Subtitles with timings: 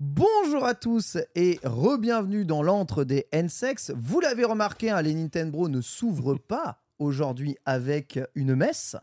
[0.00, 3.90] Bonjour à tous et re-bienvenue dans l'antre des N-Sex.
[3.96, 8.94] Vous l'avez remarqué, hein, les Nintendo ne s'ouvrent pas aujourd'hui avec une messe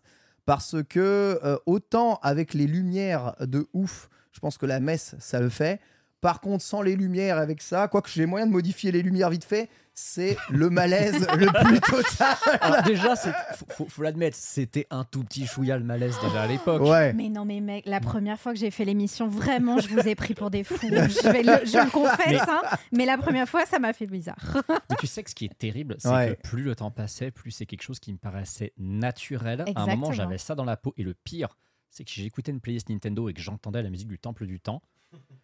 [0.45, 5.41] parce que euh, autant avec les lumières de ouf, je pense que la messe ça
[5.41, 5.81] le fait.
[6.21, 9.43] Par contre, sans les lumières avec ça, quoique j'ai moyen de modifier les lumières vite
[9.43, 12.35] fait, c'est le malaise le plus total.
[12.61, 16.41] Alors déjà, c'est- faut, faut- faut l'admettre, c'était un tout petit chouïa le malaise déjà
[16.43, 16.81] à l'époque.
[16.83, 17.13] Ouais.
[17.13, 20.13] Mais non, mais mec, la première fois que j'ai fait l'émission, vraiment, je vous ai
[20.15, 20.75] pris pour des fous.
[20.81, 24.05] Je, vais le, je le confesse, Mais- hein, mais la première fois, ça m'a fait
[24.07, 24.35] bizarre.
[24.89, 26.35] Mais tu sais que ce qui est terrible, c'est Ouais.
[26.41, 29.61] que plus le temps passait, plus c'est quelque chose qui me paraissait naturel.
[29.61, 30.11] À un moment, Exactement.
[30.11, 30.93] j'avais ça dans la peau.
[30.97, 31.57] Et le pire,
[31.89, 34.81] c'est que j'écoutais une playlist Nintendo et que j'entendais la musique du Temple du Temps,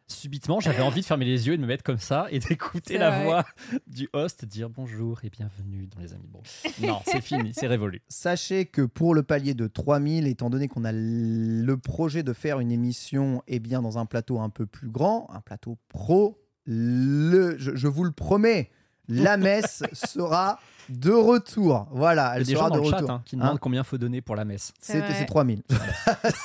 [0.08, 2.98] subitement, j'avais envie de fermer les yeux et de me mettre comme ça et d'écouter
[2.98, 3.24] la vrai.
[3.24, 3.46] voix
[3.88, 6.44] du host dire bonjour et bienvenue dans les Amis de Bro.
[6.82, 8.02] Non, c'est fini, c'est révolu.
[8.10, 12.60] Sachez que pour le palier de 3000, étant donné qu'on a le projet de faire
[12.60, 17.58] une émission eh bien, dans un plateau un peu plus grand, un plateau pro, le,
[17.58, 18.70] je, je vous le promets,
[19.08, 20.60] la messe sera
[20.92, 21.88] de retour.
[21.92, 23.12] Voilà, Il y elle sera de le chat retour.
[23.12, 24.74] hein, qui Hein demandent combien faut donner pour la messe.
[24.80, 25.14] C'est C'est vrai.
[25.20, 25.64] c'est 3000.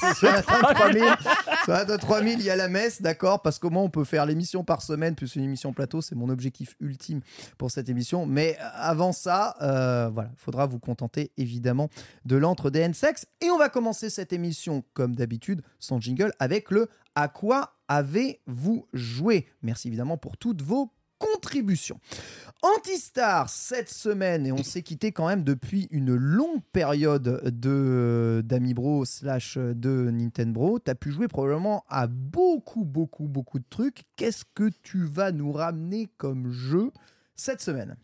[0.01, 1.05] C'est sur la table 3000.
[1.65, 4.05] Sur la table 3000, il y a la messe, d'accord Parce qu'au moins, on peut
[4.05, 6.01] faire l'émission par semaine, plus une émission plateau.
[6.01, 7.21] C'est mon objectif ultime
[7.59, 8.25] pour cette émission.
[8.27, 11.89] Mais avant ça, euh, voilà, il faudra vous contenter évidemment
[12.25, 13.27] de l'antre des N-Sex.
[13.41, 18.87] Et on va commencer cette émission, comme d'habitude, sans jingle, avec le À quoi avez-vous
[18.93, 19.47] joué?
[19.63, 21.99] Merci évidemment pour toutes vos contributions.
[22.63, 29.05] Antistar cette semaine et on s'est quitté quand même depuis une longue période de d'Amibro
[29.05, 30.79] slash de Nintendo.
[30.83, 34.05] Tu as pu jouer probablement à beaucoup beaucoup beaucoup de trucs.
[34.17, 36.93] Qu'est-ce que tu vas nous ramener comme jeu
[37.37, 37.97] cette semaine?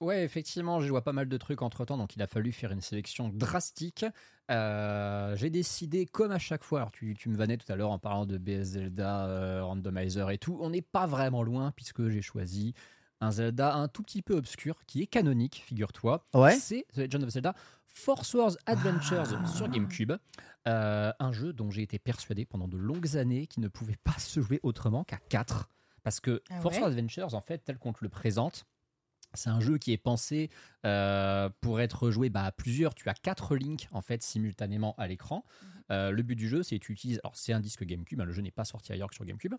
[0.00, 2.52] Ouais, effectivement, j'ai joué à pas mal de trucs entre temps, donc il a fallu
[2.52, 4.04] faire une sélection drastique.
[4.50, 7.90] Euh, j'ai décidé, comme à chaque fois, alors tu, tu me vannais tout à l'heure
[7.90, 12.08] en parlant de BS Zelda, euh, Randomizer et tout, on n'est pas vraiment loin puisque
[12.08, 12.74] j'ai choisi
[13.20, 16.24] un Zelda un tout petit peu obscur qui est canonique, figure-toi.
[16.32, 16.54] Ouais.
[16.56, 17.54] C'est The Legend of Zelda
[17.86, 19.46] Force Wars Adventures Ah.
[19.48, 20.12] sur GameCube.
[20.68, 24.16] Euh, un jeu dont j'ai été persuadé pendant de longues années qu'il ne pouvait pas
[24.18, 25.68] se jouer autrement qu'à 4.
[26.04, 28.64] Parce que Ah Force Wars Adventures, en fait, tel qu'on te le présente,
[29.34, 30.50] c'est un jeu qui est pensé
[30.86, 32.94] euh, pour être joué bah, à plusieurs.
[32.94, 35.44] Tu as quatre links en fait simultanément à l'écran.
[35.90, 37.20] Euh, le but du jeu, c'est que tu utilises.
[37.24, 38.20] Alors, c'est un disque GameCube.
[38.20, 39.54] hein, le jeu n'est pas sorti ailleurs que sur GameCube.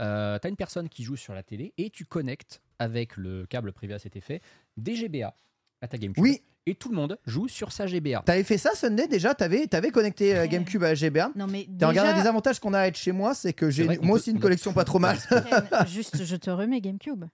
[0.00, 3.46] Euh, tu as une personne qui joue sur la télé et tu connectes avec le
[3.46, 4.40] câble privé à cet effet
[4.76, 5.34] des GBA
[5.80, 6.22] à ta GameCube.
[6.22, 6.42] Oui.
[6.66, 8.22] Et tout le monde joue sur sa GBA.
[8.26, 9.34] T'avais fait ça Sunday déjà?
[9.34, 10.48] T'avais avais connecté euh, Ouais.
[10.48, 13.12] GameCube à GBA Non, mais T'as regardé déjà, des avantages qu'on a à être chez
[13.12, 15.16] moi, c'est que j'ai moi peut- aussi une collection pas trop mal.
[15.30, 15.46] Ken,
[15.86, 17.24] juste, je te remets GameCube.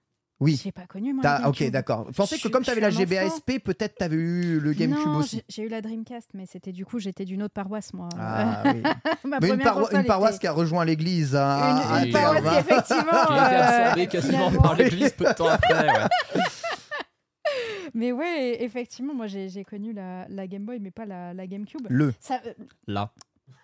[0.41, 0.59] Oui.
[0.61, 1.23] J'ai pas connu, moi.
[1.45, 2.07] Ok, d'accord.
[2.11, 3.35] Je que comme tu avais la un GBA enfant.
[3.39, 5.37] SP, peut-être tu avais eu le GameCube non, aussi.
[5.37, 8.09] j'ai- J'ai eu la Dreamcast, mais c'était du coup, j'étais d'une autre paroisse, moi.
[8.19, 8.81] Ah oui.
[9.23, 12.11] Ma Mais une, paro- paroisse était- qui a rejoint l'église à, à- Une, à une
[12.11, 12.59] terre, paroisse qui, hein.
[12.59, 13.25] effectivement.
[13.27, 15.87] Qui a été euh, quasiment par l'église peu de temps après.
[15.87, 16.41] ouais.
[17.93, 21.85] Mais ouais, effectivement, moi j'ai connu la, la Game Boy, mais pas la, la GameCube.
[21.89, 22.13] Le.
[22.19, 22.53] Ça, euh,
[22.87, 23.11] Là.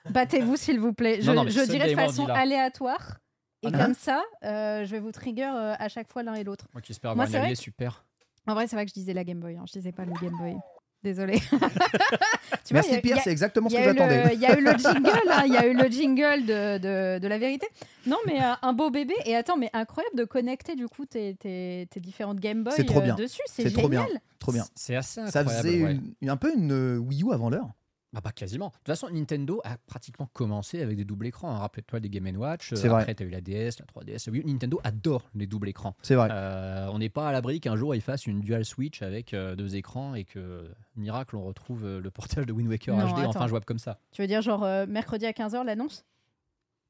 [0.10, 1.20] Battez-vous s'il vous plaît.
[1.22, 3.18] Je, Non, je dirais de façon aléatoire.
[3.64, 6.44] Et Ah, comme ça, euh, je vais vous trigger euh, à chaque fois l'un et
[6.44, 6.68] l'autre.
[6.74, 8.06] Moi qui espère Moi, avoir c'est un vrai allié que- super.
[8.48, 9.56] En vrai, c'est vrai que je disais la Game Boy.
[9.56, 9.64] hein.
[9.68, 10.56] Je disais pas le Game Boy.
[11.04, 11.40] Désolée.
[12.66, 14.34] tu Merci Pierre, c'est exactement ce que j'attendais.
[14.36, 17.20] Il y a eu le jingle, hein, il y a eu le jingle de, de,
[17.20, 17.68] de la vérité.
[18.06, 19.16] Non, mais euh, un beau bébé.
[19.26, 22.86] Et attends, mais incroyable de connecter du coup tes, tes, tes différentes Game Boy C'est
[22.86, 23.16] trop euh, bien.
[23.16, 23.42] dessus.
[23.48, 24.04] C'est trop bien.
[24.04, 24.22] génial.
[24.40, 24.66] Trop bien.
[24.76, 25.68] C'est assez Ça incroyable.
[25.68, 25.92] faisait ouais.
[25.94, 27.70] une- une- un peu une euh, Wii U avant l'heure.
[28.14, 28.68] Bah, pas quasiment.
[28.68, 31.50] De toute façon, Nintendo a pratiquement commencé avec des doubles écrans.
[31.56, 31.60] hein.
[31.60, 32.74] Rappelle-toi des Game Watch.
[32.74, 33.02] euh, C'est vrai.
[33.04, 34.30] Après, tu as eu la DS, la 3DS.
[34.30, 35.96] Oui, Nintendo adore les doubles écrans.
[36.02, 36.28] C'est vrai.
[36.30, 39.56] Euh, on n'est pas à l'abri qu'un jour ils fassent une dual switch avec euh,
[39.56, 43.20] deux écrans et que miracle on retrouve euh, le portage de Wind Waker Non, HD
[43.26, 43.48] enfin attends.
[43.48, 43.98] jouable comme ça.
[44.12, 46.04] Tu veux dire genre euh, mercredi à 15h l'annonce?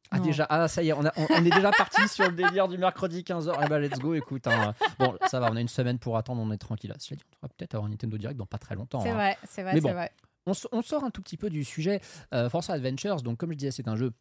[0.10, 0.26] Ah Non.
[0.26, 2.68] déjà ah ça y est on, a- on- on est déjà parti sur le délire
[2.68, 3.54] du mercredi 15h.
[3.64, 4.48] Eh ben let's go écoute.
[4.48, 4.74] hein.
[5.00, 6.92] Bon ça va on a une semaine pour attendre on est tranquille.
[6.98, 9.02] Cela dit on va peut-être avoir Nintendo Direct dans pas très longtemps.
[9.02, 9.14] C'est hein.
[9.14, 9.94] vrai, c'est vrai, Mais c'est bon.
[9.94, 10.12] vrai.
[10.46, 12.02] On, sort un tout petit peu du sujet.
[12.34, 14.12] Euh, Forza Adventures, donc comme je disais, c'est un jeu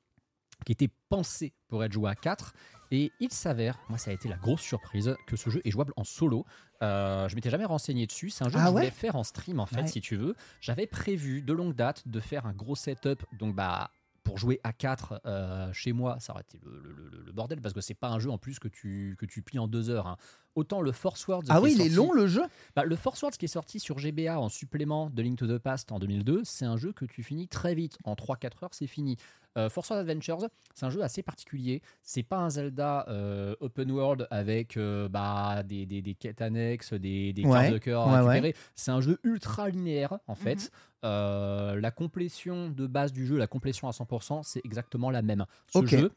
[0.66, 2.52] qui était pensé pour être joué à 4.
[2.92, 5.92] Et il s'avère, moi ça a été la grosse surprise, que ce jeu est jouable
[5.96, 6.44] en solo.
[6.82, 8.30] Euh, je m'étais jamais renseigné dessus.
[8.30, 9.86] C'est un jeu Ah que je voulais faire en stream en fait, Ouais.
[9.86, 10.34] si tu veux.
[10.60, 13.24] J'avais prévu de longue date de faire un gros setup.
[13.38, 13.90] Donc bah
[14.24, 17.60] pour jouer à 4 euh, chez moi, ça aurait été le, le- le- le bordel
[17.62, 19.88] parce que c'est pas un jeu en plus que tu, que tu plies en deux
[19.88, 20.06] heures.
[20.08, 20.16] hein.
[20.60, 21.44] Autant le Force Words.
[21.48, 22.42] Ah oui, il est sorti- long le jeu
[22.76, 25.58] bah, le Force Words qui est sorti sur GBA en supplément de Link to the
[25.58, 27.96] Past en 2002, c'est un jeu que tu finis très vite.
[28.04, 29.16] En 3-4 heures, c'est fini.
[29.58, 31.82] Euh, Force Words Adventures, c'est un jeu assez particulier.
[32.04, 36.92] C'est pas un Zelda euh, open world avec euh, bah, des, des, des quêtes annexes,
[36.92, 38.54] des, des Ouais, cartes de cœur ouais.
[38.76, 40.70] C'est un jeu ultra linéaire en fait.
[41.04, 45.46] Euh, la complétion de base du jeu, la complétion à 100%, c'est exactement la même.
[45.72, 45.86] Ce Ok.
[45.88, 46.12] jeu,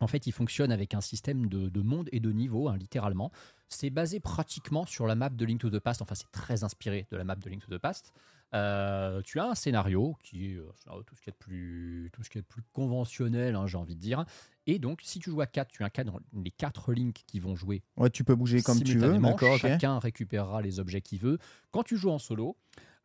[0.00, 3.30] en fait, il fonctionne avec un système de, de monde et de niveau, hein, littéralement.
[3.68, 6.02] C'est basé pratiquement sur la map de Link to the Past.
[6.02, 8.12] Enfin, c'est très inspiré de la map de Link to the Past.
[8.52, 12.30] Euh, tu as un scénario qui est euh, tout ce qui est plus, tout ce
[12.30, 14.24] qui est plus conventionnel, hein, j'ai envie de dire.
[14.66, 17.54] Et donc, si tu joues à 4, tu as dans les 4 links qui vont
[17.54, 19.58] jouer Ouais, tu peux bouger comme tu veux, d'accord.
[19.58, 21.38] Chacun récupérera les objets qu'il veut.
[21.70, 22.56] Quand tu joues en solo,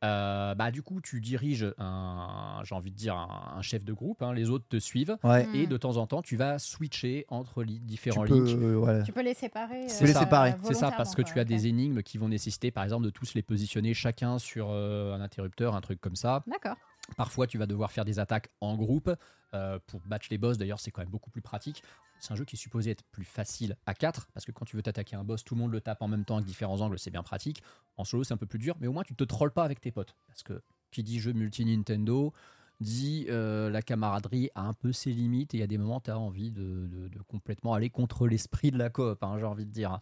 [0.05, 3.93] euh, bah, du coup, tu diriges un, j'ai envie de dire, un, un chef de
[3.93, 4.21] groupe.
[4.21, 5.17] hein, les autres te suivent.
[5.23, 5.47] Ouais.
[5.53, 8.57] Et de temps en temps, tu vas switcher entre les Tu différents peux, links.
[8.61, 9.03] euh, voilà.
[9.03, 9.87] Tu peux les séparer.
[9.87, 10.19] C'est peux les ça.
[10.21, 10.55] séparer.
[10.63, 13.33] C'est ça, parce que tu as des énigmes qui vont nécessiter, par exemple, de tous
[13.33, 16.43] les positionner chacun sur euh, un interrupteur, un truc comme ça.
[16.47, 16.75] D'accord.
[17.17, 19.11] Parfois, tu vas devoir faire des attaques en groupe
[19.53, 20.57] euh, pour battre les boss.
[20.57, 21.83] D'ailleurs, c'est quand même beaucoup plus pratique.
[22.19, 24.75] C'est un jeu qui est supposé être plus facile à 4 parce que quand tu
[24.75, 26.97] veux t'attaquer un boss, tout le monde le tape en même temps avec différents angles,
[26.97, 27.61] c'est bien pratique.
[27.97, 29.79] En solo, c'est un peu plus dur, mais au moins, tu te trolles pas avec
[29.81, 30.15] tes potes.
[30.27, 30.61] Parce que
[30.91, 32.33] qui dit jeu multi-Nintendo
[32.81, 35.99] dit euh, la camaraderie a un peu ses limites et il y a des moments
[36.01, 39.45] tu as envie de, de- de complètement aller contre l'esprit de la coop, hein, j'ai
[39.45, 39.99] envie de dire.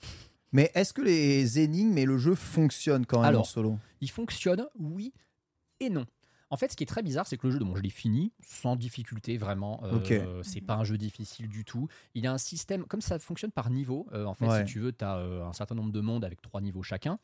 [0.52, 3.78] Mais est-ce que les énigmes et le jeu fonctionnent quand même en solo?
[4.02, 5.14] Il fonctionne, oui
[5.80, 6.06] et non.
[6.54, 8.32] En fait, ce qui est très bizarre, c'est que le jeu, bon, je l'ai fini
[8.46, 9.82] sans difficulté, vraiment.
[9.86, 10.44] Euh.
[10.44, 11.88] C'est pas un jeu difficile du tout.
[12.14, 14.60] Il a un système, comme ça fonctionne par niveau, euh, en fait, Ouais.
[14.64, 17.18] si tu veux, tu as un certain nombre de mondes avec trois niveaux chacun.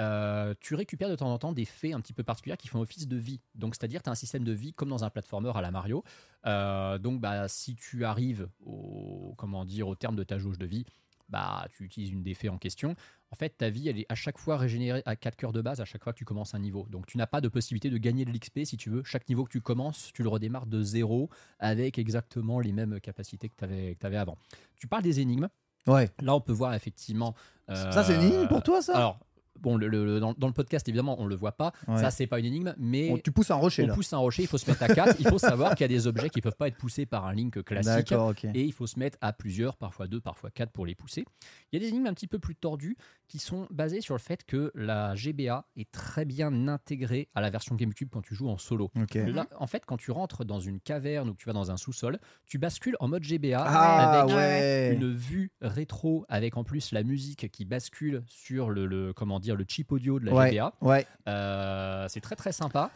[0.00, 2.80] Euh, tu récupères de temps en temps des faits un petit peu particuliers qui font
[2.80, 3.40] office de vie.
[3.54, 6.02] Donc, c'est-à-dire, tu as un système de vie comme dans un platformer à la Mario.
[6.46, 10.66] Euh, donc, bah, si tu arrives au, comment dire, au terme de ta jauge de
[10.66, 10.84] vie,
[11.32, 12.94] bah, tu utilises une des faits en question.
[13.30, 15.80] En fait, ta vie, elle est à chaque fois régénérée à 4 cœurs de base
[15.80, 16.86] à chaque fois que tu commences un niveau.
[16.90, 19.02] Donc, tu n'as pas de possibilité de gagner de l'XP si tu veux.
[19.04, 23.48] Chaque niveau que tu commences, tu le redémarres de zéro avec exactement les mêmes capacités
[23.48, 24.36] que tu avais, avant.
[24.76, 25.48] Tu parles des énigmes.
[25.86, 26.10] Ouais.
[26.20, 27.34] Là, on peut voir effectivement.
[27.68, 28.92] Ça, c'est une énigme pour toi, ça?
[28.92, 29.18] Euh, Alors,
[29.60, 31.72] bon, le- dans, dans le podcast, évidemment, on le voit pas.
[31.88, 31.98] Ouais.
[31.98, 33.20] Ça, c'est pas une énigme, mais.
[33.24, 33.94] Tu pousses un rocher on là.
[33.94, 35.16] pousse un rocher, il faut se mettre à 4.
[35.20, 37.32] il faut savoir qu'il y a des objets qui peuvent pas être poussés par un
[37.34, 38.12] link classique.
[38.54, 41.24] Et il faut se mettre à plusieurs, parfois deux, parfois quatre pour les pousser.
[41.72, 42.96] Il y a des énigmes un petit peu plus tordues
[43.28, 47.48] qui sont basées sur le fait que la GBA est très bien intégrée à la
[47.50, 48.90] version GameCube quand tu joues en solo.
[49.32, 51.76] Là, en fait, quand tu rentres dans une caverne ou que tu vas dans un
[51.76, 54.94] sous-sol, tu bascules en mode GBA Ah avec ouais.
[54.94, 59.56] une vue rétro, avec en plus la musique qui bascule sur le, le- comment dire
[59.56, 60.72] le chip audio de la Ouais, GBA.
[60.80, 61.06] ouais.
[61.28, 62.90] Euh, c'est très très sympa.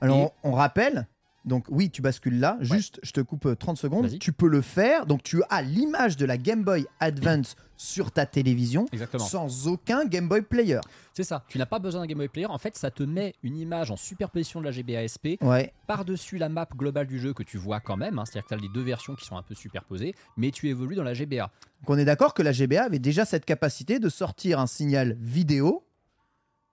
[0.00, 1.06] Alors, Et- on, on rappelle.
[1.44, 2.58] Donc oui, tu bascules là.
[2.60, 4.06] Juste, je te coupe euh, 30 secondes.
[4.06, 4.18] Vas-y.
[4.18, 5.06] Tu peux le faire.
[5.06, 9.24] Donc tu as l'image de la Game Boy Advance sur ta télévision Exactement.
[9.24, 10.80] sans aucun Game Boy Player.
[11.14, 11.44] C'est ça.
[11.48, 12.46] Tu n'as pas besoin d'un Game Boy Player.
[12.48, 15.72] En fait, ça te met une image en superposition de la GBA SP Ouais.
[15.86, 18.18] par-dessus la map globale du jeu que tu vois quand même.
[18.18, 18.24] hein.
[18.26, 20.96] C'est-à-dire que tu as les deux versions qui sont un peu superposées, mais tu évolues
[20.96, 21.44] dans la GBA.
[21.80, 25.16] Donc on est d'accord que la GBA avait déjà cette capacité de sortir un signal
[25.20, 25.84] vidéo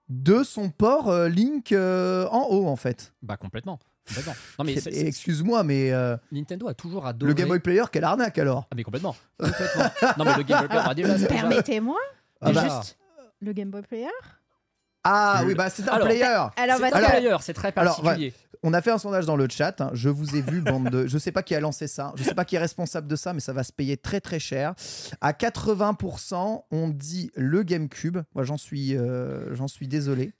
[0.08, 3.12] de son port euh, Link euh, en haut en fait.
[3.22, 3.78] Bah complètement.
[4.06, 4.34] complètement.
[4.58, 7.28] Non mais c'est- Et c'est- Excuse-moi, mais euh, Nintendo a toujours adoré.
[7.30, 9.16] le Game Boy Player, quelle arnaque alors Ah mais complètement.
[9.38, 9.84] Complètement.
[10.18, 11.98] non mais le Game Boy Player, bah, déjà, déjà- Permettez-moi,
[12.40, 12.98] Ah bah- juste
[13.40, 14.08] le Game Boy Player.
[15.08, 16.22] Ah oui, bah c'est un Alors, player.
[16.24, 18.34] Alors, C'est que player, c'est très Alors, particulier.
[18.68, 19.80] On a fait un sondage dans le chat.
[19.80, 19.90] hein.
[19.92, 21.06] Je vous ai vu, bande de.
[21.06, 22.12] Je sais pas qui a lancé ça.
[22.16, 24.40] Je sais pas qui est responsable de ça, mais ça va se payer très très
[24.40, 24.74] cher.
[25.20, 28.18] À 80%, on dit le GameCube.
[28.34, 30.32] Moi, j'en suis, euh, j'en suis désolé.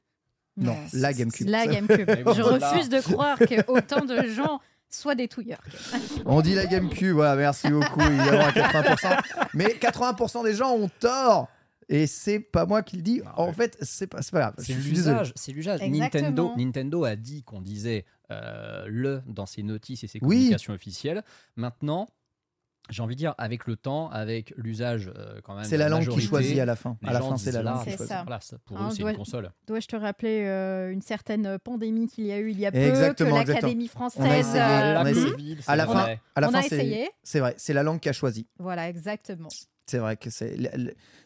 [0.57, 1.49] Non, la GameCube.
[1.49, 2.11] La GameCube.
[2.11, 4.59] Je refuse de croire que autant de gens
[4.91, 5.63] soient des touilleurs.
[6.25, 7.15] On dit la GameCube.
[7.15, 8.01] Voilà, merci beaucoup.
[8.01, 9.21] Évidemment à 80%.
[9.55, 11.49] Mais 80% des gens ont tort.
[11.89, 13.23] Et c'est pas moi qui le dis.
[13.37, 13.53] En ouais.
[13.53, 14.55] fait, c'est pas, pas grave.
[14.59, 15.33] C'est l'usage.
[15.37, 15.81] C'est l'usage.
[15.83, 20.37] Nintendo, Nintendo a dit qu'on disait le dans ses notices et ses Oui.
[20.37, 21.23] communications officielles.
[21.57, 22.09] Maintenant,
[22.89, 25.65] j'ai envie de dire, avec le temps, avec l'usage euh, quand même.
[25.65, 26.97] C'est de la langue qui choisit à la fin.
[27.05, 28.13] À la fin, c'est la langue là, qui C'est choisit.
[28.15, 28.23] ça.
[28.23, 29.51] Voilà, pour Hein, eux, c'est une console.
[29.67, 32.79] Dois-je te rappeler euh, une certaine pandémie qu'il y a eu il y a peu,
[32.79, 34.39] Exactement, que l'Académie On a française.
[34.39, 35.59] essayé, euh, on a la essayé.
[35.67, 35.99] À la c'est fin,
[36.37, 37.11] à la On fin, a c'est essayé.
[37.25, 37.55] c'est vrai.
[37.59, 38.47] C'est la langue qui a choisi.
[38.61, 39.49] Voilà, exactement.
[39.87, 40.57] C'est vrai que c'est.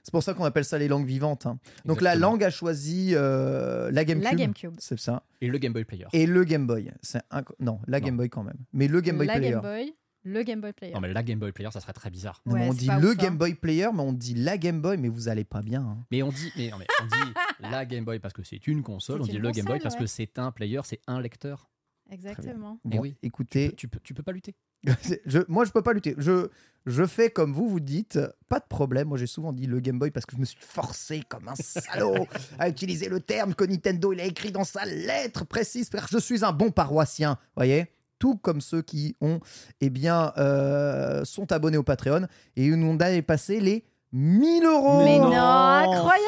[0.03, 1.47] C'est pour ça qu'on appelle ça les langues vivantes.
[1.47, 1.59] hein.
[1.85, 4.31] Donc la langue a choisi euh, la GameCube.
[4.31, 4.75] La GameCube.
[4.79, 5.23] C'est ça.
[5.41, 6.07] Et le Game Boy Player.
[6.13, 6.91] Et le Game Boy.
[7.03, 7.23] C'est
[7.59, 8.07] non, la Non.
[8.07, 8.59] Game Boy quand même.
[8.73, 9.51] Mais le Game Boy la Player.
[9.53, 10.93] Game Boy, le Game Boy Player.
[10.95, 12.43] Non, mais la Game Boy Player, ça serait très bizarre.
[12.45, 13.23] Non, mais Ouais, on dit le ouf, hein.
[13.23, 15.81] Game Boy Player, mais on dit la Game Boy, mais vous allez pas bien.
[15.83, 15.99] hein.
[16.11, 17.33] Mais on dit, mais, non, mais on dit
[17.71, 19.23] la Game Boy parce que c'est une console.
[19.23, 21.71] On dit le Game Boy parce que c'est un player, c'est un lecteur.
[22.11, 22.79] Exactement.
[22.85, 23.17] Eh Bon, oui.
[23.23, 24.55] écoutez, Tu peux, tu peux pas lutter.
[25.27, 26.15] je, moi je peux pas lutter.
[26.19, 26.49] Je,
[26.87, 29.09] je fais comme vous, vous dites, pas de problème.
[29.09, 31.55] Moi j'ai souvent dit le Game Boy parce que je me suis forcé comme un
[31.55, 32.27] salaud
[32.59, 35.89] à utiliser le terme que Nintendo il a écrit dans sa lettre précise.
[35.91, 37.87] car Je suis un bon paroissien, voyez
[38.19, 39.41] tout comme ceux qui ont,
[39.81, 45.05] eh bien, euh, sont abonnés au Patreon et nous on a passé les 1000 euros.
[45.05, 45.33] Mais non.
[45.33, 46.21] incroyable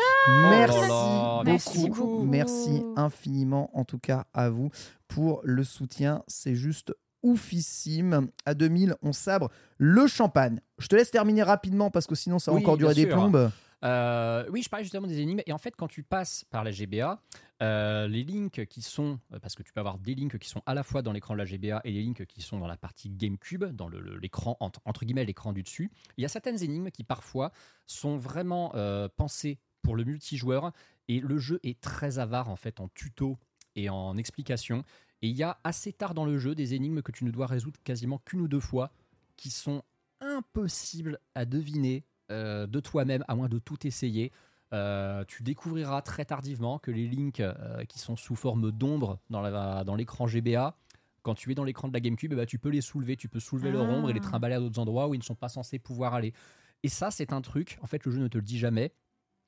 [0.51, 2.23] Merci, Oh là là, merci beaucoup.
[2.23, 4.71] Merci infiniment, en tout cas, à vous
[5.09, 6.23] pour le soutien.
[6.27, 8.29] C'est juste oufissime.
[8.47, 10.61] À 2000, on sabre le champagne.
[10.79, 13.13] Je te laisse terminer rapidement parce que sinon, ça va Oui, encore durer des sûr.
[13.13, 13.51] plombes.
[13.85, 15.41] Euh, oui, je parlais justement des énigmes.
[15.47, 17.21] Et en fait, quand tu passes par la GBA,
[17.63, 20.63] euh, les links qui sont, euh, parce que tu peux avoir des links qui sont
[20.67, 22.77] à la fois dans l'écran de la GBA et les links qui sont dans la
[22.77, 27.05] partie GameCube, dans l'écran, entre, guillemets, l'écran du dessus, il y a certaines énigmes qui
[27.05, 27.53] parfois
[27.87, 28.73] sont vraiment
[29.17, 30.73] pensées pour le multijoueur.
[31.09, 33.39] Et le jeu est très avare en fait en tuto
[33.75, 34.85] et en explication.
[35.21, 37.47] Et il y a assez tard dans le jeu des énigmes que tu ne dois
[37.47, 38.93] résoudre quasiment qu'une ou deux fois,
[39.37, 39.83] qui sont
[40.21, 44.33] impossibles à deviner euh, de toi-même, à moins de tout essayer.
[44.73, 49.95] Euh, tu découvriras très tardivement que les links euh, qui sont sous forme d'ombre dans
[49.97, 50.77] l'écran GBA,
[51.23, 53.29] quand tu es dans l'écran de la GameCube, eh ben, tu peux les soulever, tu
[53.29, 53.93] peux soulever leur Ah.
[53.93, 56.33] ombre et les trimballer à d'autres endroits où ils ne sont pas censés pouvoir aller.
[56.83, 58.93] Et ça, c'est un truc, en fait, le jeu ne te le dit jamais.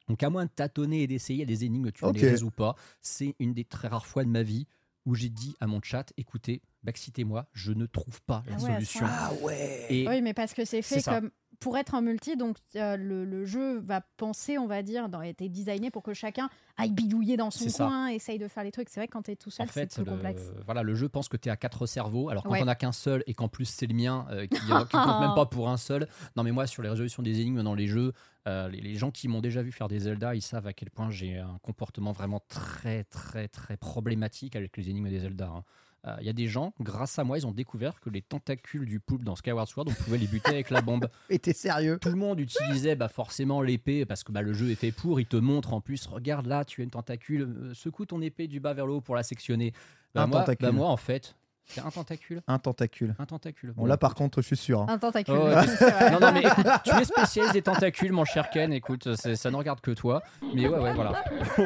[0.09, 2.29] Donc, à moins de tâtonner et d'essayer, il y a des énigmes, tu ne les
[2.29, 2.77] résous pas.
[3.01, 4.67] C'est une des très rares fois de ma vie
[5.07, 8.73] où j'ai dit à mon chat écoutez, backcitez-moi, je ne trouve pas la Ah ouais,
[8.75, 9.07] solution.
[9.09, 11.31] Ah ouais Et Oui, mais parce que c'est fait comme
[11.65, 15.23] pour être un multi, donc euh, le, le jeu va penser, on va dire, dans,
[15.23, 18.91] été designé pour que chacun aille bidouiller dans son coin, essaye de faire les trucs.
[18.91, 20.53] C'est vrai que quand t'es tout seul, en fait, c'est plus le, complexe.
[20.67, 22.63] voilà, le jeu pense que tu es à quatre cerveaux, alors quand Ouais.
[22.63, 25.21] on a qu'un seul et qu'en plus c'est le mien, euh, qui, euh, qui compte
[25.21, 26.07] même pas pour un seul.
[26.37, 28.13] Non, mais moi, sur les résolutions des énigmes dans les jeux,
[28.47, 30.91] euh, les, les gens qui m'ont déjà vu faire des Zelda, ils savent à quel
[30.91, 35.47] point j'ai un comportement vraiment très, très, très problématique avec les énigmes des Zelda.
[35.47, 35.65] hein.
[36.07, 38.85] Euh, Il y a des gens, grâce à moi, ils ont découvert que les tentacules
[38.85, 41.09] du poulpe dans Skyward Sword, on pouvait les buter avec la bombe.
[41.31, 44.71] Et t'es sérieux Tout le monde utilisait bah, forcément l'épée parce que bah, le jeu
[44.71, 45.19] est fait pour.
[45.21, 48.49] Il te montre en plus, regarde là, tu as une tentacule, euh, secoue ton épée
[48.49, 49.73] du bas vers le haut pour la sectionner.
[50.15, 50.67] Bah, Un moi, tentacule.
[50.67, 52.43] bah, moi, en fait, c'est un tentacule.
[52.47, 53.15] Un tentacule.
[53.19, 53.73] Un tentacule.
[53.73, 54.83] Bon, là, par contre, je suis sûr.
[54.83, 54.87] hein.
[54.91, 55.35] Un tentacule.
[55.39, 55.55] Oh, ouais,
[56.13, 58.71] non, non, mais écoute, tu es spécialiste des tentacules, mon cher Ken.
[58.75, 60.23] Écoute, ça ne regarde que toi.
[60.55, 61.25] Mais ouais, ouais, voilà.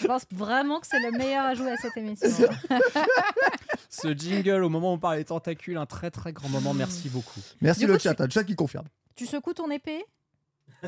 [0.00, 2.48] Je pense vraiment que c'est le meilleur à jouer à cette émission.
[3.88, 6.74] Ce jingle, au moment où on parle des tentacules, un très très grand moment.
[6.74, 7.40] Merci beaucoup.
[7.60, 8.86] Merci Du le coup, chat, hein, le chat qui confirme.
[9.14, 10.04] tu secoues ton épée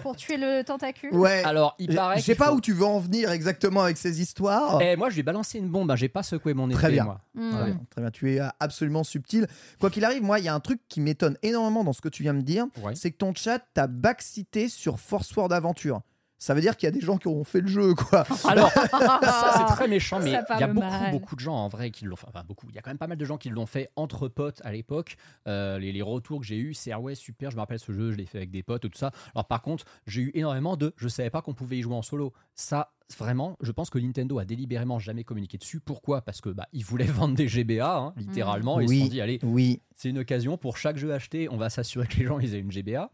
[0.03, 1.43] pour tuer le tentacule Ouais.
[1.45, 2.17] Alors, il Je paraît.
[2.17, 4.81] je sais qu'il pas faut- où tu veux en venir exactement avec ces histoires.
[4.83, 5.91] Eh, moi, je vais balancer une bombe.
[5.91, 7.05] hein, J'ai pas secoué mon épée, Très bien.
[7.05, 7.21] moi.
[7.35, 7.50] Hmm.
[7.50, 8.11] Très bien, très bien.
[8.11, 9.47] Tu es euh, absolument subtil.
[9.81, 12.09] Quoi qu'il arrive, moi, il y a un truc qui m'étonne énormément dans ce que
[12.11, 12.95] tu viens de dire, Ouais.
[12.95, 16.03] c'est que ton chat t'a backcité sur Force Word Adventure.
[16.38, 18.25] Ça veut dire qu'il y a des gens qui ont fait le jeu, quoi.
[18.49, 21.11] Alors, ça c'est très méchant, mais il y a beaucoup, mal.
[21.11, 22.26] beaucoup de gens en vrai qui l'ont fait.
[22.28, 22.66] Enfin, beaucoup.
[22.71, 24.73] Il y a quand même pas mal de gens qui l'ont fait entre potes à
[24.73, 25.16] l'époque.
[25.49, 27.92] Euh, les, les retours que j'ai eu, c'est ah ouais, super, je me rappelle ce
[27.92, 29.11] jeu, je l'ai fait avec des potes tout ça.
[29.35, 32.02] Alors, par contre, j'ai eu énormément de je savais pas qu'on pouvait y jouer en
[32.02, 32.33] solo.
[32.54, 35.81] Ça, vraiment, je pense que Nintendo a délibérément jamais communiqué dessus.
[35.81, 36.23] Pourquoi?
[36.23, 38.81] Parce que bah, ils voulaient vendre des GBA, hein, littéralement.
[38.81, 39.00] et Ils se Oui.
[39.03, 42.17] sont dit, allez, Oui, c'est une occasion pour chaque jeu acheté, on va s'assurer que
[42.19, 43.11] les gens ils aient une GBA.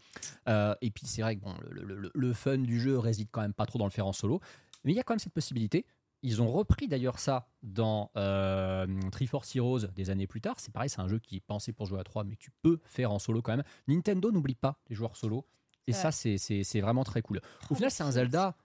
[0.48, 3.28] Euh, et puis c'est vrai que bon, le, le- le- le fun du jeu réside
[3.30, 4.40] quand même pas trop dans le faire en solo,
[4.84, 5.86] mais il y a quand même cette possibilité.
[6.26, 10.56] Ils ont repris d'ailleurs ça dans euh, Triforce Heroes des années plus tard.
[10.58, 12.50] C'est pareil, c'est un jeu qui est pensé pour jouer à 3, mais que tu
[12.62, 13.64] peux faire en solo quand même.
[13.88, 15.46] Nintendo n'oublie pas les joueurs solo.
[15.86, 15.98] Et Ouais.
[15.98, 17.42] ça, c'est- vraiment très cool.
[17.68, 18.56] Au final, c'est un Zelda.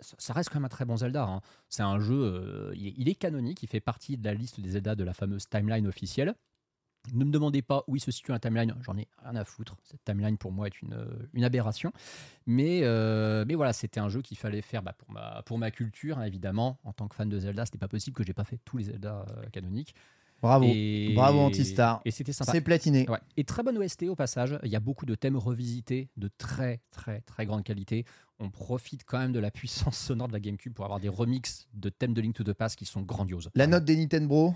[0.00, 1.24] Ça reste quand même un très bon Zelda.
[1.24, 1.40] hein.
[1.68, 4.94] C'est un jeu, euh, il, est, canonique, il fait partie de la liste des Zelda
[4.94, 6.34] de la fameuse timeline officielle.
[7.14, 9.76] Ne me demandez pas où il se situe la timeline, j'en ai rien à foutre.
[9.82, 11.92] Cette timeline pour moi est une, euh, aberration.
[12.46, 15.70] Mais, euh, mais voilà, c'était un jeu qu'il fallait faire bah, pour, ma, pour ma
[15.70, 16.78] culture, hein, évidemment.
[16.84, 18.84] En tant que fan de Zelda, c'était pas possible que j'ai pas fait tous les
[18.84, 19.94] Zelda canoniques.
[20.40, 20.66] Bravo.
[20.68, 22.00] Et- Bravo, Antistar.
[22.04, 22.52] Et c'était sympa.
[22.52, 23.08] C'est platiné.
[23.08, 23.18] Ouais.
[23.36, 24.58] Et très bonne OST au passage.
[24.62, 28.04] Il y a beaucoup de thèmes revisités de très très très grande qualité.
[28.38, 31.66] On profite quand même de la puissance sonore de la GameCube pour avoir des remixes
[31.74, 33.50] de thèmes de Link to the Past qui sont grandioses.
[33.56, 34.54] La note des Nintendo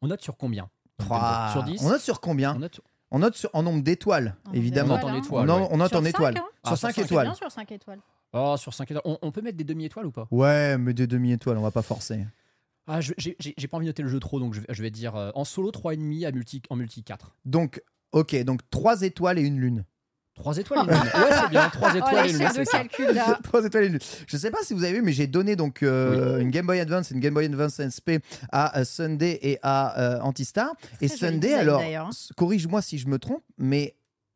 [0.00, 1.50] On note sur combien Trois.
[1.52, 4.36] Sur 10 On note sur combien On note sur- On note sur, en nombre d'étoiles,
[4.54, 4.94] évidemment.
[4.94, 5.50] On note en étoiles.
[5.50, 5.62] on, ouais.
[5.66, 6.36] en- on note Sur en cinq, étoiles.
[6.38, 6.44] hein.
[6.64, 7.26] Ah, sur sur 5 cinq, C'est étoiles.
[7.26, 8.00] bien sur 5 étoiles.
[8.32, 9.02] Oh, sur 5 étoiles.
[9.04, 10.26] On, on peut mettre des demi-étoiles ou pas?
[10.32, 12.24] Ouais, mais des demi-étoiles, on va pas forcer.
[12.86, 14.90] Ah, je- J'ai pas envie de noter le jeu trop, donc je vais, je vais
[14.90, 17.34] dire euh, en solo 3,5 à multi, en multi 4.
[17.44, 19.84] Donc, ok, donc 3 étoiles et une lune.
[20.36, 21.10] 3 étoiles et une lune.
[21.14, 21.68] Ouais, c'est bien.
[21.70, 22.78] 3 Oh, étoiles et une lune, chair c'est de ça.
[22.78, 23.38] calcul là.
[23.44, 24.02] 3 étoiles et une lune.
[24.26, 26.80] Je sais pas si vous avez vu, mais j'ai donné donc euh, une Game Boy
[26.80, 28.18] Advance et une Game Boy Advance SP
[28.50, 30.72] à euh, Sunday et à euh, Antistar.
[31.00, 33.94] Et Sunday, design, alors, corrige-moi si je me trompe, mais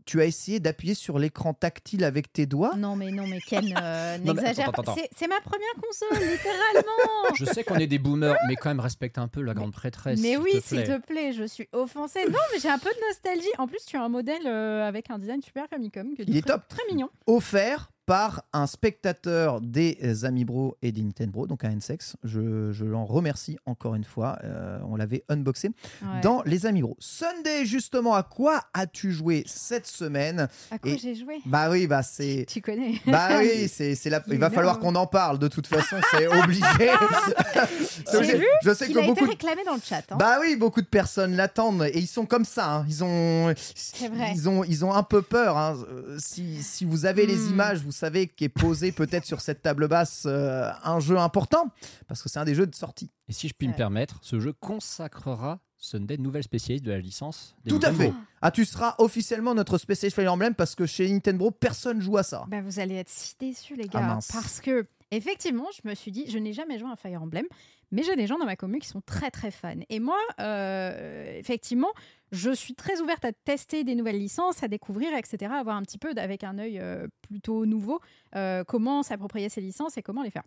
[0.09, 2.75] tu as essayé d'appuyer sur l'écran tactile avec tes doigts?
[2.77, 4.95] Non mais non mais Ken euh, n'exagère pas.
[5.15, 7.35] C'est- ma première console littéralement.
[7.39, 10.19] Je sais qu'on est des boomers, mais quand même respecte un peu la grande prêtresse.
[10.23, 12.25] mais oui, s'il te plaît, je suis offensée.
[12.25, 13.53] Non mais j'ai un peu de nostalgie.
[13.59, 16.15] En plus, tu as un modèle euh, avec un design super Famicom.
[16.17, 16.63] Que Il est top.
[16.69, 17.11] Très mignon.
[17.27, 22.17] offert par un spectateur des euh, Amibro et des Nintendo, donc un N-Sex.
[22.25, 24.39] Je, je l'en remercie encore une fois.
[24.45, 25.69] Euh, on l'avait unboxé
[26.01, 26.21] Ouais.
[26.23, 26.97] dans les Amibro.
[26.99, 30.49] Sunday, justement, à quoi as-tu joué cette semaine?
[30.71, 31.37] À quoi j'ai joué?
[31.45, 32.47] Bah oui, bah c'est.
[32.49, 32.95] Tu connais.
[33.07, 34.23] Bah oui, c'est la...
[34.29, 35.39] il va falloir qu'on en parle.
[35.39, 36.63] De toute façon, c'est obligé.
[38.15, 38.39] Obligé.
[38.39, 39.25] vu Je sais Il que a été beaucoup.
[39.27, 40.03] de- réclamé dans le chat.
[40.11, 40.17] hein.
[40.19, 42.77] Bah oui, beaucoup de personnes l'attendent et ils sont comme ça.
[42.77, 42.87] hein.
[42.89, 44.33] Ils ont, vrai.
[44.35, 45.57] ils ont, ils ont un peu peur.
[45.59, 45.77] hein.
[45.91, 47.51] Euh, Si, si vous avez les Hmm.
[47.51, 51.67] images, vous savez qu'est posé peut-être sur cette table basse euh, un jeu important
[52.07, 53.11] parce que c'est un des jeux de sortie.
[53.29, 57.55] Et si je puis me permettre, ce jeu consacrera Sunday, nouvelle spécialiste de la licence.
[57.65, 58.13] des Tout à fait.
[58.43, 62.23] Ah, tu seras officiellement notre spécialiste Fire Emblem parce que chez Nintendo, personne joue à
[62.23, 62.47] ça.
[62.49, 64.19] Bah, vous allez être si déçus, les Ah, gars.
[64.33, 67.45] parce que, effectivement, je me suis dit, je n'ai jamais joué à Fire Emblem,
[67.91, 69.81] mais j'ai des gens dans ma commune qui sont très, très fans.
[69.89, 71.93] Et moi, euh, effectivement,
[72.33, 75.83] je suis très ouverte à tester des nouvelles licences, à découvrir, etc., à voir un
[75.83, 78.01] petit peu, avec un œil euh, plutôt nouveau,
[78.37, 80.45] euh, comment s'approprier ces licences et comment les faire.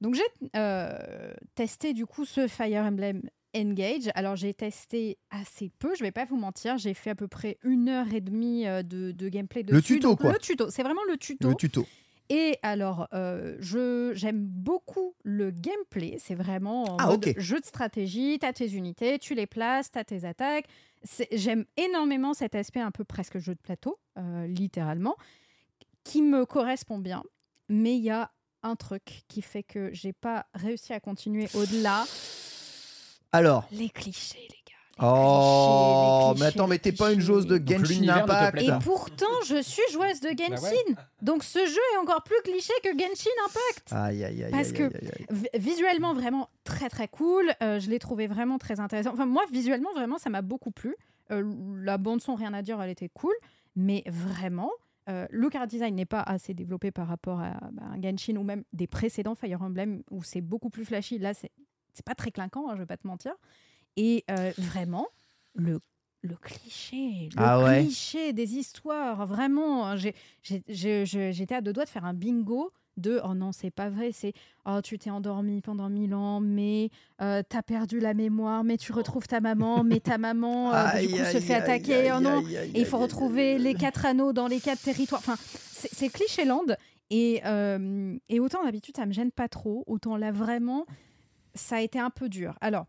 [0.00, 0.50] Donc, j'ai
[1.54, 3.22] testé, du coup, ce Fire Emblem
[3.56, 4.10] Engage.
[4.16, 6.76] Alors, j'ai testé assez peu, je vais pas vous mentir.
[6.76, 9.76] J'ai fait à peu près une heure et demie de, de gameplay dessus.
[9.76, 10.32] Le tuto, quoi.
[10.32, 11.48] Le tuto, c'est vraiment le tuto.
[11.48, 11.86] Le tuto.
[12.30, 16.16] Et alors, euh, je j'aime beaucoup le gameplay.
[16.18, 18.38] C'est vraiment en Ah, mode jeu de stratégie.
[18.40, 20.66] Tu as tes unités, tu les places, tu as tes attaques.
[21.32, 25.16] J'aime énormément cet aspect un peu presque jeu de plateau, euh, littéralement,
[26.02, 27.22] qui me correspond bien.
[27.68, 28.30] Mais il y a
[28.62, 32.04] un truc qui fait que j'ai pas réussi à continuer au-delà.
[33.32, 33.66] Alors.
[33.70, 34.63] Les clichés, les
[35.00, 38.62] Oh, clichés, mais attends, mais t'es pas une joueuse de Genshin Impact.
[38.62, 40.62] Et pourtant, je suis joueuse de Genshin.
[40.62, 40.94] ouais.
[41.22, 43.92] Donc ce jeu est encore plus cliché que Genshin Impact.
[43.92, 44.50] Aïe, aïe, aïe.
[44.52, 47.52] Parce aïe, que- visuellement vraiment très très cool.
[47.62, 49.10] Euh, je l'ai trouvé vraiment très intéressant.
[49.12, 50.94] Enfin moi visuellement vraiment ça m'a beaucoup plu.
[51.30, 51.42] Euh,
[51.82, 53.34] la bande son rien à dire, elle était cool,
[53.76, 54.70] mais vraiment.
[55.10, 58.42] euh, le car design n'est pas assez développé par rapport à bah, un Genshin ou
[58.42, 61.18] même des précédents Fire Emblem où c'est beaucoup plus flashy.
[61.18, 61.50] Là, c'est
[61.92, 63.32] c'est pas très clinquant, hein, je vais pas te mentir.
[63.96, 65.06] Et euh, vraiment,
[65.54, 65.80] le,
[66.22, 67.82] le cliché, le Ah ouais.
[67.84, 69.86] cliché des histoires, vraiment.
[69.88, 69.96] hein,
[70.42, 74.32] J'étais à deux doigts de faire un bingo de oh non, c'est pas vrai, c'est
[74.66, 78.92] oh tu t'es endormi pendant mille ans, mais euh, t'as perdu la mémoire, mais tu
[78.92, 82.20] retrouves ta maman, mais ta maman euh, Aïe, du coup se fait aïe, attaquer, oh
[82.20, 85.20] non, et il faut retrouver les quatre anneaux dans les quatre territoires.
[85.20, 86.62] Enfin, c'est c'est Clichéland.
[87.10, 89.84] Et, euh, et autant d'habitude, ça me gêne pas trop.
[89.86, 90.86] Autant là, vraiment,
[91.54, 92.56] ça a été un peu dur.
[92.60, 92.86] Alors,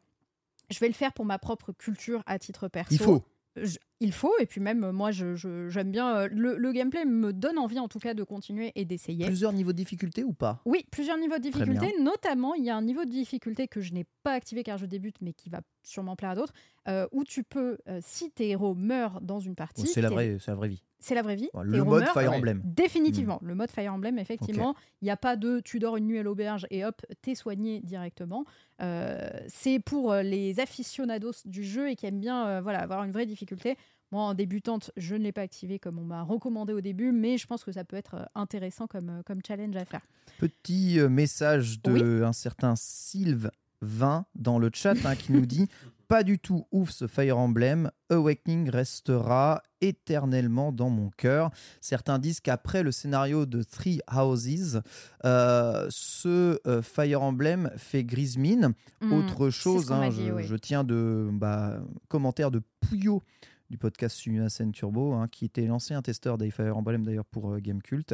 [0.70, 2.94] je vais le faire pour ma propre culture à titre perso.
[2.94, 3.24] Il faut.
[3.58, 4.34] Je- il faut.
[4.42, 6.18] Et puis même, euh, moi, j'aime bien.
[6.18, 9.26] euh, le, le gameplay me donne envie, en tout cas, de continuer et d'essayer.
[9.26, 10.62] Plusieurs niveaux de difficulté ou pas?
[10.66, 11.94] Oui, plusieurs niveaux de difficulté.
[12.02, 14.86] Notamment, il y a un niveau de difficulté que je n'ai pas activé car je
[14.86, 16.52] débute, mais qui va sûrement plaire à d'autres,
[16.90, 20.10] euh, où tu peux, euh, si tes héros meurent dans une partie, Bon, C'est la
[20.10, 20.84] vraie, c'est la vraie vie.
[21.06, 21.50] C'est la vraie vie.
[21.64, 22.34] Le mode Fire.
[22.34, 22.62] Emblem.
[22.66, 24.76] Définitivement, le mode Fire Emblem, effectivement.
[25.02, 27.80] Il n'y a pas de tu dors une nuit à l'auberge et hop, t'es soigné
[27.82, 28.46] directement.
[28.82, 33.04] Euh, c'est pour euh, les aficionados du jeu et qui aiment bien euh, voilà, avoir
[33.04, 33.78] une vraie difficulté.
[34.12, 37.38] Moi, en débutante, je ne l'ai pas activé comme on m'a recommandé au début, mais
[37.38, 40.02] je pense que ça peut être intéressant comme, comme challenge à faire.
[40.40, 45.70] Petit message de un certain Sylve 20 dans le chat hein, qui nous dit
[46.08, 47.92] pas du tout ouf ce Fire Emblem.
[48.10, 51.52] Awakening restera éternellement dans mon cœur.
[51.82, 54.82] Certains disent qu'après le scénario de Three Houses,
[55.26, 58.74] euh, ce euh, Fire Emblem fait grise mine.
[59.02, 60.44] Hmm, Autre chose, hein, je, dit, oui.
[60.44, 63.22] je tiens de bah, commentaire de Pouillot
[63.70, 67.60] du podcast Sumimasen Turbo, hein, qui était l'ancien testeur des Fire Emblem d'ailleurs pour euh,
[67.60, 68.14] Gamecult,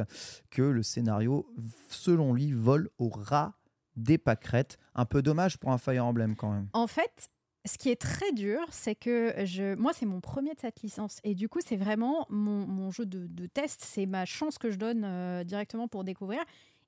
[0.49, 1.45] que le scénario,
[1.89, 3.53] selon lui, vole au ras
[3.97, 4.77] des pâquerettes.
[4.95, 6.67] Un peu dommage pour un Fire Emblem quand même.
[6.73, 7.29] En fait,
[7.65, 11.19] Ce qui est très dur, c'est que je, moi, c'est mon premier de cette licence.
[11.23, 13.81] Et du coup, c'est vraiment mon, mon jeu de, de test.
[13.85, 16.39] C'est ma chance que je donne euh, directement pour découvrir.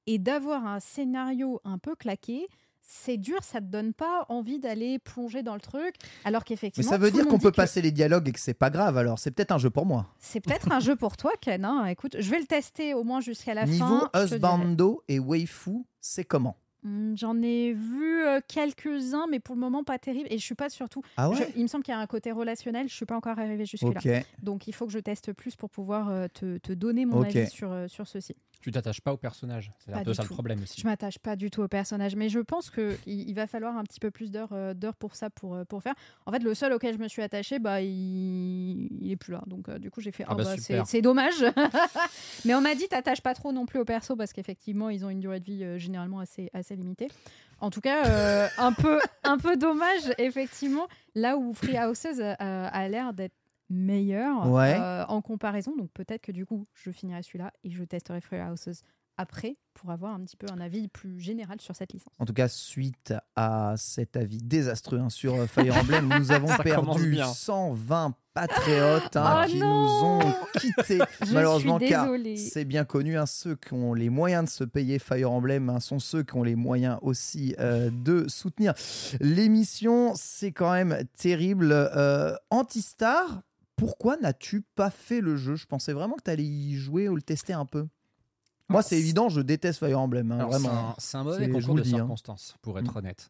[0.08, 2.48] Et d'avoir un scénario un peu claqué,
[2.82, 5.96] c'est dur, ça te donne pas envie d'aller plonger dans le truc.
[6.26, 6.90] Alors Mais qu'effectivement.
[6.90, 9.20] ça veut dire qu'on peut que passer les dialogues et que c'est pas grave alors.
[9.20, 10.08] C'est peut-être un jeu pour moi.
[10.20, 11.64] C'est peut-être un jeu pour toi, Ken.
[11.64, 11.86] hein.
[11.86, 14.10] Écoute, je vais le tester au moins jusqu'à la Niveau fin.
[14.14, 14.26] dirai.
[14.36, 16.58] Husbando et Waifu, c'est comment?
[17.16, 20.28] J'en ai vu euh, quelques-uns, mais pour le moment pas terrible.
[20.32, 21.02] Et je suis pas surtout.
[21.18, 22.90] Ah je- il me semble qu'il y a un côté relationnel.
[22.90, 23.92] Je suis pas encore arrivée jusque-là.
[24.42, 27.50] Donc il faut que je teste plus pour pouvoir euh, te, te donner mon avis
[27.50, 28.36] sur, euh, sur ceci.
[28.64, 29.74] Tu t'attaches pas au personnage.
[29.80, 30.30] C'est un peu ça tout.
[30.30, 30.80] le problème aussi.
[30.80, 33.84] Je m'attache pas du tout au personnage, mais je pense qu'il il va falloir un
[33.84, 35.96] petit peu plus d'heures euh, d'heures pour ça, pour, euh, pour faire.
[36.26, 39.44] En fait, le seul auquel je me suis attachée, bah, il, il est plus là.
[39.48, 41.44] Donc euh, du coup, j'ai fait, Ah Ah bah, bah, c'est dommage.
[42.46, 45.10] mais on m'a dit, t'attaches pas trop non plus au perso, parce qu'effectivement, ils ont
[45.10, 47.10] une durée de vie généralement assez, assez limitée.
[47.60, 53.12] En tout cas, un, peu, un peu dommage, effectivement, là où Free Houses a l'air
[53.12, 53.36] d'être
[53.74, 54.78] meilleur Ouais.
[54.80, 55.76] euh, en comparaison.
[55.76, 58.82] Donc peut-être que du coup, je finirai celui-là et je testerai Free Houses
[59.16, 62.14] après pour avoir un petit peu un avis plus général sur cette licence.
[62.18, 66.48] En tout cas, suite à cet avis désastreux hein, sur euh, Fire Emblem, nous avons
[66.58, 67.28] Ça perdu bien.
[67.28, 71.00] 120 patriotes hein, Oh qui non nous ont quittés.
[71.28, 72.08] Je Malheureusement, suis car
[72.38, 75.80] c'est bien connu, hein, ceux qui ont les moyens de se payer Fire Emblem hein,
[75.80, 78.74] sont ceux qui ont les moyens aussi euh, de soutenir
[79.20, 80.14] l'émission.
[80.16, 81.70] C'est quand même terrible.
[81.72, 83.42] Euh, Antistar,
[83.86, 85.56] pourquoi n'as-tu pas fait le jeu?
[85.56, 87.88] Je pensais vraiment que tu allais y jouer ou le tester un peu.
[88.70, 90.96] Moi, c'est évident, je déteste Fire Emblem, hein, vraiment.
[90.98, 91.84] c'est un- un, mauvais concours de hein.
[91.84, 92.98] circonstances, pour être Mm.
[92.98, 93.30] honnête.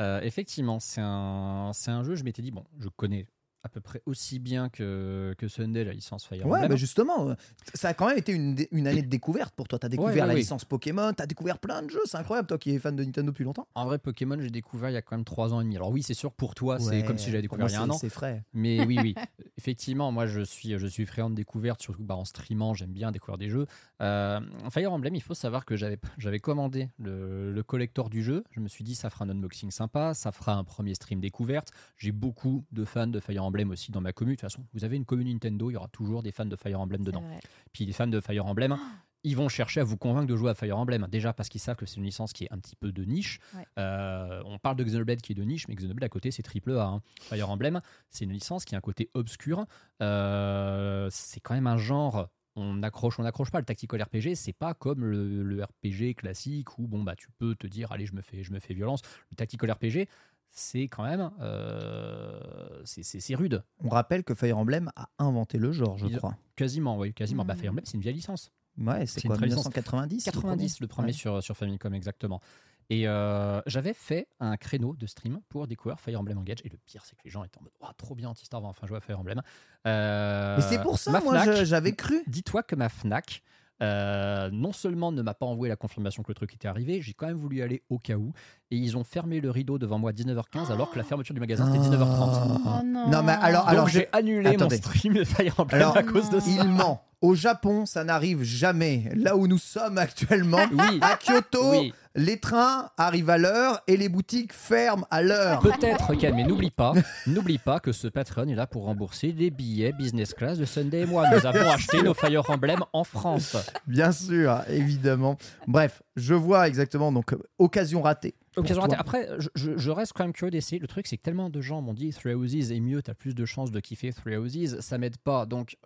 [0.00, 3.26] Euh, effectivement, c'est un, c'est un jeu, je m'étais dit, bon, je connais
[3.62, 6.68] à peu près aussi bien que, que Sunday la licence Fire Ouais, Emblem.
[6.70, 7.34] bah justement, euh,
[7.74, 9.78] ça a quand même été une, une année de découverte pour toi.
[9.78, 10.40] Tu as découvert Ouais, ouais, la oui.
[10.40, 13.04] licence Pokémon, tu as découvert plein de jeux, c'est incroyable, toi qui es fan de
[13.04, 13.68] Nintendo depuis longtemps.
[13.74, 15.76] En vrai, Pokémon, j'ai découvert il y a quand même 3 ans et demi.
[15.76, 17.82] Alors oui, c'est sûr, pour toi, c'est Ouais, comme si j'avais découvert il y a
[17.82, 17.98] un an.
[17.98, 18.44] C'est frais.
[18.54, 19.14] Mais oui, oui.
[19.58, 23.10] Effectivement, moi, je suis, je suis friand de découverte, surtout bah, en streamant, j'aime bien
[23.12, 23.66] découvrir des jeux.
[24.00, 28.42] Euh, Fire Emblem, il faut savoir que j'avais, j'avais commandé le, le collector du jeu.
[28.52, 31.72] Je me suis dit, ça fera un unboxing sympa, ça fera un premier stream découverte.
[31.98, 34.34] J'ai beaucoup de fans de Fire Emblem aussi dans ma commune.
[34.34, 36.56] De toute façon, vous avez une commune Nintendo, il y aura toujours des fans de
[36.56, 37.22] Fire Emblem dedans.
[37.22, 37.40] Vrai.
[37.72, 38.76] Puis les fans de Fire Emblem,
[39.24, 41.06] ils vont chercher à vous convaincre de jouer à Fire Emblem.
[41.10, 43.38] Déjà parce qu'ils savent que c'est une licence qui est un petit peu de niche.
[43.54, 43.66] Ouais.
[43.78, 46.72] Euh, on parle de Xenoblade qui est de niche, mais Xenoblade à côté c'est triple
[46.78, 46.84] A.
[46.86, 47.02] hein.
[47.22, 49.66] Fire Emblem, c'est une licence qui a un côté obscur.
[50.02, 52.28] Euh, c'est quand même un genre.
[52.56, 53.60] On accroche, on n'accroche pas.
[53.60, 57.54] Le tactical RPG, c'est pas comme le, le RPG classique où bon bah tu peux
[57.54, 59.00] te dire allez je me fais, je me fais violence.
[59.30, 60.08] Le tactical RPG,
[60.50, 63.62] c'est quand même euh, c'est- rude.
[63.84, 66.36] On rappelle que Fire Emblem a inventé le genre, je Ils- crois.
[66.56, 67.44] Quasiment, oui, quasiment.
[67.44, 67.60] Bah, Mhm.
[67.60, 68.50] Fire Emblem, c'est une vieille licence.
[68.78, 69.64] Ouais, c'est quoi, une très licence.
[69.66, 71.12] 1990 le 90, le premier Ouais.
[71.12, 72.40] sur, sur Famicom, exactement.
[72.88, 76.58] Et euh, j'avais fait un créneau de stream pour découvrir Fire Emblem Engage.
[76.64, 78.68] Et le pire, c'est que les gens étaient en mode Ouah, trop bien, Antistar va
[78.68, 79.40] enfin jouer à Fire Emblem.
[79.86, 82.20] Euh, Mais c'est pour ça, ma moi, j'avais cru.
[82.26, 83.42] Dis-toi que ma Fnac,
[83.82, 87.12] euh, non seulement ne m'a pas envoyé la confirmation que le truc était arrivé, j'ai
[87.14, 88.32] quand même voulu y aller au cas où.
[88.70, 91.40] Et ils ont fermé le rideau devant moi à 19h15, alors que la fermeture du
[91.40, 92.60] magasin c'était 19h30.
[92.64, 93.08] Oh non.
[93.10, 94.76] Non, mais alors- alors j'ai annulé Attendez.
[94.76, 96.50] mon stream de Fire Emblem Alors, à cause de ça.
[96.50, 97.02] Il ment.
[97.22, 99.10] Au Japon, ça n'arrive jamais.
[99.14, 101.92] Là où nous sommes actuellement, Oui, à Kyoto, oui.
[102.14, 105.60] les trains arrivent à l'heure et les boutiques ferment à l'heure.
[105.60, 106.94] Peut-être, Ken, mais n'oublie pas,
[107.26, 111.00] n'oublie pas que ce patron est là pour rembourser les billets business class de Sunday
[111.00, 111.28] et moi.
[111.30, 113.54] Nous avons acheté nos Fire Emblem en France.
[113.86, 115.36] Bien sûr, évidemment.
[115.66, 117.12] Bref, je vois exactement.
[117.12, 118.34] Donc, occasion ratée.
[118.56, 118.96] Occasion ratée.
[118.98, 120.80] Après, je reste quand même curieux d'essayer.
[120.80, 123.34] Le truc, c'est que tellement de gens m'ont dit Three Houses est mieux, t'as plus
[123.34, 125.44] de chances de kiffer Three Houses, ça m'aide pas.
[125.46, 125.76] Donc,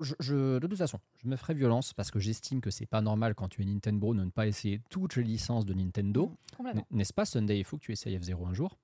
[0.00, 3.00] je, je- de toute façon, je me ferai violence parce que j'estime que c'est pas
[3.00, 6.32] normal quand tu es Nintendo de ne pas essayer toutes les licences de Nintendo.
[6.56, 6.86] Complètement.
[6.90, 8.78] N'est-ce pas, Sunday Il faut que tu essayes F0 un jour?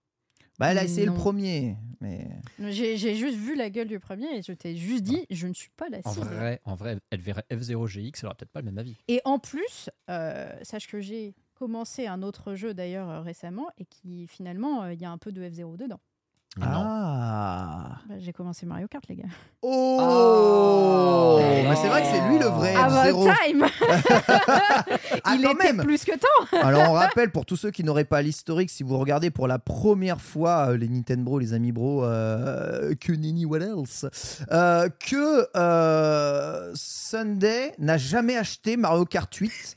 [0.58, 1.76] Bah, elle a essayé le premier.
[2.00, 5.52] Mais J'ai juste vu la gueule du premier et je t'ai juste dit, je ne
[5.52, 6.26] suis pas la En cible.
[6.26, 8.96] vrai, en vrai, elle verrait F0 GX, elle aurait peut-être pas le même avis.
[9.06, 13.84] Et en plus, euh, sache que j'ai commencé un autre jeu d'ailleurs euh, récemment et
[13.84, 16.00] qui finalement, euh, il y a un peu de F0 dedans.
[16.58, 17.98] Mais ah.
[18.08, 19.24] Bah, j'ai commencé Mario Kart, les gars.
[19.62, 21.38] Oh.
[21.40, 23.34] Mais c'est vrai que c'est lui le vrai About F0.
[23.46, 23.66] time
[25.24, 25.84] Ah, Il quand était même.
[25.84, 28.96] plus que temps Alors on rappelle pour tous ceux qui n'auraient pas l'historique, si vous
[28.98, 33.58] regardez pour la première fois euh, les Nintendo, les amis bro, euh, que Nini what
[33.60, 34.06] else,
[34.50, 39.76] euh, que euh, Sunday n'a jamais acheté Mario Kart 8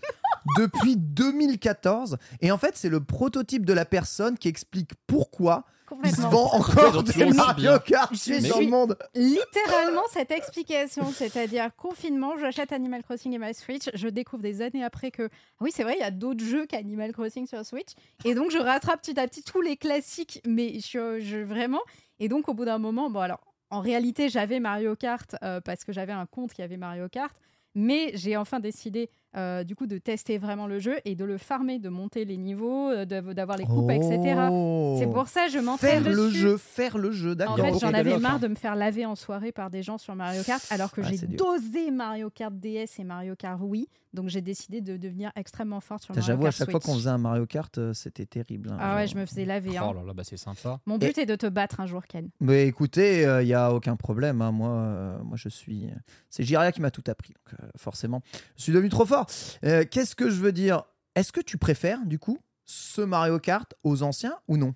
[0.58, 2.18] depuis 2014.
[2.42, 5.66] Et en fait c'est le prototype de la personne qui explique pourquoi
[6.04, 6.30] Il se complètement.
[6.30, 7.80] vend encore des Mario.
[7.86, 8.98] Kart Je dans suis- le monde.
[9.14, 14.84] littéralement cette explication, c'est-à-dire confinement, j'achète Animal Crossing et ma Switch, je découvre des années
[14.84, 17.90] après que ah oui c'est vrai il y a d'autres jeux qu'Animal Crossing sur Switch
[18.26, 21.82] et donc je rattrape petit à petit tous les classiques mais je, je- vraiment
[22.20, 25.84] et donc au bout d'un moment bon alors en réalité j'avais Mario Kart euh, parce
[25.84, 27.36] que j'avais un compte qui avait Mario Kart
[27.76, 31.38] mais j'ai enfin décidé euh, du coup de tester vraiment le jeu et de le
[31.38, 34.48] farmer, de monter les niveaux, euh, d'avoir les coupes, etc.
[34.52, 34.96] Oh.
[35.00, 37.56] C'est pour ça que je m'entraîne Faire le jeu, faire le jeu, En d'accord.
[37.58, 38.40] fait, beaucoup j'en de avais marre hein.
[38.40, 41.08] de me faire laver en soirée par des gens sur Mario Kart, alors que Ouais,
[41.18, 41.38] j'ai dur.
[41.38, 43.88] dosé Mario Kart DS et Mario Kart Wii.
[44.14, 46.96] Donc j'ai décidé de devenir extrêmement forte sur Mario J'avoue, à Kart chaque fois qu'on
[46.96, 48.70] faisait un Mario Kart, euh, c'était terrible.
[48.74, 49.78] hein, Ah ouais, je me faisais laver.
[49.78, 49.88] hein.
[49.90, 50.82] Oh là là, bah c'est sympa.
[50.86, 52.30] Mon but est de te battre un jour, Ken.
[52.42, 54.42] Mais écoutez, il n'y a aucun problème.
[54.42, 54.52] hein.
[54.52, 55.88] Moi, euh, moi, je suis.
[56.30, 57.30] C'est Jiria qui m'a tout appris.
[57.34, 58.22] Donc, euh, forcément,
[58.58, 59.21] je suis devenu trop fort.
[59.64, 60.84] Euh, Qu'est-ce que je veux dire?
[61.16, 64.74] Est-ce que tu préfères, du coup, ce Mario Kart aux anciens ou non?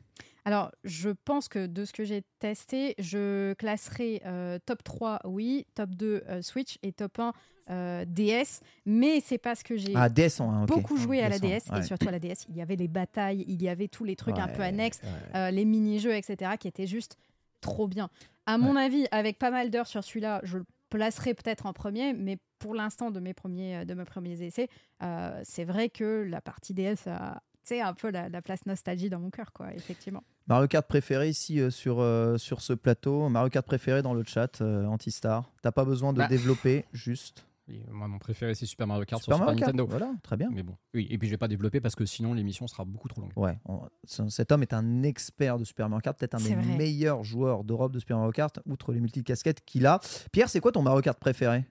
[0.47, 5.65] Alors, je pense que de ce que j'ai testé, je classerai euh, top 3, oui,
[5.73, 7.33] top 2, euh, Switch et top 1,
[7.71, 8.61] euh, DS.
[8.85, 10.67] Mais c'est parce que j'ai Ah, DS ok.
[10.67, 11.79] beaucoup joué à la DS1, DS ouais.
[11.79, 12.45] et surtout à la DS.
[12.49, 14.99] Il y avait les batailles, il y avait tous les trucs un peu annexes.
[15.33, 15.51] ouais.
[15.51, 17.17] les mini-jeux, etc., qui étaient juste
[17.61, 18.09] trop bien.
[18.45, 22.13] À mon avis, avec pas mal d'heures sur celui-là, je le placerai peut-être en premier,
[22.13, 24.69] mais pour l'instant, de mes premiers, de mes premiers essais,
[25.03, 29.19] euh, c'est vrai que la partie DS a un peu la, la place nostalgie dans
[29.19, 30.23] mon cœur, quoi, effectivement.
[30.47, 33.27] Mario Kart préféré ici euh, sur, euh, sur ce plateau.
[33.29, 35.51] Mario Kart préféré dans le chat, euh, Antistar.
[35.63, 36.27] T'as pas besoin de Bah.
[36.27, 37.47] développer, juste.
[37.89, 39.73] Moi, mon préféré, c'est Super Mario Kart Super sur Super Mario Kart.
[39.73, 39.89] Nintendo.
[39.89, 40.49] Voilà, très bien.
[40.51, 43.07] Mais bon, oui, et puis je vais pas développer parce que sinon l'émission sera beaucoup
[43.07, 43.31] trop longue.
[43.35, 46.53] Ouais, on- ce- cet homme est un expert de Super Mario Kart, peut-être un des
[46.53, 46.77] vrai.
[46.77, 49.99] meilleurs joueurs d'Europe de Super Mario Kart, outre les multicasquettes qu'il a.
[50.31, 51.65] Pierre, c'est quoi ton Mario Kart préféré?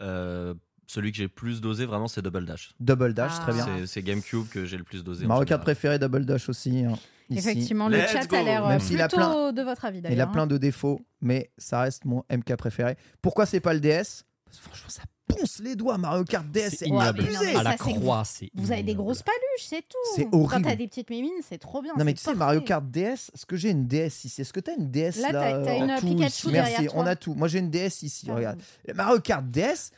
[0.00, 0.54] Euh,
[0.86, 2.72] celui que j'ai le plus dosé, vraiment, c'est Double Dash.
[2.80, 3.40] Double Dash, Ah.
[3.42, 3.86] très bien.
[3.86, 5.26] C'est- GameCube que j'ai le plus dosé.
[5.26, 6.84] Mario Kart préféré, Double Dash aussi.
[6.84, 6.92] hein,
[7.28, 7.38] ici.
[7.48, 8.36] Effectivement, le Let's chat go.
[8.36, 10.30] a l'air euh, s'il a plutôt plein- de votre avis, Il a d'ailleurs.
[10.32, 10.46] plein hein.
[10.46, 12.96] de défauts, mais ça reste mon MK préféré.
[13.20, 14.24] Pourquoi c'est pas le DS
[14.60, 15.98] franchement, ça ponce les doigts.
[15.98, 17.18] Mario Kart DS, C'est ignoble.
[17.22, 17.56] mais non, mais abusé.
[17.56, 19.96] à la ça, croix, c'est Vous avez des grosses paluches, c'est tout.
[20.14, 20.62] C'est Quand horrible.
[20.68, 21.92] t'as des petites mimines, c'est trop bien.
[21.98, 22.34] Non mais tu sais.
[22.34, 25.32] Mario Kart DS, est-ce que j'ai une DS ici Est-ce que t'as une DS Là,
[25.32, 27.02] là, t'as- euh, une Pikachu tout derrière ici Merci, toi.
[27.02, 27.34] on a tout.
[27.34, 28.60] Moi j'ai une DS ici, Ah, regarde.
[28.94, 29.90] Mario Kart DS,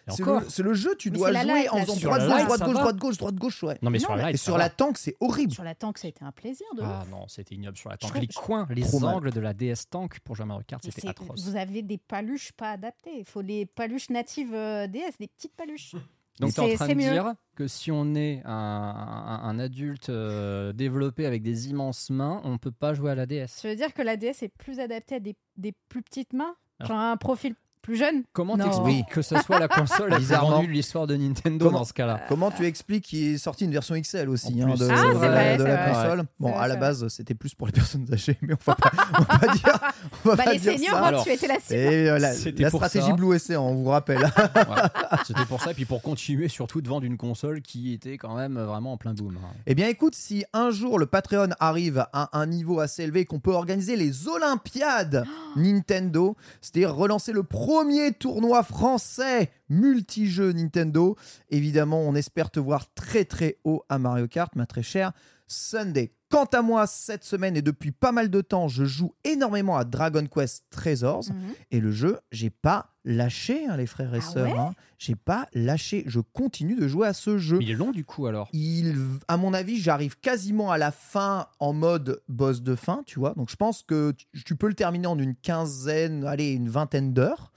[0.49, 2.59] c'est le, jeu, tu Mais dois jouer light, en faisant sur droite la gauche, droite
[2.59, 3.79] ça gauche, droite gauche, droite gauche, ouais.
[3.83, 5.53] Non, mais sur la ça sur la tank, c'est horrible.
[5.53, 8.13] Sur la tank, c'était un plaisir de Ah non, c'était ignoble sur la tank.
[8.15, 11.09] Je- Les coins, les angles de la DS Tank pour jouer à Mario Kart, c'était
[11.09, 11.43] atroce.
[11.45, 13.19] Vous avez des paluches pas adaptées.
[13.19, 14.87] Il faut les paluches natives euh,
[15.21, 15.95] Des petites paluches.
[16.41, 17.11] Donc tu es en C'est- train de mieux.
[17.11, 22.41] dire que si on est un, un- un adulte euh, développé avec des immenses mains,
[22.45, 23.49] on peut pas jouer à la DS.
[23.49, 26.55] Ça veut dire que la DS est plus adaptée à des, des plus petites mains
[26.79, 30.25] Alors- Genre un profil plus jeune Comment t'expliques que ce soit la console la plus
[30.25, 30.51] Bizarrement.
[30.57, 33.65] vendue de l'histoire de Nintendo Comment- dans ce cas-là Comment tu expliques qu'il est sorti
[33.65, 35.93] une version XL aussi hein, de, Ah, de vrai, de la vrai.
[35.93, 38.75] console Bon, vrai, à la base, c'était plus pour les personnes âgées, mais on va
[38.75, 39.79] pas, on va pas dire,
[40.25, 40.99] on va Bah, pas les dire seniors, ça.
[40.99, 41.75] moi, Alors, tu étais la cible.
[41.79, 43.13] Et euh, la, C'était la pour stratégie ça.
[43.15, 44.19] Blue Océan, on vous rappelle.
[44.69, 45.17] Ouais.
[45.27, 48.35] C'était pour ça, et puis pour continuer surtout de vendre une console qui était quand
[48.37, 49.37] même vraiment en plein boom.
[49.43, 49.49] hein.
[49.67, 53.41] Eh bien, écoute, si un jour le Patreon arrive à un niveau assez élevé, qu'on
[53.41, 55.25] peut organiser les Olympiades
[55.57, 57.43] Nintendo, c'est-à-dire relancer le
[57.79, 61.17] premier tournoi français multijeux Nintendo,
[61.49, 65.13] évidemment, on espère te voir très très haut à Mario Kart, ma très chère
[65.47, 66.11] Sunday.
[66.31, 69.85] Quant à moi, cette semaine et depuis pas mal de temps, je joue énormément à
[69.85, 71.21] Dragon Quest Treasures.
[71.31, 71.55] Mhm.
[71.71, 74.53] Et le jeu, j'ai pas lâché, hein, les frères et Ah sœurs.
[74.53, 74.75] ouais hein.
[74.99, 76.03] J'ai pas lâché.
[76.07, 77.57] Je continue de jouer à ce jeu.
[77.59, 78.49] Mais il est long du coup alors.
[78.53, 78.97] Il,
[79.29, 83.33] à mon avis, j'arrive quasiment à la fin en mode boss de fin, tu vois.
[83.35, 87.15] Donc je pense que tu- tu peux le terminer en une quinzaine, allez, une vingtaine
[87.15, 87.53] d'heures.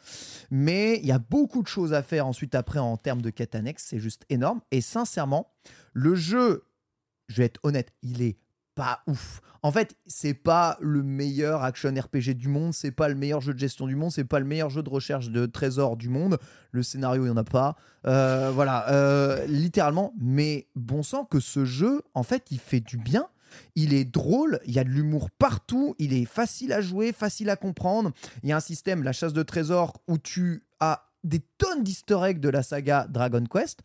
[0.49, 3.55] Mais il y a beaucoup de choses à faire ensuite après en termes de quête
[3.55, 3.85] annexe.
[3.89, 4.61] C'est juste énorme.
[4.71, 5.51] Et sincèrement,
[5.93, 6.63] le jeu,
[7.27, 8.37] je vais être honnête, il est
[8.75, 9.41] pas ouf.
[9.63, 13.53] En fait, c'est pas le meilleur action RPG du monde, c'est pas le meilleur jeu
[13.53, 16.39] de gestion du monde, c'est pas le meilleur jeu de recherche de trésors du monde.
[16.71, 17.75] Le scénario, il y en a pas.
[18.07, 20.13] Euh, voilà, euh, littéralement.
[20.19, 23.27] Mais bon sang que ce jeu, en fait, il fait du bien.
[23.75, 27.49] Il est drôle, il y a de l'humour partout, il est facile à jouer, facile
[27.49, 28.11] à comprendre.
[28.43, 32.33] Il y a un système, la chasse de trésors, où tu as des tonnes d'easter
[32.35, 33.81] de la saga Dragon Quest.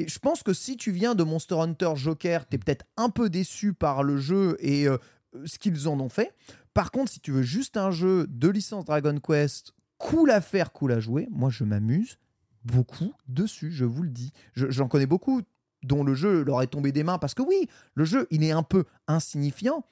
[0.00, 3.10] Et je pense que si tu viens de Monster Hunter Joker, tu es peut-être un
[3.10, 4.96] peu déçu par le jeu et euh,
[5.44, 6.34] ce qu'ils en ont fait.
[6.72, 10.72] Par contre, si tu veux juste un jeu de licence Dragon Quest, cool à faire,
[10.72, 12.18] cool à jouer, moi je m'amuse
[12.64, 14.32] beaucoup dessus, je vous le dis.
[14.54, 15.42] Je- J'en connais beaucoup
[15.82, 18.50] dont le jeu leur est tombé des mains parce que oui, le jeu il est
[18.52, 19.84] un peu insignifiant,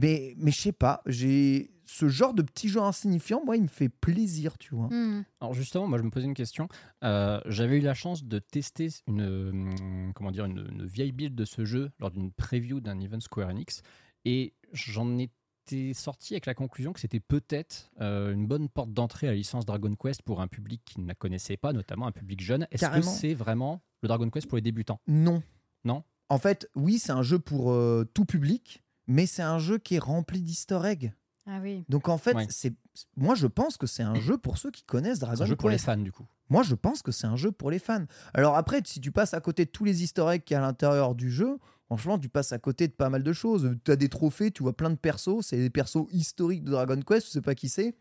[0.00, 3.68] mais, mais je sais pas, j'ai ce genre de petit jeu insignifiant, moi il me
[3.68, 4.88] fait plaisir, tu vois.
[4.88, 5.24] Hmm.
[5.40, 6.68] Alors justement, moi je me posais une question.
[7.04, 11.34] Euh, J'avais eu la chance de tester une, euh, comment dire, une, une vieille build
[11.34, 13.82] de ce jeu lors d'une preview d'un event Square Enix
[14.24, 15.30] et j'en ai
[15.66, 19.36] t'es sorti avec la conclusion que c'était peut-être euh, une bonne porte d'entrée à la
[19.36, 22.66] licence Dragon Quest pour un public qui ne la connaissait pas, notamment un public jeune.
[22.70, 25.00] Est-ce que c'est vraiment le Dragon Quest pour les débutants?
[25.06, 25.42] Non.
[25.84, 26.04] Non?
[26.28, 29.96] En fait, oui, c'est un jeu pour euh, tout public, mais c'est un jeu qui
[29.96, 31.12] est rempli d'easter eggs.
[31.46, 31.84] Ah oui.
[31.88, 32.46] Donc en fait, Ouais.
[32.50, 32.74] c'est
[33.16, 35.56] moi je pense que c'est un jeu pour ceux qui connaissent C'est Dragon un jeu
[35.56, 35.84] pour les Quest.
[35.86, 36.26] fans, du coup.
[36.48, 38.04] Moi, je pense que c'est un jeu pour les fans.
[38.32, 40.62] Alors après, si tu passes à côté de tous les easter eggs qu'il y a
[40.62, 43.74] à l'intérieur du jeu, franchement, tu passes à côté de pas mal de choses.
[43.84, 47.00] Tu as des trophées, tu vois plein de persos, c'est des persos historiques de Dragon
[47.02, 47.96] Quest, tu sais pas qui c'est.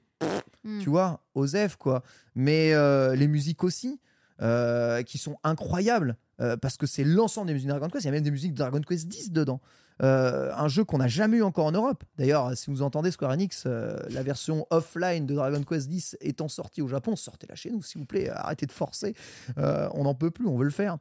[0.63, 0.79] Mm.
[0.79, 2.03] tu vois, Osef, quoi.
[2.35, 3.99] Mais euh, les musiques aussi,
[4.41, 8.03] euh, qui sont incroyables, euh, parce que c'est l'ensemble des musiques de Dragon Quest.
[8.03, 9.59] Il y a même des musiques de Dragon Quest 10 dedans.
[10.03, 12.03] Euh, un jeu qu'on n'a jamais eu encore en Europe.
[12.17, 16.47] D'ailleurs, si vous entendez Square Enix, euh, la version offline de Dragon Quest 10 étant
[16.47, 18.29] sortie au Japon, sortez-la chez nous, s'il vous plaît.
[18.29, 19.15] Arrêtez de forcer.
[19.57, 20.97] Euh, on n'en peut plus, on veut le faire.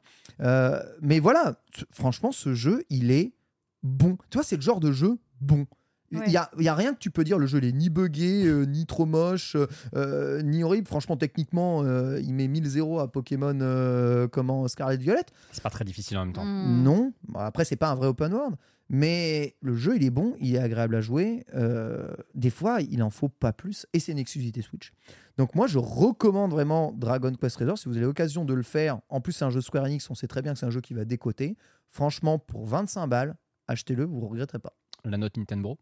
[1.01, 1.55] Mais voilà,
[1.91, 3.33] franchement, ce jeu, il est
[3.83, 4.17] bon.
[4.29, 5.67] Tu vois, c'est le genre de jeu bon.
[6.15, 6.29] Il Ouais.
[6.29, 7.89] n'y a, il y a rien que tu peux dire, le jeu il est ni
[7.89, 9.55] buggé, euh, ni trop moche,
[9.95, 10.87] euh, ni horrible.
[10.87, 15.23] Franchement, techniquement, euh, il met 1000 zéros à Pokémon euh, comment Scarlet Violet.
[15.51, 16.45] C'est pas très difficile en même temps.
[16.45, 16.83] Mm.
[16.83, 18.55] Non, Bon, après c'est pas un vrai open world,
[18.89, 21.45] mais le jeu il est bon, il est agréable à jouer.
[21.55, 24.91] Euh, des fois, il en faut pas plus, et c'est une exclusivité Switch.
[25.37, 28.99] Donc moi, je recommande vraiment Dragon Quest Treasure si vous avez l'occasion de le faire.
[29.09, 30.81] En plus, c'est un jeu Square Enix, on sait très bien que c'est un jeu
[30.81, 31.57] qui va décoter.
[31.89, 33.35] Franchement, pour 25 balles,
[33.67, 34.73] achetez-le, vous ne regretterez pas.
[35.03, 35.77] La note Nintendo.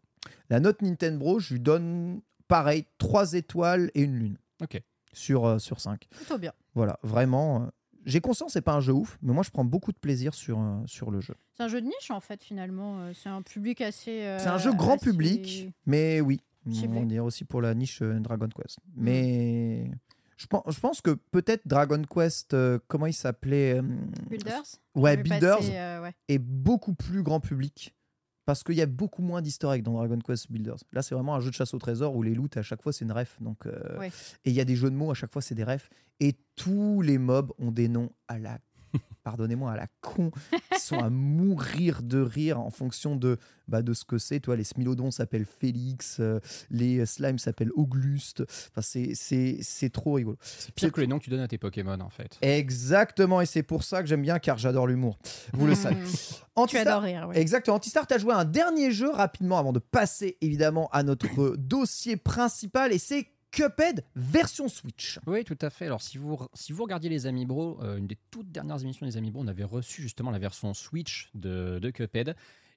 [0.50, 4.38] La note Nintendo, je lui donne pareil, 3 étoiles et une lune.
[4.62, 4.80] Ok.
[5.12, 6.06] Sur, euh, sur 5.
[6.10, 6.52] Plutôt bien.
[6.74, 7.62] Voilà, vraiment.
[7.62, 7.66] euh,
[8.04, 10.58] J'ai conscience, c'est pas un jeu ouf, mais moi je prends beaucoup de plaisir sur,
[10.60, 11.34] euh, sur le jeu.
[11.56, 12.98] C'est un jeu de niche en fait finalement.
[13.00, 14.22] Euh, C'est un public assez.
[14.24, 16.98] euh, C'est un jeu grand assez- public, mais oui, ciblé.
[16.98, 18.78] on dirait aussi pour la niche euh, Dragon Quest.
[18.96, 19.90] Mais
[20.36, 23.82] je, pense, je pense que peut-être Dragon Quest, euh, comment il s'appelait euh,
[24.28, 24.62] Builders.
[24.94, 26.12] Ouais, Builders passer, euh, ouais.
[26.28, 27.94] est beaucoup plus grand public.
[28.46, 30.76] Parce qu'il y a beaucoup moins eggs dans Dragon Quest Builders.
[30.92, 32.92] Là, c'est vraiment un jeu de chasse au trésor où les loots, à chaque fois,
[32.92, 33.36] c'est une ref.
[33.40, 34.10] Donc, euh, Ouais.
[34.44, 35.88] Et il y a des jeux de mots, à chaque fois, c'est des refs.
[36.20, 38.58] Et tous les mobs ont des noms à la.
[39.22, 40.30] Pardonnez-moi, à la con.
[40.72, 44.38] Ils sont à mourir de rire en fonction de, bah, de ce que c'est.
[44.40, 48.42] Toi, les Smilodons s'appellent Félix, euh, les Slimes s'appellent Auguste.
[48.70, 50.36] Enfin, c'est- c'est c'est trop rigolo.
[50.42, 52.36] C'est pire que les noms que tu donnes à tes Pokémon, en fait.
[52.42, 55.18] Exactement, et c'est pour ça que j'aime bien, car j'adore l'humour.
[55.54, 55.76] Vous le Mm.
[55.76, 55.96] savez.
[56.04, 57.28] Tu Antistar- adores rire.
[57.28, 57.40] ouais.
[57.40, 57.76] Exactement.
[57.76, 61.56] Antistar, tu as joué à un dernier jeu rapidement avant de passer évidemment à notre
[61.56, 65.18] dossier principal et c'est Cuphead version Switch.
[65.26, 65.86] Oui, tout à fait.
[65.86, 69.06] Alors, si vous, si vous regardiez les Amis Bro, euh, une des toutes dernières émissions
[69.06, 72.34] des Amis Bro, on avait reçu justement la version Switch de, de Cuphead.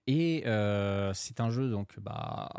[0.10, 2.50] Et euh, c'est un jeu donc bah,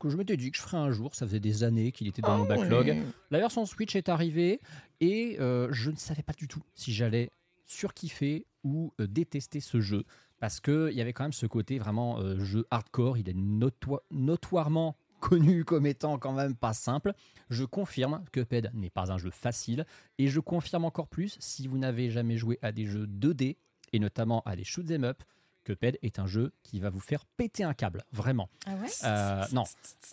[0.00, 1.14] que je m'étais dit que je ferais un jour.
[1.14, 2.96] Ça faisait des années qu'il était dans mon backlog.
[3.30, 4.60] La version Switch est arrivée
[5.00, 7.30] et euh, je ne savais pas du tout si j'allais
[7.64, 10.04] surkiffer ou euh, détester ce jeu.
[10.40, 13.18] Parce qu'il y avait quand même ce côté vraiment euh, jeu hardcore.
[13.18, 14.96] Il est notoi- notoirement
[15.28, 17.12] connu comme étant quand même pas simple.
[17.50, 19.84] Je confirme que Cuphead n'est pas un jeu facile.
[20.18, 23.56] Et je confirme encore plus, si vous n'avez jamais joué à des jeux 2D,
[23.92, 25.22] et notamment à des shoot 'em up,
[25.64, 28.48] Cuphead est un jeu qui va vous faire péter un câble, vraiment.
[28.66, 28.88] Ah ouais?
[29.02, 29.64] Euh, non,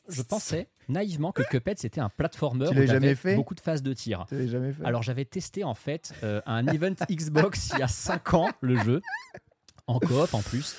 [0.10, 3.36] je pensais naïvement que Cuphead c'était un platformer Tu où jamais fait?
[3.36, 4.26] beaucoup de phases de tir.
[4.30, 4.84] Tu jamais fait?
[4.84, 8.78] Alors j'avais testé en fait euh, un event Xbox il y a 5 ans le
[8.78, 9.02] jeu
[9.86, 10.76] en coop en plus.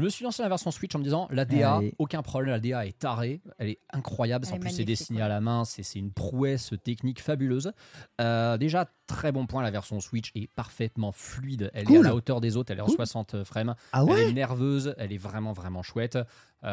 [0.00, 1.94] Je me suis lancé la version Switch en me disant la DA, Allez.
[1.98, 5.18] aucun problème, la DA est tarée, elle est incroyable, Elle en est plus c'est dessiné
[5.18, 5.24] ouais.
[5.24, 7.72] à la main, c'est c'est une prouesse technique fabuleuse.
[8.20, 12.14] Euh, déjà très bon point, la version Switch est parfaitement fluide, elle est à la
[12.14, 12.96] hauteur des autres, elle est en Cool.
[12.96, 16.18] 60 frames, Ah elle est nerveuse, elle est vraiment vraiment chouette.
[16.62, 16.66] Il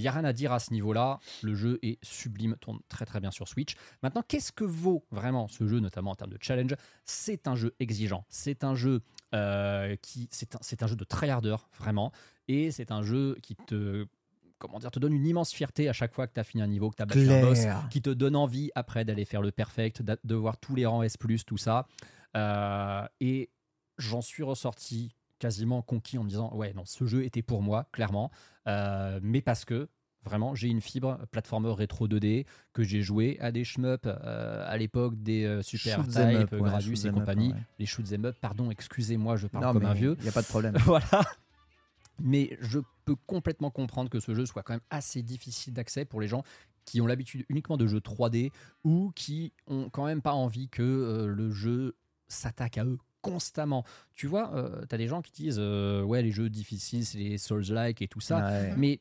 [0.00, 1.20] n'y a rien à dire à ce niveau-là.
[1.42, 3.76] Le jeu est sublime, tourne très très bien sur Switch.
[4.02, 6.74] Maintenant, qu'est-ce que vaut vraiment ce jeu, notamment en termes de challenge?
[7.04, 8.24] C'est un jeu exigeant.
[8.30, 9.02] C'est un jeu
[9.34, 12.10] euh, qui, c'est un, c'est un jeu de tryharder vraiment,
[12.48, 14.06] et c'est un jeu qui te
[14.58, 16.66] comment dire, te donne une immense fierté à chaque fois que tu as fini un
[16.66, 19.50] niveau, que tu as battu un boss, qui te donne envie après d'aller faire le
[19.52, 21.86] perfect, de voir tous les rangs S+, tout ça.
[22.36, 23.50] Euh, et
[23.98, 27.88] j'en suis ressorti quasiment conquis en me disant ouais non ce jeu était pour moi
[27.92, 28.30] clairement
[28.66, 29.88] Euh, mais parce que
[30.24, 34.76] vraiment j'ai une fibre platformer rétro 2D que j'ai joué à des shmup euh, à
[34.78, 37.58] l'époque des Super Shoot Type, up, ouais, Gradius et up, compagnie ouais.
[37.78, 40.32] les shoot 'em up pardon excusez-moi je parle Non, comme un vieux Il n'y a
[40.32, 40.74] pas de problème.
[40.86, 41.22] voilà.
[42.20, 46.20] Mais je peux complètement comprendre que ce jeu soit quand même assez difficile d'accès pour
[46.20, 46.42] les gens
[46.84, 48.50] qui ont l'habitude uniquement de jeux 3D
[48.84, 51.96] ou qui ont quand même pas envie que euh, le jeu
[52.28, 53.84] s'attaque à eux constamment.
[54.12, 54.52] Tu vois,
[54.88, 58.08] tu as des gens qui disent euh, ouais les jeux difficiles c'est les Souls-like et
[58.08, 58.74] tout ça, Ouais.
[58.76, 59.00] mais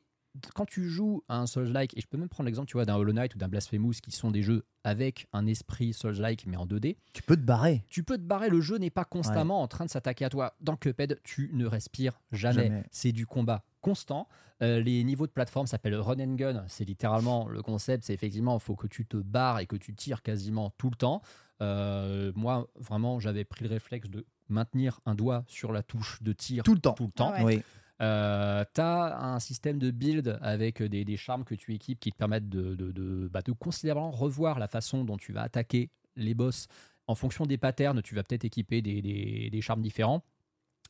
[0.55, 2.95] quand tu joues à un Souls-like, et je peux même prendre l'exemple tu vois, d'un
[2.95, 6.65] Hollow Knight ou d'un Blasphemous qui sont des jeux avec un esprit Souls-like mais en
[6.65, 7.83] 2D, Tu peux te barrer.
[7.89, 10.55] tu peux te barrer, le jeu n'est pas constamment en train de s'attaquer à toi.
[10.61, 12.63] Dans Cuphead, tu ne respires jamais.
[12.63, 12.83] Jamais.
[12.91, 14.27] C'est du combat constant.
[14.61, 16.63] Euh, les niveaux de plateforme s'appellent run and gun.
[16.67, 19.93] C'est littéralement le concept, c'est effectivement, il faut que tu te barres et que tu
[19.93, 21.21] tires quasiment tout le temps.
[21.61, 26.33] Euh, moi, vraiment, j'avais pris le réflexe de maintenir un doigt sur la touche de
[26.33, 26.93] tir Tout le temps.
[26.93, 27.33] tout le temps.
[27.35, 27.57] Ah ouais.
[27.57, 27.63] Oui.
[28.03, 32.49] Euh, t'as un système de build avec des, charmes que tu équipes qui te permettent
[32.49, 36.67] bah, de considérablement revoir la façon dont tu vas attaquer les boss.
[37.07, 40.23] En fonction des patterns, tu vas peut-être équiper des charmes différents.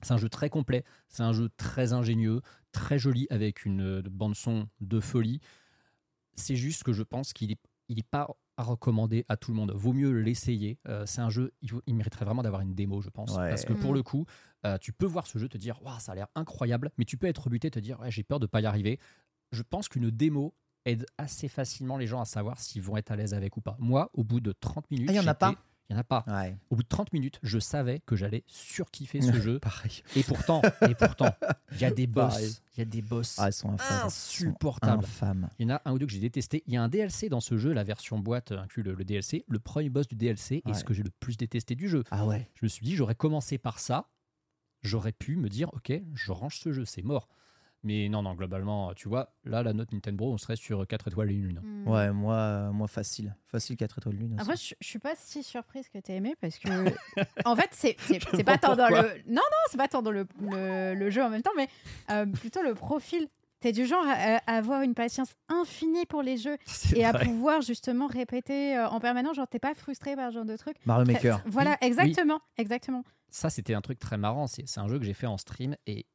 [0.01, 2.41] C'est un jeu très complet, c'est un jeu très ingénieux,
[2.72, 5.39] très joli avec une bande son de folie.
[6.36, 7.59] C'est juste que je pense qu'il est,
[7.89, 9.71] il est pas à recommander à tout le monde.
[9.75, 10.77] Vaut mieux l'essayer.
[10.87, 11.53] Euh, c'est un jeu,
[11.87, 13.49] il, mériterait vraiment d'avoir une démo, je pense, Ouais.
[13.49, 13.95] parce que pour Mm.
[13.95, 14.25] le coup,
[14.65, 17.17] euh, tu peux voir ce jeu te dire, waouh, ça a l'air incroyable, mais tu
[17.17, 18.99] peux être rebuté, te dire, ouais, j'ai peur de pas y arriver.
[19.51, 20.53] Je pense qu'une démo
[20.85, 23.75] aide assez facilement les gens à savoir s'ils vont être à l'aise avec ou pas.
[23.79, 25.55] Moi, au bout de 30 minutes, Ah, il y en a pas?
[25.89, 26.23] Il y en a pas.
[26.27, 26.55] Ouais.
[26.69, 29.59] Au bout de 30 minutes, je savais que j'allais surkiffer ce jeu.
[29.59, 30.01] Pareil.
[30.15, 31.36] Et pourtant, et pourtant,
[31.73, 34.07] il y a des boss, il y a des boss Ah, ils sont infâmes.
[34.07, 35.05] Insupportables.
[35.59, 36.63] Il y en a un ou deux que j'ai détesté.
[36.67, 39.43] Il y a un DLC dans ce jeu, la version boîte inclut le, le DLC.
[39.47, 42.03] Le premier boss du DLC est ce que j'ai le plus détesté du jeu.
[42.11, 42.49] Ah ouais.
[42.55, 44.09] Je me suis dit, j'aurais commencé par ça.
[44.81, 47.27] J'aurais pu me dire, ok, je range ce jeu, c'est mort.
[47.84, 51.31] Mais non, non, globalement, tu vois, là, la note Nintendo, on serait sur 4 étoiles
[51.31, 51.59] et une lune.
[51.61, 51.88] Hmm.
[51.88, 53.36] Ouais, moi, euh, moi facile.
[53.47, 54.34] Facile 4 étoiles lune.
[54.36, 54.41] aussi.
[54.41, 56.69] Après, je, je suis pas si surprise que tu aimé parce que,
[57.45, 58.95] en fait, c'est c'est- pas tant dans le.
[59.27, 61.67] Non, non, c'est pas tant dans le, le, le jeu en même temps, mais
[62.09, 63.27] euh, plutôt le profil.
[63.59, 67.13] T'es du genre à, à avoir une patience infinie pour les jeux C'est et à
[67.13, 69.38] pouvoir justement répéter euh, en permanence.
[69.38, 70.75] Genre, t'es pas frustré par ce genre de truc.
[70.86, 71.41] Mario Maker.
[71.45, 73.03] Voilà, Oui, exactement, exactement.
[73.29, 74.47] ça, c'était un truc très marrant.
[74.47, 75.77] C'est c'est un jeu que j'ai fait en stream.
[75.88, 76.05] Et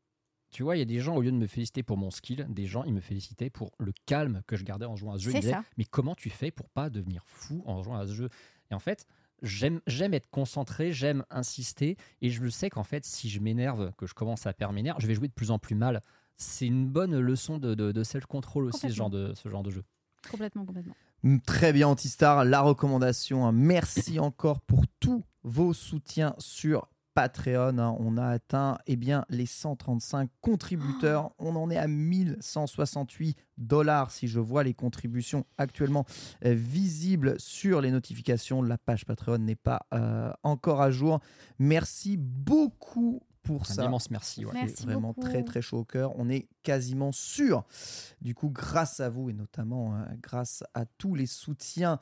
[0.50, 2.46] tu vois, il y a des gens, au lieu de me féliciter pour mon skill,
[2.48, 5.24] des gens, ils me félicitaient pour le calme que je gardais en jouant à ce
[5.24, 5.30] jeu.
[5.32, 5.64] Ils disaient, ça.
[5.76, 8.28] mais comment tu fais pour pas devenir fou en jouant à ce jeu?
[8.70, 9.06] Et en fait,
[9.42, 11.96] j'aime j'aime être concentré, j'aime insister.
[12.22, 14.82] Et je le sais qu'en fait, si je m'énerve, que je commence à perdre mes
[14.82, 16.02] nerfs, je vais jouer de plus en plus mal.
[16.36, 19.70] C'est une bonne leçon de, de, de self-control aussi, ce genre de, ce genre de
[19.70, 19.84] jeu.
[20.30, 20.94] Complètement, complètement.
[21.24, 23.46] Mm, Très bien, Antistar, la recommandation.
[23.46, 23.52] hein.
[23.52, 26.88] Merci encore pour tous vos soutiens sur
[27.18, 27.78] Patreon.
[27.78, 27.96] hein.
[27.98, 31.32] On a atteint eh bien, les 135 contributeurs.
[31.40, 36.04] On en est à 1168 dollars si je vois les contributions actuellement
[36.44, 38.62] euh, visibles sur les notifications.
[38.62, 41.18] La page Patreon n'est pas euh, encore à jour.
[41.58, 43.84] Merci beaucoup pour Un ça.
[43.84, 44.44] immense merci.
[44.44, 44.52] ouais.
[44.52, 45.22] Merci vraiment beaucoup.
[45.22, 46.12] très très chaud au cœur.
[46.16, 47.64] On est quasiment sûr,
[48.20, 51.98] du coup, grâce à vous et notamment euh, grâce à tous les soutiens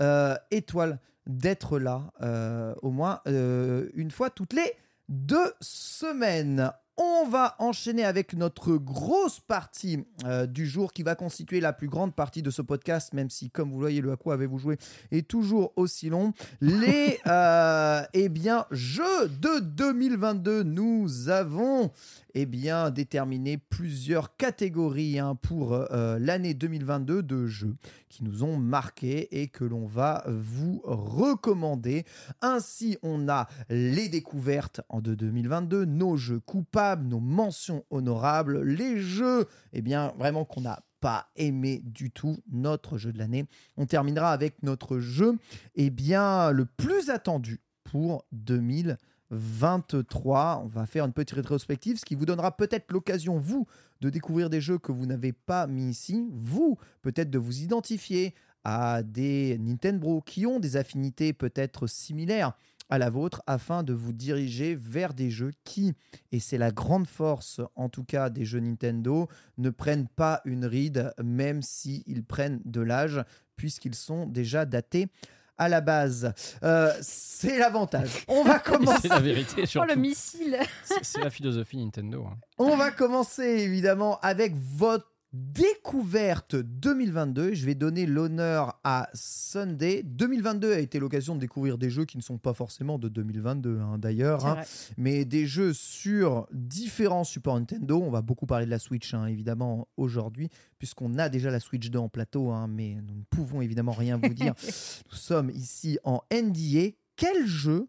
[0.00, 4.72] euh, étoiles, d'être là euh, au moins euh, une fois toutes les
[5.08, 6.72] deux semaines.
[6.98, 11.88] On va enchaîner avec notre grosse partie euh, du jour qui va constituer la plus
[11.88, 14.58] grande partie de ce podcast, même si, comme vous le voyez, le à quoi avez-vous
[14.58, 14.76] joué
[15.10, 16.34] est toujours aussi long.
[16.60, 21.90] Les euh, eh bien, jeux de 2022, nous avons
[22.34, 27.76] eh bien, déterminé plusieurs catégories hein, pour euh, l'année 2022 de jeux
[28.08, 32.04] qui nous ont marqués et que l'on va vous recommander.
[32.42, 39.00] Ainsi, on a les découvertes en de 2022, nos jeux coupables, nos mentions honorables, les
[39.00, 43.44] jeux, eh bien, vraiment qu'on n'a pas aimé du tout, notre jeu de l'année.
[43.76, 45.36] On terminera avec notre jeu,
[45.74, 50.62] eh bien, le plus attendu pour 2023.
[50.64, 53.66] On va faire une petite rétrospective, ce qui vous donnera peut-être l'occasion, vous,
[54.00, 58.32] de découvrir des jeux que vous n'avez pas mis ici, vous, peut-être de vous identifier
[58.64, 62.52] à des Nintendo qui ont des affinités peut-être similaires
[62.92, 65.94] à la vôtre afin de vous diriger vers des jeux qui,
[66.30, 70.66] et c'est la grande force en tout cas des jeux Nintendo, ne prennent pas une
[70.66, 73.24] ride même s'ils prennent de l'âge
[73.56, 75.08] puisqu'ils sont déjà datés
[75.56, 76.32] à la base.
[76.64, 78.24] Euh, c'est l'avantage.
[78.28, 78.98] On va commencer.
[79.02, 79.98] C'est la vérité, Oh, le surtout.
[80.00, 82.26] missile C'est c'est la philosophie Nintendo.
[82.26, 82.36] hein.
[82.58, 87.54] On va commencer évidemment avec votre découverte 2022.
[87.54, 90.02] Je vais donner l'honneur à Sunday.
[90.02, 93.78] 2022 a été l'occasion de découvrir des jeux qui ne sont pas forcément de 2022
[93.80, 94.62] hein, d'ailleurs, hein,
[94.98, 98.00] mais des jeux sur différents supports Nintendo.
[98.02, 101.88] On va beaucoup parler de la Switch hein, évidemment aujourd'hui, puisqu'on a déjà la Switch
[101.90, 104.54] 2 en plateau, mais nous ne pouvons évidemment rien vous dire.
[105.10, 106.90] Nous sommes ici en NDA.
[107.16, 107.88] Quel jeu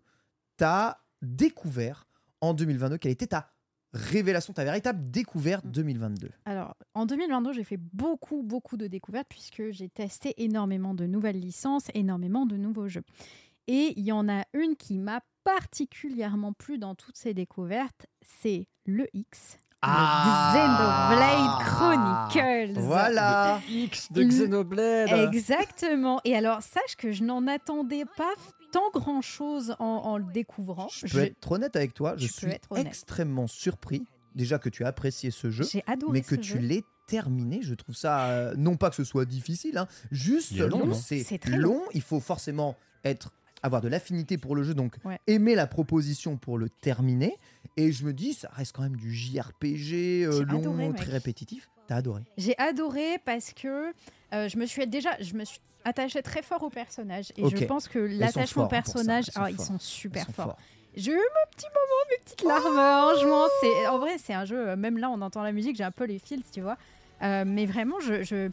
[0.57, 2.07] t'as découvert
[2.41, 3.52] en 2022 Quelle était ta
[3.93, 9.71] révélation, ta véritable découverte 2022 Alors, en 2022, j'ai fait beaucoup, beaucoup de découvertes puisque
[9.71, 13.03] j'ai testé énormément de nouvelles licences, énormément de nouveaux jeux.
[13.67, 18.67] Et il y en a une qui m'a particulièrement plu dans toutes ces découvertes, c'est
[18.85, 19.57] le X.
[19.81, 20.53] Ah.
[20.55, 22.79] Xenoblade Chronicles.
[22.79, 23.59] Voilà.
[23.69, 25.09] X de Xenoblade.
[25.27, 26.21] Exactement.
[26.23, 28.33] Et alors, sache que je n'en attendais pas
[28.73, 30.87] tant grand chose en, en le découvrant.
[30.89, 34.03] Je peux Je- être honnête avec toi, je suis extrêmement surpris.
[34.35, 35.63] Déjà que tu as apprécié ce jeu,
[36.11, 37.59] mais que tu l'aies terminé.
[37.61, 41.45] Je trouve ça, euh, non pas que ce soit difficile, hein, juste long, non c'est
[41.45, 41.57] long.
[41.57, 41.81] long.
[41.93, 45.19] Il faut forcément être avoir de l'affinité pour le jeu, donc Ouais.
[45.27, 47.37] aimer la proposition pour le terminer.
[47.77, 50.97] Et je me dis, ça reste quand même du JRPG euh, long, adoré, mec.
[50.97, 51.69] très répétitif.
[51.87, 52.21] T'as adoré.
[52.37, 53.93] J'ai adoré parce que
[54.33, 57.65] euh, je me suis déjà, je me suis attachée très fort aux personnages et je
[57.65, 60.45] pense que l'attachement forts, hein, personnage, Ils sont ah, ils sont super Ils sont forts.
[60.45, 60.57] forts.
[60.95, 63.15] J'ai eu mon petit moment, mes petites larmes.
[63.17, 64.69] Franchement, c'est en vrai, c'est un jeu.
[64.69, 66.77] euh, Même là, on entend la musique, j'ai un peu les fils, tu vois.
[67.23, 68.49] Euh, mais vraiment, je, je-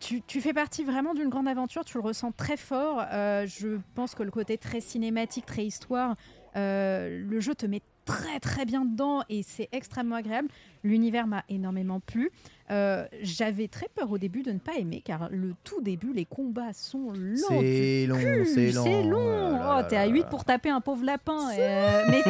[0.00, 1.84] tu, tu fais partie vraiment d'une grande aventure.
[1.84, 3.04] Tu le ressens très fort.
[3.12, 6.16] Euh, je pense que le côté très cinématique, très histoire,
[6.56, 10.48] euh, le jeu te met très très bien dedans et c'est extrêmement agréable.
[10.84, 12.30] L'univers m'a énormément plu.
[12.70, 16.24] Euh, J'avais très peur au début de ne pas aimer car le tout début, les
[16.24, 17.60] combats sont longs.
[17.60, 18.84] C'est long, c'est long.
[18.84, 19.58] C'est long.
[19.60, 20.26] Oh Oh, t'es à 8 là.
[20.26, 21.48] pour taper un pauvre lapin.
[21.58, 22.22] euh, mais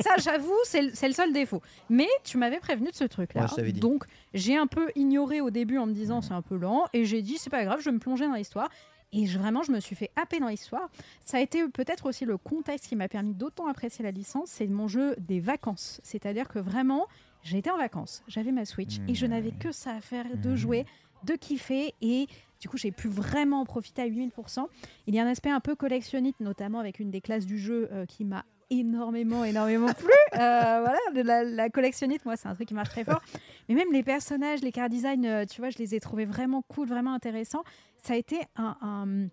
[0.00, 1.62] ça, j'avoue, c'est le seul défaut.
[1.88, 3.46] Mais tu m'avais prévenu de ce truc-là.
[3.56, 3.80] Ouais, dit.
[3.80, 4.04] Donc,
[4.34, 6.84] j'ai un peu ignoré au début en me disant c'est un peu lent.
[6.92, 8.68] Et j'ai dit c'est pas grave, je vais me plonger dans l'histoire.
[9.14, 10.90] Et je- vraiment, je me suis fait happer dans l'histoire.
[11.24, 14.48] Ça a été peut-être aussi le contexte qui m'a permis d'autant apprécier la licence.
[14.50, 16.00] C'est mon jeu des vacances.
[16.02, 17.06] C'est-à-dire que vraiment,
[17.42, 20.56] j'étais en vacances, j'avais ma Switch et je n'avais que ça à faire de Mhm.
[20.56, 20.86] jouer,
[21.24, 21.94] de kiffer.
[22.02, 22.26] Et
[22.60, 24.68] du coup, j'ai pu vraiment en profiter à 8000%.
[25.06, 27.88] Il y a un aspect un peu collectionniste, notamment avec une des classes du jeu
[27.92, 30.08] euh, qui m'a énormément, énormément plu.
[30.34, 30.38] Euh,
[30.80, 33.22] voilà, de la, la collectionnite, moi, c'est un truc qui marche très fort.
[33.68, 36.62] Mais même les personnages, les car design, euh, tu vois, je les ai trouvés vraiment
[36.62, 37.64] cool, vraiment intéressants.
[38.02, 39.28] Ça a été un, un,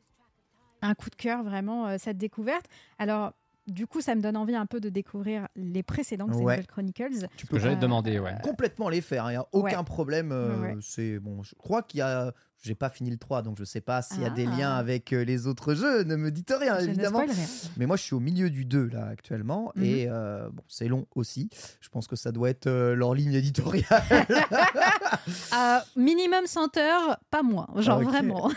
[0.88, 2.66] un coup de cœur, vraiment, euh, cette découverte.
[3.00, 3.34] Alors,
[3.68, 6.34] du coup, ça me donne envie un peu de découvrir les précédents Ouais.
[6.34, 7.28] Xenoblade Chronicles.
[7.38, 8.34] Tu Que j'allais te Euh, demander, ouais.
[8.44, 9.26] complètement les faire.
[9.30, 9.84] Il n'y a aucun Ouais.
[9.86, 10.32] problème.
[10.32, 10.76] euh, ouais.
[10.82, 11.44] C'est bon.
[11.44, 12.34] Je crois qu'il y a.
[12.64, 14.56] J'ai pas fini le 3, donc je sais pas s'il y a des Ah.
[14.56, 16.04] liens avec euh, les autres jeux.
[16.04, 17.20] Ne me dites rien, Je évidemment.
[17.20, 17.34] rien.
[17.78, 19.84] Mais moi, je suis au milieu du 2 là actuellement, Mhm.
[19.84, 21.50] et euh, bon, c'est long aussi.
[21.80, 23.84] Je pense que ça doit être euh, leur ligne éditoriale.
[25.54, 27.68] Euh, minimum 100 heures, pas moins.
[27.78, 28.06] Genre Ok.
[28.06, 28.50] vraiment.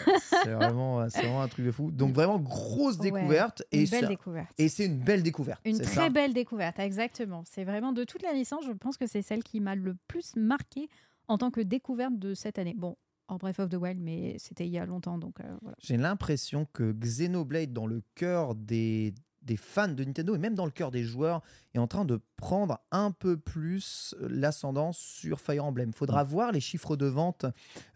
[0.42, 1.00] c'est vraiment,
[1.42, 1.90] un truc de fou.
[1.90, 4.50] Donc vraiment grosse Ouais, découverte Une et belle ça- découverte.
[4.58, 5.60] et c'est une belle découverte.
[5.64, 7.42] Une très ça belle découverte, exactement.
[7.46, 10.36] C'est vraiment de toute la licence, je pense que c'est celle qui m'a le plus
[10.36, 10.88] marqué
[11.28, 12.74] en tant que découverte de cette année.
[12.76, 12.96] Bon,
[13.28, 15.76] en Breath of the Wild, mais c'était il y a longtemps, donc euh, voilà.
[15.80, 20.64] J'ai l'impression que Xenoblade, dans le cœur des, des fans de Nintendo et même dans
[20.66, 21.42] le cœur des joueurs,
[21.74, 25.92] est en train de prendre un peu plus l'ascendance sur Fire Emblem.
[25.92, 26.28] Faudra Mm.
[26.28, 27.46] voir les chiffres de vente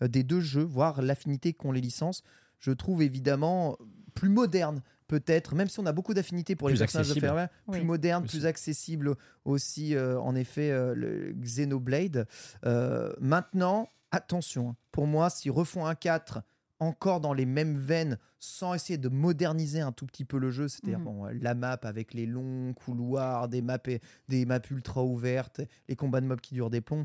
[0.03, 2.23] euh, des deux jeux, voir l'affinité qu'ont les licences.
[2.59, 3.77] Je trouve évidemment
[4.15, 7.27] plus moderne, peut-être, même si on a beaucoup d'affinité pour les personnages de accessible.
[7.27, 7.87] Fire Emblem, plus Oui.
[7.87, 9.15] moderne, plus accessible
[9.45, 12.27] aussi, euh, en effet, euh, le Xenoblade.
[12.67, 14.77] Euh, maintenant, attention, hein.
[14.93, 16.43] pour moi, s'ils refont un 4
[16.81, 20.69] encore dans les mêmes veines, sans essayer de moderniser un tout petit peu le jeu,
[20.69, 21.05] c'est-à-dire Mhm.
[21.05, 25.97] bon, la map avec les longs couloirs, des maps, et- des maps ultra ouvertes, les
[25.97, 27.05] combats de mobs qui durent des plombs,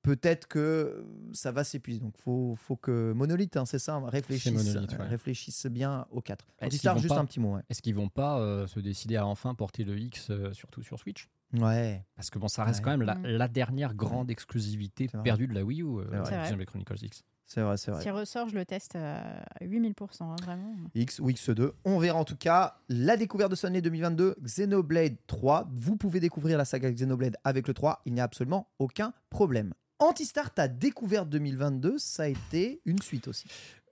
[0.00, 2.00] peut-être que euh, ça va s'épuiser.
[2.00, 5.00] Donc faut, faut que Monolith, hein, c'est ça, hein, réfléchisse, Monolith, ouais.
[5.00, 6.46] euh, réfléchisse bien au 4.
[6.58, 7.56] Est-ce Antistar, qu'ils vont juste pas- un petit mot.
[7.56, 7.62] Ouais.
[7.68, 10.98] Est-ce qu'ils vont pas euh, se décider à enfin porter le X, euh, surtout sur
[10.98, 11.28] Switch?
[11.54, 12.04] Ouais.
[12.16, 12.84] Parce que bon, ça reste Ouais.
[12.84, 13.26] quand même la, Mm.
[13.26, 16.22] la dernière grande exclusivité perdue de la Wii U, euh.
[16.22, 17.22] Xenoblade Chronicles X.
[17.46, 18.00] C'est vrai, c'est vrai.
[18.02, 20.72] S'il ressort, je le teste à 8000%, hein, vraiment.
[20.94, 21.72] X ou X2.
[21.84, 25.68] On verra en tout cas la découverte de année 2022, Xenoblade 3.
[25.72, 29.74] Vous pouvez découvrir la saga Xenoblade avec le 3, il n'y a absolument aucun problème.
[29.98, 33.48] Antistar, ta découverte 2022, ça a été une suite aussi.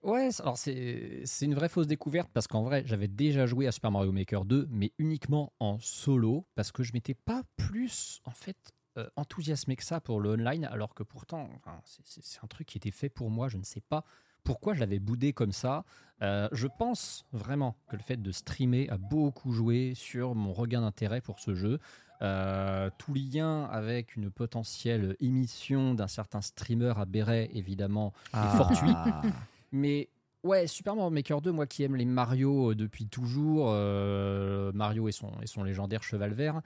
[0.09, 3.90] Ouais, alors c'est une vraie fausse découverte parce qu'en vrai, j'avais déjà joué à Super
[3.90, 8.56] Mario Maker 2, mais uniquement en solo parce que je m'étais pas plus en fait
[8.96, 12.78] euh, enthousiasmé que ça pour le online, alors que pourtant, enfin, c'est- un truc qui
[12.78, 13.48] était fait pour moi.
[13.48, 14.02] Je ne sais pas
[14.44, 15.84] pourquoi je l'avais boudé comme ça.
[16.22, 20.80] Euh, je pense vraiment que le fait de streamer a beaucoup joué sur mon regain
[20.80, 21.78] d'intérêt pour ce jeu.
[22.22, 28.90] Euh, tout lien avec une potentielle émission d'un certain streamer à Béret, évidemment, est fortuit.
[29.72, 30.08] Mais
[30.42, 35.08] ouais, Super Mario Maker 2, moi qui aime les Mario euh, depuis toujours, euh, Mario
[35.08, 36.60] et son, et son légendaire cheval vert,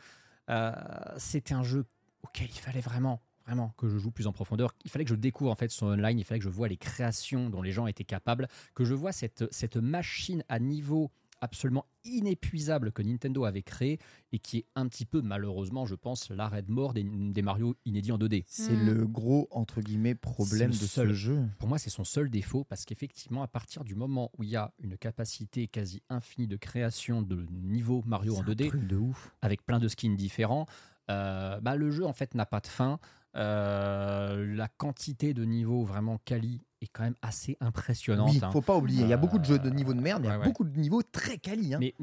[0.51, 0.73] euh,
[1.17, 1.85] c'était un jeu
[2.23, 4.75] auquel il fallait vraiment, vraiment que je joue plus en profondeur.
[4.85, 6.77] Il fallait que je découvre en fait son online, il fallait que je vois les
[6.77, 11.11] créations dont les gens étaient capables, que je vois cette, cette machine à niveau
[11.43, 13.99] absolument inépuisable que Nintendo avait créée
[14.33, 17.75] et qui est un petit peu malheureusement je pense l'arrêt de mort des, des Mario
[17.85, 18.45] inédits en 2D.
[18.47, 18.87] C'est Mm.
[18.87, 21.13] le gros, entre guillemets, problème de le ce seul.
[21.13, 21.45] jeu.
[21.59, 24.57] Pour moi, c'est son seul défaut parce qu'effectivement, à partir du moment où il y
[24.57, 28.87] a une capacité quasi infinie de création de niveau Mario en C'est un 2D, truc
[28.87, 29.33] de ouf.
[29.43, 30.67] avec plein de skins différents,
[31.11, 32.99] euh, bah, le jeu en fait n'a pas de fin.
[33.35, 38.31] Euh, la quantité de niveaux vraiment quali est quand même assez impressionnante.
[38.31, 38.51] Oui, hein.
[38.51, 39.03] faut pas oublier.
[39.03, 40.39] Il y a beaucoup de jeux de Euh, niveau de merde, mais il y a
[40.39, 41.75] ouais, beaucoup de niveaux très quali.
[41.75, 41.79] hein.
[41.81, 41.95] Mais,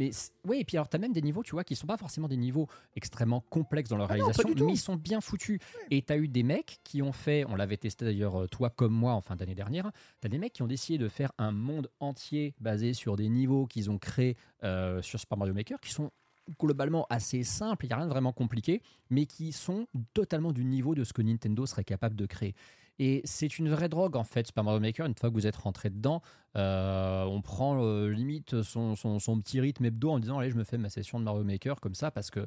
[0.48, 2.28] oui, et puis alors, tu as même des niveaux, tu vois, qui sont pas forcément
[2.28, 4.66] des niveaux extrêmement complexes dans leur Ah non, réalisation, tout.
[4.66, 5.60] mais ils sont bien foutus.
[5.92, 8.70] Et tu as eu des mecs qui ont fait, on l'avait testé d'ailleurs, euh, toi
[8.70, 11.32] comme moi, en fin d'année dernière, tu as des mecs qui ont décidé de faire
[11.38, 15.80] un monde entier basé sur des niveaux qu'ils ont créés euh, sur Super Mario Maker,
[15.80, 16.12] qui sont
[16.60, 20.66] globalement assez simples, il n'y a rien de vraiment compliqué, mais qui sont totalement du
[20.66, 22.56] niveau de ce que Nintendo serait capable de créer.
[23.00, 25.06] Et c'est une vraie drogue en fait, Super Mario Maker.
[25.06, 26.22] Une fois que vous êtes rentré dedans,
[26.58, 30.58] euh, on prend euh, limite son, son- son petit rythme hebdo en disant allez, je
[30.58, 32.46] me fais ma session de Mario Maker comme ça parce que.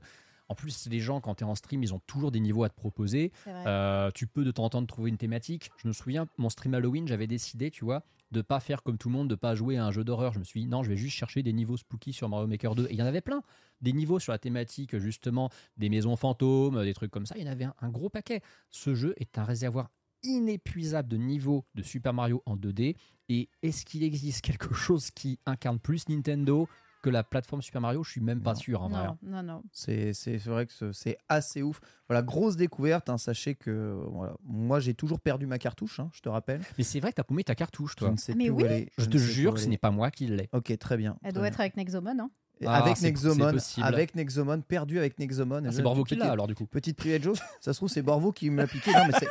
[0.48, 2.68] En plus, les gens, quand tu es en stream, ils ont toujours des niveaux à
[2.68, 3.32] te proposer.
[3.66, 5.70] Euh, tu peux de temps en temps trouver une thématique.
[5.78, 9.08] Je me souviens, mon stream Halloween, j'avais décidé, tu vois, de pas faire comme tout
[9.08, 10.34] le monde, de pas jouer à un jeu d'horreur.
[10.34, 12.74] Je me suis dit, non, je vais juste chercher des niveaux spooky sur Mario Maker
[12.74, 12.84] 2.
[12.86, 13.42] Et il y en avait plein.
[13.80, 15.48] Des niveaux sur la thématique, justement,
[15.78, 17.34] des maisons fantômes, des trucs comme ça.
[17.38, 18.42] Il y en avait un, un gros paquet.
[18.70, 19.88] Ce jeu est un réservoir
[20.22, 22.96] inépuisable de niveaux de Super Mario en 2D.
[23.28, 26.68] Et est-ce qu'il existe quelque chose qui incarne plus Nintendo
[27.02, 28.02] que la plateforme Super Mario?
[28.04, 28.58] Je suis même pas Non.
[28.60, 29.00] sûr en vrai.
[29.06, 29.18] hein.
[29.22, 29.62] non, non, non.
[29.72, 31.80] C'est c'est vrai que ce- c'est assez ouf.
[32.08, 33.08] Voilà, grosse découverte.
[33.08, 33.18] hein.
[33.18, 36.60] Sachez que voilà, moi, j'ai toujours perdu ma cartouche, hein, je te rappelle.
[36.78, 38.10] Mais c'est vrai que t'as paumé ta cartouche, Je toi.
[38.10, 38.88] ne sais Ah, mais plus où elle est.
[38.98, 39.78] Je te jure que ce n'est est.
[39.78, 40.48] pas moi qui l'ai.
[40.52, 41.16] Ok, très bien.
[41.22, 41.48] Elle très doit bien.
[41.52, 42.30] être avec Nexomon, hein
[42.66, 43.86] Ah, avec Nexomon, c'est possible.
[43.86, 45.62] avec Nexomon, perdu avec Nexomon.
[45.64, 46.66] Ah, Je- c'est Borvo qui l'a alors du coup.
[46.66, 48.92] Petite private joke, ça se trouve c'est Borvo qui me l'a piqué.
[48.92, 49.26] Non mais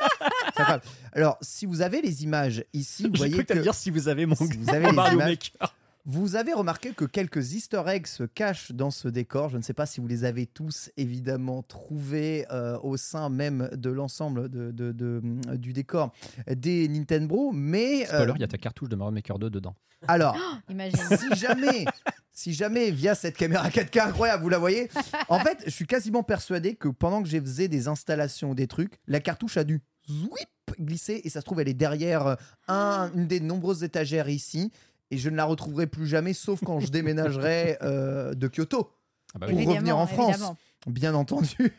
[1.14, 4.08] Alors si vous avez les images ici, vous J'ai voyez cru que dire si vous
[4.08, 5.30] avez mon si vous avez les Mario images,
[5.60, 5.76] Maker.
[6.06, 9.49] vous avez remarqué que quelques Easter eggs se cachent dans ce décor.
[9.49, 13.70] Je ne sais pas si vous les avez tous évidemment trouvés euh, au sein même
[13.74, 15.22] de l'ensemble de, de- de-
[15.58, 16.12] du décor
[16.49, 19.76] des Nintendo, mais euh, Spoiler, il y a ta cartouche de Mario Maker 2 dedans.
[20.08, 20.36] alors
[20.70, 20.97] Imagine.
[21.18, 21.86] si jamais,
[22.32, 24.89] si jamais via cette caméra 4K incroyable, vous la voyez,
[25.30, 28.66] en fait, je suis quasiment persuadé que pendant que j'ai faisais des installations ou des
[28.68, 30.49] trucs, la cartouche a dû zwip
[30.80, 32.36] glisser et ça se trouve elle est derrière euh,
[32.68, 34.72] un- une des nombreuses étagères ici
[35.12, 38.89] et je ne la retrouverai plus jamais sauf quand je déménagerai euh, de Kyoto.
[39.34, 39.56] Ah bah Pour.
[39.56, 40.30] Évidemment, revenir en France.
[40.36, 40.58] évidemment.
[40.88, 41.71] Bien entendu.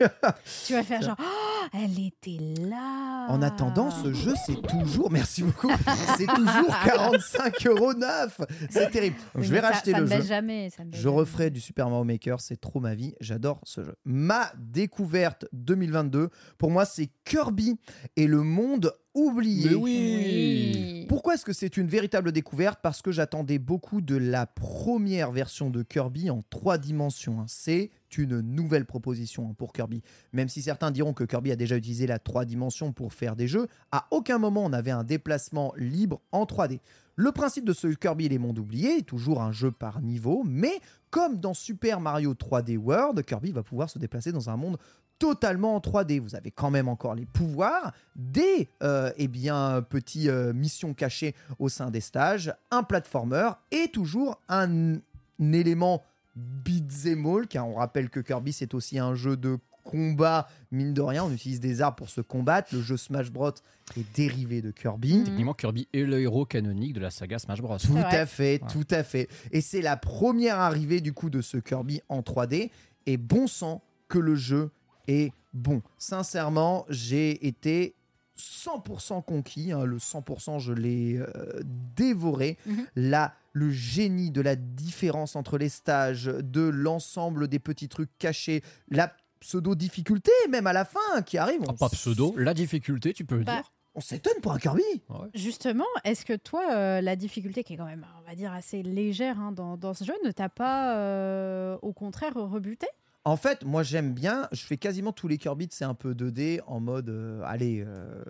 [0.66, 3.26] Tu vas faire genre, Oh, elle était là.
[3.28, 5.70] En attendant, ce jeu, c'est toujours, merci beaucoup,
[6.16, 8.40] c'est toujours 45 euros neuf.
[8.70, 9.16] C'est terrible.
[9.16, 10.22] Donc, Oui, je vais ça- racheter ça le jeu.
[10.22, 10.70] jamais.
[10.70, 11.16] ça Je jamais.
[11.16, 13.94] referai du Super Mario Maker, c'est trop ma vie, j'adore ce jeu.
[14.04, 16.28] Ma découverte 2022,
[16.58, 17.78] pour moi, c'est Kirby
[18.16, 19.70] et le monde oublié.
[19.70, 20.72] Mais oui.
[20.74, 21.06] Oui.
[21.08, 22.80] Pourquoi est-ce que c'est une véritable découverte?
[22.82, 27.40] Parce que j'attendais beaucoup de la première version de Kirby en trois dimensions.
[27.40, 27.46] hein.
[27.48, 30.02] C'est une nouvelle proposition hein, pour Kirby.
[30.32, 33.48] Même si certains diront que Kirby a déjà utilisé la trois dimensions pour faire des
[33.48, 36.80] jeux, à aucun moment on avait un déplacement libre en 3D.
[37.16, 40.42] Le principe de ce Kirby et les mondes oubliés est toujours un jeu par niveau,
[40.46, 40.72] mais
[41.10, 44.78] comme dans Super Mario 3D World, Kirby va pouvoir se déplacer dans un monde
[45.22, 46.18] totalement en 3D.
[46.18, 51.36] Vous avez quand même encore les pouvoirs, des euh, eh bien, petits euh, missions cachées
[51.60, 56.02] au sein des stages, un platformer et toujours un, un élément
[56.34, 61.00] beat'em all, car on rappelle que Kirby c'est aussi un jeu de combat, mine de
[61.02, 62.74] rien, on utilise des armes pour se combattre.
[62.74, 63.52] Le jeu Smash Bros
[63.96, 65.18] est dérivé de Kirby.
[65.18, 65.24] Mhm.
[65.24, 67.78] Techniquement, Kirby est le héros canonique de la saga Smash Bros.
[67.78, 68.68] Tout à fait, Ouais.
[68.72, 69.28] tout à fait.
[69.52, 72.70] Et c'est la première arrivée du coup de ce Kirby en 3D.
[73.06, 74.70] Et bon sang que le jeu
[75.08, 75.82] est bon.
[75.98, 77.94] Sincèrement, j'ai été
[78.38, 79.72] 100% conquis.
[79.72, 79.84] hein.
[79.84, 81.60] Le 100%, je l'ai euh,
[81.96, 82.56] dévoré.
[82.66, 82.86] Mhm.
[82.96, 88.62] Là, le génie de la différence entre les stages, de l'ensemble des petits trucs cachés,
[88.88, 91.60] la pseudo-difficulté même à la fin qui arrive.
[91.68, 93.72] Ah, pas pseudo, la difficulté, tu peux le Bah, dire.
[93.94, 94.80] On s'étonne pour un Kirby.
[95.10, 95.28] Ouais.
[95.34, 98.82] Justement, est-ce que toi, euh, la difficulté qui est quand même, on va dire, assez
[98.82, 102.86] légère hein, dans, dans ce jeu, ne t'a pas, euh, au contraire, rebuté?
[103.24, 106.60] En fait, moi j'aime bien, je fais quasiment tous les Kirby, c'est un peu 2D
[106.66, 108.24] en mode euh, allez, euh,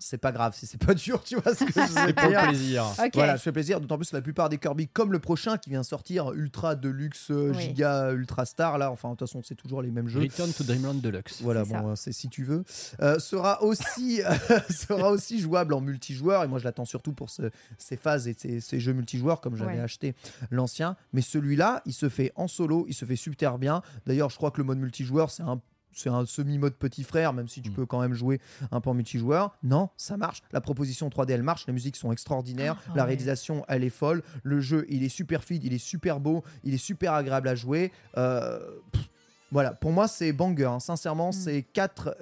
[0.00, 2.28] c'est pas grave si c'est pas dur, tu vois ce que je veux C'est pour
[2.30, 2.84] le plaisir.
[2.98, 3.10] Ok.
[3.14, 5.70] Voilà, je fais plaisir, d'autant plus que la plupart des Kirby, comme le prochain qui
[5.70, 7.62] vient sortir, Ultra Deluxe, euh, Oui.
[7.62, 10.20] Giga, Ultra Star, là, enfin de toute façon c'est toujours les mêmes jeux.
[10.20, 11.40] Return to Dreamland Deluxe.
[11.42, 12.64] Voilà, bon, c'est si tu veux.
[13.00, 14.20] Euh, sera aussi
[14.70, 18.34] sera aussi jouable en multijoueur et moi je l'attends surtout pour ce- ces phases et
[18.38, 19.80] ces, ces jeux multijoueurs comme j'avais Ouais.
[19.80, 20.14] acheté
[20.50, 20.96] l'ancien.
[21.12, 23.82] Mais celui-là, il se fait en solo, il se fait super bien.
[24.06, 25.60] D'ailleurs, je crois que le mode multijoueur c'est un
[25.92, 27.74] c'est un semi-mode petit frère, même si tu Mm.
[27.74, 29.56] peux quand même jouer un peu en multijoueur.
[29.62, 30.42] Non, ça marche.
[30.52, 31.66] La proposition 3D, elle marche.
[31.66, 32.76] Les musiques sont extraordinaires.
[32.86, 33.08] Ah, la ouais.
[33.08, 34.22] réalisation, elle est folle.
[34.42, 37.54] Le jeu, il est super fluide, il est super beau, il est super agréable à
[37.54, 37.90] jouer.
[38.16, 38.60] Euh,
[38.92, 39.08] pff,
[39.52, 40.64] voilà, pour moi, c'est banger.
[40.66, 40.78] hein.
[40.80, 41.32] Sincèrement, Mm.
[41.32, 42.16] c'est 4,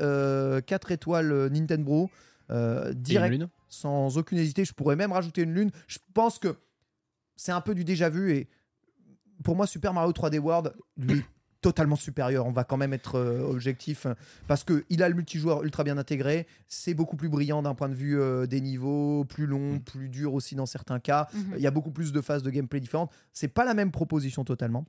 [0.90, 2.10] étoiles euh, Nintendo.
[2.50, 4.64] euh, direct, lune sans aucune hésiter.
[4.64, 5.70] Je pourrais même rajouter une lune.
[5.86, 6.56] Je pense que
[7.36, 8.32] c'est un peu du déjà vu.
[8.32, 8.48] Et
[9.44, 11.22] pour moi, Super Mario 3D World, lui,
[11.60, 12.46] totalement supérieur.
[12.46, 14.14] On va quand même être euh, objectif euh,
[14.46, 16.46] parce que il a le multijoueur ultra bien intégré.
[16.68, 19.80] C'est beaucoup plus brillant d'un point de vue euh, des niveaux, plus long, Mm.
[19.80, 21.28] plus dur aussi dans certains cas.
[21.34, 21.54] Mhm.
[21.56, 23.10] Il y a beaucoup plus de phases de gameplay différentes.
[23.32, 24.84] C'est pas la même proposition totalement.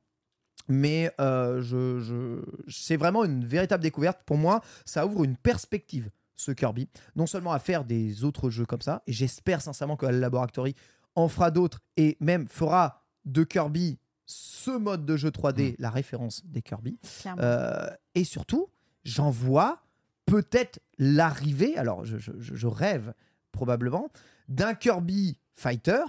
[0.68, 4.20] Mais euh, je, je- c'est vraiment une véritable découverte.
[4.26, 6.88] Pour moi, ça ouvre une perspective, ce Kirby.
[7.16, 10.76] Non seulement à faire des autres jeux comme ça, et j'espère sincèrement que Halo Laboratory
[11.16, 13.98] en fera d'autres, et même fera de Kirby
[14.32, 17.00] ce mode de jeu 3D, la référence des Kirby.
[17.40, 18.70] Euh, et surtout,
[19.04, 19.82] j'en vois
[20.28, 23.14] peut-être l'arrivée, alors je, je- je- je rêve
[23.52, 24.10] probablement,
[24.48, 26.04] d'un Kirby Fighter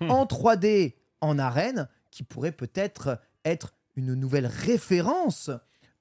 [0.00, 0.10] Hmm.
[0.10, 5.50] en 3D en arène qui pourrait peut-être être une nouvelle référence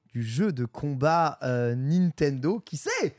[0.08, 2.60] du jeu de combat euh, Nintendo.
[2.60, 3.16] Qui sait?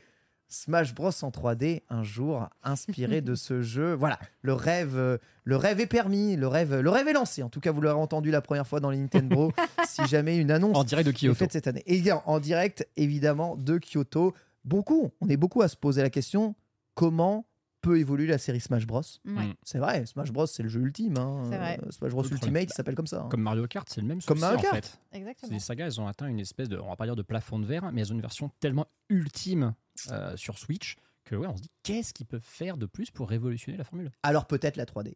[0.47, 3.93] Smash Bros en 3D un jour inspiré de ce jeu.
[3.93, 7.41] Voilà, le rêve, euh, le rêve est permis, le rêve, le rêve est lancé.
[7.43, 9.51] En tout cas, vous l'aurez entendu la première fois dans les Nintendo.
[9.87, 11.35] si jamais une annonce En direct de est Kyoto.
[11.35, 11.83] faite cette année.
[11.87, 14.33] Et bien, en direct, évidemment, de Kyoto.
[14.63, 16.55] Beaucoup, on est beaucoup à se poser la question
[16.95, 17.45] comment
[17.81, 19.01] peut évoluer la série Smash Bros?
[19.25, 19.51] Mm.
[19.61, 21.17] C'est vrai, Smash Bros, c'est le jeu ultime.
[21.17, 21.43] hein.
[21.43, 21.79] Vrai.
[21.91, 23.21] Smash Bros Ultimate, il s'appelle comme ça.
[23.21, 23.27] hein.
[23.29, 24.75] Comme Mario Kart, c'est le même Comme souci Mario en Kart.
[24.85, 24.99] fait.
[25.19, 25.51] Exactement.
[25.51, 27.65] Ces sagas, elles ont atteint une espèce de, on va pas dire de plafond de
[27.67, 29.75] verre, mais elles ont une version tellement ultime
[30.11, 33.29] euh, sur Switch que ouais, on se dit qu'est-ce qu'ils peuvent faire de plus pour
[33.29, 34.11] révolutionner la formule?
[34.23, 35.15] Alors peut-être la 3D.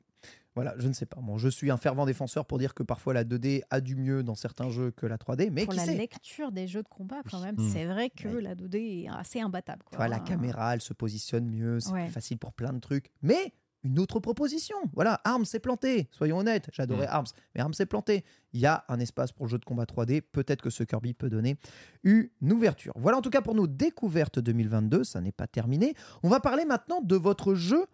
[0.56, 1.22] Voilà, je ne sais pas.
[1.22, 4.24] Bon, je suis un fervent défenseur pour dire que parfois la 2D a du mieux
[4.24, 5.96] dans certains jeux que la 3D, mais Pour qui la sait?
[5.96, 7.70] lecture des jeux de combat, quand même, Mm.
[7.72, 8.42] c'est vrai que Ouais.
[8.42, 9.84] la 2D est assez imbattable.
[9.86, 9.98] Quoi.
[9.98, 12.06] vois, la caméra, elle se positionne mieux, c'est Ouais.
[12.06, 13.12] plus facile pour plein de trucs.
[13.22, 13.54] Mais
[13.84, 14.76] une autre proposition.
[14.94, 16.10] Voilà, Arms s'est planté.
[16.12, 17.12] Soyons honnêtes, j'adorais Mm.
[17.12, 18.26] Arms, mais Arms s'est planté.
[18.54, 20.22] Il y a un espace pour le jeu de combat 3D.
[20.22, 21.58] Peut-être que ce Kirby peut donner
[22.04, 22.94] une ouverture.
[22.96, 25.04] Voilà en tout cas pour nos découvertes 2022.
[25.04, 25.94] Ça n'est pas terminé.
[26.24, 27.86] On va parler maintenant de votre jeu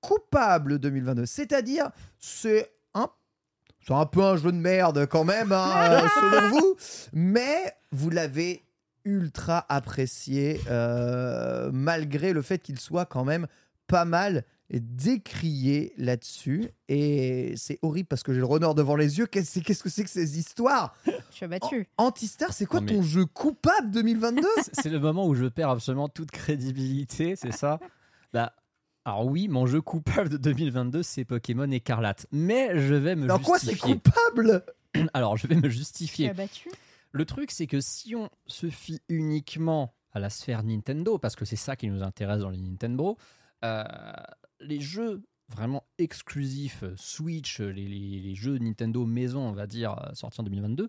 [0.00, 1.26] coupable 2022.
[1.26, 3.08] C'est-à-dire, c'est un
[3.86, 6.76] c'est un peu un jeu de merde quand même, hein, selon vous,
[7.12, 8.64] mais vous l'avez
[9.04, 13.46] ultra apprécié, euh, malgré le fait qu'il soit quand même
[13.86, 16.70] pas mal décrié là-dessus.
[16.88, 19.26] Et c'est horrible parce que j'ai le renard devant les yeux.
[19.26, 20.94] Qu'est-ce qu'est-ce que c'est que ces histoires?
[21.30, 21.86] Tu as battu.
[21.96, 25.46] Antistar, c'est quoi Non, mais- ton jeu coupable 2022 C'est- C'est le moment où je
[25.46, 27.78] perds absolument toute crédibilité, c'est ça?
[28.32, 28.52] Bah,
[29.04, 32.26] Alors oui, mon jeu coupable de 2022, c'est Pokémon Écarlate.
[32.30, 33.94] Mais je vais me Alors quoi, c'est justifier.
[33.94, 34.64] coupable?
[35.14, 36.28] Alors je vais me Tu justifier.
[36.28, 36.70] as battu.
[37.12, 41.46] Le truc, c'est que si on se fie uniquement à la sphère Nintendo, parce que
[41.46, 43.16] c'est ça qui nous intéresse dans les Nintendo,
[43.64, 43.82] euh,
[44.60, 50.12] les jeux vraiment exclusifs euh, Switch, les, les- jeux Nintendo maison, on va dire, euh,
[50.14, 50.88] sortis en 2022,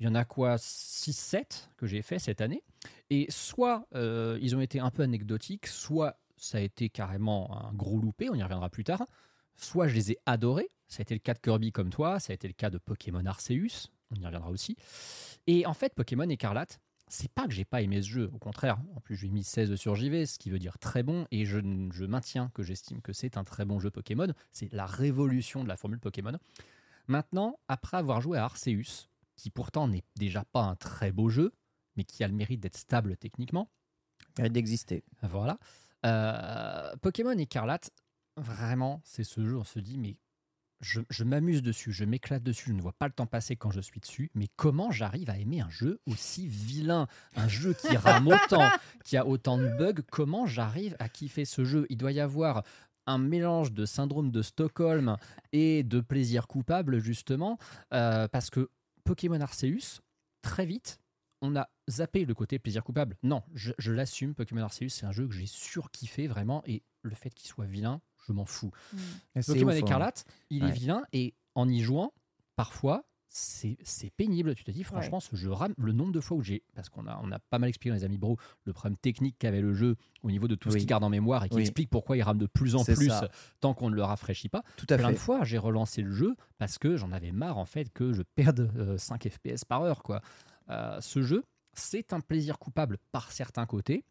[0.00, 2.62] il y en a quoi 6-7 que j'ai fait cette année.
[3.10, 7.72] Et soit euh, ils ont été un peu anecdotiques, soit ça a été carrément un
[7.72, 9.06] gros loupé, on y reviendra plus tard.
[9.54, 12.32] Soit je les ai adorés, ça a été le cas de Kirby comme toi, ça
[12.32, 14.76] a été le cas de Pokémon Arceus, on y reviendra aussi.
[15.46, 16.78] Et en fait, Pokémon Écarlate,
[17.08, 18.78] c'est pas que j'ai pas aimé ce jeu, au contraire.
[18.96, 21.58] En plus, j'ai mis 16 sur JV, ce qui veut dire très bon, et je,
[21.92, 24.32] je maintiens que j'estime que c'est un très bon jeu Pokémon.
[24.52, 26.38] C'est la révolution de la formule Pokémon.
[27.06, 31.52] Maintenant, après avoir joué à Arceus, qui pourtant n'est déjà pas un très beau jeu,
[31.96, 33.70] mais qui a le mérite d'être stable techniquement,
[34.38, 35.04] Mérite d'exister.
[35.22, 35.58] voilà.
[36.04, 37.90] Euh, Pokémon Écarlate,
[38.36, 40.16] vraiment, c'est ce jeu, on se dit, mais
[40.80, 43.70] je, je m'amuse dessus, je m'éclate dessus, je ne vois pas le temps passer quand
[43.70, 47.06] je suis dessus, mais comment j'arrive à aimer un jeu aussi vilain?
[47.34, 48.68] Un jeu qui rame autant,
[49.04, 51.86] qui a autant de bugs, comment j'arrive à kiffer ce jeu?
[51.88, 52.62] Il doit y avoir
[53.06, 55.16] un mélange de syndrome de Stockholm
[55.52, 57.58] et de plaisir coupable, justement,
[57.94, 58.70] euh, parce que
[59.04, 60.00] Pokémon Arceus,
[60.42, 61.00] très vite,
[61.42, 63.16] on a zappé le côté plaisir coupable.
[63.22, 67.14] Non, je, je l'assume, Pokémon Arceus, c'est un jeu que j'ai surkiffé vraiment, et le
[67.14, 68.70] fait qu'il soit vilain, je m'en fous.
[69.40, 69.78] C'est Pokémon ouf, hein.
[69.78, 70.72] Écarlate, il est Ouais.
[70.72, 72.12] vilain, et en y jouant,
[72.56, 74.54] parfois, c'est c'est pénible.
[74.54, 75.74] Tu te dis, franchement, ce jeu rame.
[75.76, 76.62] Le nombre de fois où j'ai.
[76.74, 79.36] Parce qu'on a, on a pas mal expliqué dans les Amis Bro le problème technique
[79.38, 81.62] qu'avait le jeu au niveau de tout ce qu'il garde en mémoire et qui Oui.
[81.62, 83.28] explique pourquoi il rame de plus en plus ça.
[83.60, 84.62] tant qu'on ne le rafraîchit pas.
[84.76, 85.14] Tout à Plein fait.
[85.14, 88.22] de fois, j'ai relancé le jeu parce que j'en avais marre en fait que je
[88.22, 90.02] perde euh, 5 FPS par heure.
[90.02, 90.22] Quoi.
[90.70, 94.04] Euh, ce jeu, c'est un plaisir coupable par certains côtés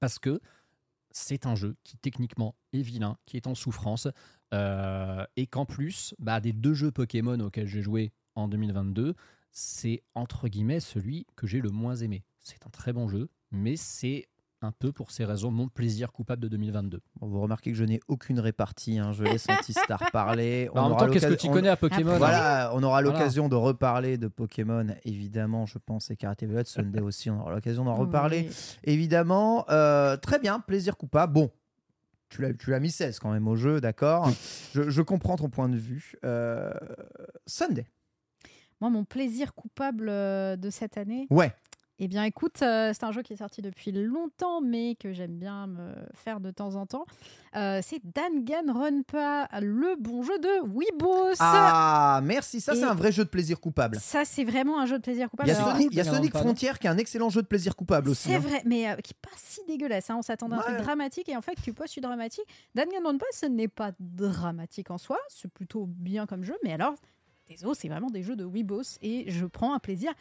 [0.00, 0.40] parce que
[1.10, 4.08] c'est un jeu qui techniquement est vilain, qui est en souffrance
[4.52, 9.14] euh, et qu'en plus, bah, des deux jeux Pokémon auxquels j'ai joué en 2022,
[9.52, 12.24] c'est entre guillemets celui que j'ai le moins aimé.
[12.38, 14.28] C'est un très bon jeu, mais c'est
[14.62, 17.00] un peu pour ces raisons mon plaisir coupable de 2022.
[17.20, 18.98] Bon, vous remarquez que je n'ai aucune répartie.
[18.98, 19.12] hein.
[19.12, 20.68] Je laisse Antistar parler.
[20.74, 23.18] Bah, en même temps, qu'est-ce que tu connais à Pokémon hein Voilà, on aura Voilà.
[23.18, 27.54] l'occasion de reparler de Pokémon, évidemment, je pense, et Karate Violet, Sunday aussi, on aura
[27.54, 28.76] l'occasion d'en reparler, Oui.
[28.84, 29.64] évidemment.
[29.70, 31.32] Euh, très bien, plaisir coupable.
[31.32, 31.50] Bon,
[32.28, 34.30] tu l'as, tu l'as mis 16 quand même au jeu, d'accord?
[34.74, 36.12] Je, je comprends ton point de vue.
[36.24, 36.70] Euh,
[37.46, 37.86] Sunday.
[38.80, 41.52] Moi, mon plaisir coupable euh, de cette année, Ouais.
[42.02, 45.36] Eh bien, écoute, euh, c'est un jeu qui est sorti depuis longtemps, mais que j'aime
[45.38, 47.04] bien me faire de temps en temps.
[47.56, 51.36] Euh, c'est Danganronpa, le bon jeu de Weebos.
[51.40, 52.62] Ah, merci.
[52.62, 53.98] Ça, c'est un vrai jeu de plaisir coupable.
[54.00, 55.50] Ça, c'est vraiment un jeu de plaisir Il coupable.
[55.50, 57.42] y a Alors, Sonic, il y a Sonic non Frontier qui est un excellent jeu
[57.42, 58.28] de plaisir coupable aussi.
[58.28, 58.38] C'est hein.
[58.38, 60.08] vrai, mais euh, qui est pas si dégueulasse.
[60.08, 60.16] hein.
[60.18, 62.46] On s'attendait à un truc dramatique et en fait, tu postes du dramatique.
[62.74, 65.18] Danganronpa, ce n'est pas dramatique en soi.
[65.28, 66.94] C'est plutôt bien comme jeu, mais alors,
[67.46, 70.14] désolé, c'est vraiment des jeux de Weebos et je prends un plaisir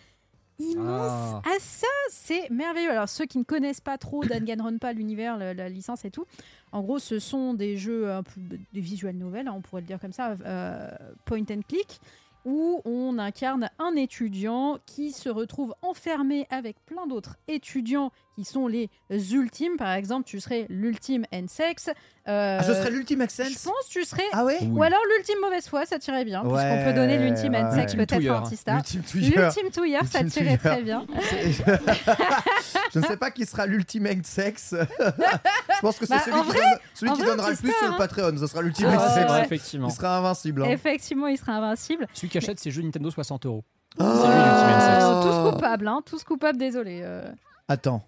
[0.60, 1.50] immense Ah.
[1.56, 1.88] à ça.
[2.12, 2.92] C'est merveilleux.
[2.92, 6.26] Alors, ceux qui ne connaissent pas trop Danganronpa, l'univers, la, la licence et tout,
[6.72, 8.40] en gros, ce sont des jeux un peu
[8.74, 10.90] des visual novels, hein, on pourrait le dire comme ça, euh,
[11.26, 12.00] point and click
[12.46, 18.68] où on incarne un étudiant qui se retrouve enfermé avec plein d'autres étudiants qui sont
[18.68, 18.90] les
[19.34, 19.78] ultimes.
[19.78, 21.90] Par exemple, tu serais l'ultime N-sex.
[22.26, 24.22] Ah, je serais l'ultime Je Access pense que tu serais.
[24.34, 26.44] Ah ouais Ou alors l'ultime mauvaise foi, ça tirait bien.
[26.46, 28.06] Ouais, Puisqu'on peut donner l'ultime ouais, N-sex ouais.
[28.06, 28.30] peut-être.
[28.32, 28.76] Artista.
[28.76, 29.46] L'ultime touilleur.
[29.56, 31.06] L'ultime touilleur, ça L'ultime tirait très bien.
[32.94, 34.76] je ne sais pas qui sera l'ultimate sexe.
[35.00, 37.56] je pense que c'est Bah, celui en qui, vrai- donne- celui qui vrai, donnera le
[37.58, 37.98] plus sur le hein.
[37.98, 38.38] Patreon.
[38.38, 39.46] Ce sera Ah, vrai, ouais.
[39.46, 39.88] effectivement.
[39.88, 40.64] Il sera invincible.
[40.64, 40.70] hein.
[40.70, 42.08] Effectivement, il sera invincible.
[42.14, 43.64] Celui qui achète ses jeux Nintendo 60 euros.
[44.00, 44.24] Oh sexe.
[44.26, 47.02] Euh, tous coupables, hein, tous coupables, désolé.
[47.04, 47.24] euh.
[47.68, 48.04] Attends.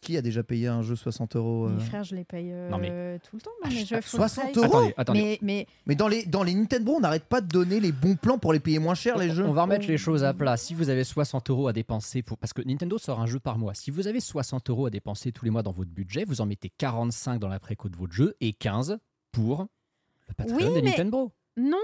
[0.00, 2.70] Qui a déjà payé un jeu 60 euros euh Mes frères, je les paye euh,
[2.70, 3.50] Non, mais- tout le temps.
[3.62, 4.56] moi, mes jeux full 60 price.
[4.56, 5.20] euros Attendez, attendez.
[5.22, 8.16] Mais, mais Mais dans les, dans les Nintendo, on n'arrête pas de donner les bons
[8.16, 9.44] plans pour les payer moins cher, les jeux.
[9.44, 10.56] On va remettre les choses à plat.
[10.56, 12.38] Si vous avez 60 euros à dépenser pour.
[12.38, 13.74] Parce que Nintendo sort un jeu par mois.
[13.74, 16.46] Si vous avez 60 euros à dépenser tous les mois dans votre budget, vous en
[16.46, 18.96] mettez 45 dans la préco de votre jeu et 15
[19.32, 19.66] pour
[20.28, 21.30] le Patreon Oui, de mais- Nintendo.
[21.58, 21.76] non.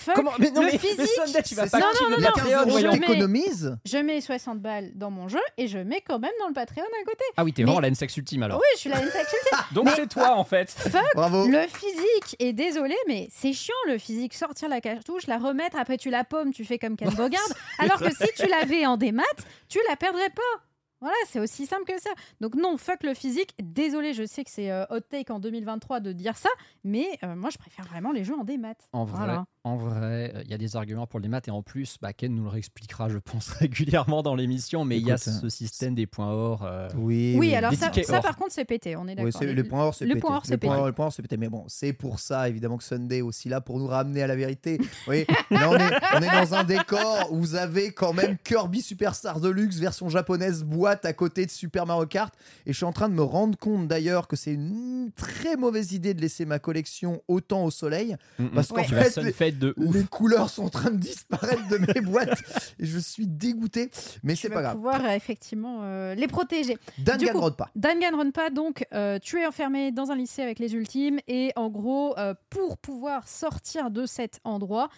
[0.00, 0.98] Fuck Comment Mais non, le mais, physique.
[0.98, 2.78] mais Sunday, tu vas pas Non, non, non, 15 Patreon.
[2.78, 2.86] je
[3.26, 3.76] mets-.
[3.84, 6.82] Je mets 60 balles dans mon jeu et je mets quand même dans le Patreon
[6.82, 7.24] à côté.
[7.36, 8.58] Ah oui, t'es vraiment la N-Sex ultime alors.
[8.58, 9.58] Oui, je suis la N-sex ultime.
[9.72, 10.74] Donc c'est toi en fait.
[11.14, 11.46] Bravo.
[11.46, 14.34] Le physique, et désolé, mais c'est chiant le physique.
[14.34, 17.40] Sortir la cartouche, la remettre, après tu la pommes, tu fais comme Ken Bogard.
[17.78, 19.22] alors que si tu l'avais en démat,
[19.68, 20.62] tu la perdrais pas.
[21.02, 22.10] Voilà, c'est aussi simple que ça.
[22.42, 23.54] Donc non, fuck le physique.
[23.62, 26.50] Désolé, je sais que c'est euh, hot take en 2023 de dire ça,
[26.84, 28.74] mais euh, moi je préfère vraiment les jeux en démat.
[28.92, 29.44] En vrai, Voilà.
[29.64, 32.34] En vrai, il y a des arguments pour les maths et en plus, bah, Ken
[32.34, 34.84] nous le réexpliquera, je pense, régulièrement dans l'émission.
[34.86, 36.64] Mais il y a Écoute, ce système des points or.
[36.64, 39.42] euh, Oui, Oui, alors ça, ça par contre c'est pété, on est d'accord.
[39.42, 40.20] les points or, c'est le pété.
[40.26, 40.80] point c'est points pété.
[40.80, 41.36] or- les points or, c'est pété.
[41.36, 44.26] Mais bon, c'est pour ça, évidemment, que Sunday est aussi là pour nous ramener à
[44.26, 44.78] la vérité.
[45.06, 48.80] Oui, là, on est, on est dans un décor où vous avez quand même Kirby
[48.82, 52.32] Superstar Deluxe, version japonaise, boîte à côté de Super Mario Kart.
[52.66, 55.92] Et je suis en train de me rendre compte d'ailleurs que c'est une très mauvaise
[55.92, 58.16] idée de laisser ma collection autant au soleil.
[58.38, 58.50] mm, mm.
[58.54, 58.86] Parce qu'en Ouais.
[58.86, 59.94] Tu vas fait, de ouf.
[59.94, 62.40] les couleurs sont en train de disparaître de mes boîtes.
[62.78, 63.90] Et je suis dégoûté.
[64.22, 64.74] Mais c'est pas grave.
[64.76, 66.76] pouvoir euh, effectivement euh, les protéger.
[66.98, 67.64] Danganronpa.
[67.64, 67.70] pas.
[67.76, 72.18] Danganronpa, donc, euh, tu es enfermé dans un lycée avec les ultimes et en gros,
[72.18, 74.88] euh, pour pouvoir sortir de cet endroit,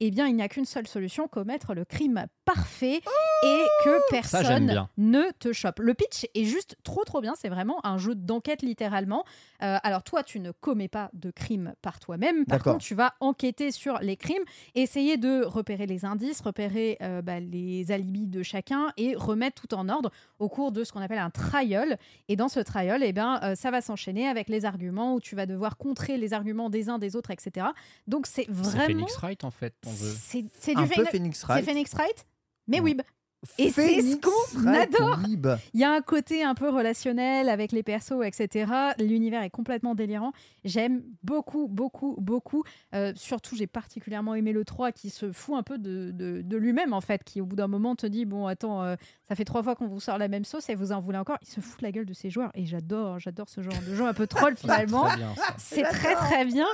[0.00, 3.00] eh bien, il n'y a qu'une seule solution commettre le crime parfait
[3.42, 4.88] et que personne bien.
[4.96, 5.78] ne te chope.
[5.78, 7.34] Le pitch est juste trop trop bien.
[7.36, 9.24] C'est vraiment un jeu d'enquête littéralement.
[9.62, 12.44] Euh, alors toi, tu ne commets pas de crime par toi-même.
[12.44, 14.42] Par contre, tu vas enquêter sur les crimes,
[14.74, 19.74] essayer de repérer les indices, repérer euh, bah, les alibis de chacun et remettre tout
[19.74, 21.98] en ordre au cours de ce qu'on appelle un trial.
[22.28, 25.36] Et dans ce trial, eh ben, euh, ça va s'enchaîner avec les arguments où tu
[25.36, 27.66] vas devoir contrer les arguments des uns des autres, etc.
[28.06, 31.64] Donc c'est C'est vraiment Phoenix Wright en fait, c'est du peu Phoenix, Phoenix c'est Wright.
[31.64, 32.26] Phoenix Wright,
[32.66, 32.90] mais Ouais.
[32.90, 33.02] Weeb.
[33.58, 35.18] Et c'est ce qu'on adore.
[35.72, 38.70] Il y a un côté un peu relationnel avec les persos, etc.
[38.98, 40.32] L'univers est complètement délirant.
[40.64, 42.62] J'aime beaucoup, beaucoup, beaucoup.
[42.94, 46.56] Euh, surtout, j'ai particulièrement aimé le 3 qui se fout un peu de, de- de
[46.58, 49.44] lui-même, en fait, qui au bout d'un moment te dit Bon, attends, euh, ça fait
[49.46, 51.38] trois fois qu'on vous sort la même sauce et vous en voulez encore.
[51.42, 52.50] Il se fout de la gueule de ses joueurs.
[52.54, 55.06] Et j'adore, j'adore ce genre de jeu un peu troll finalement.
[55.56, 56.66] C'est très très bien.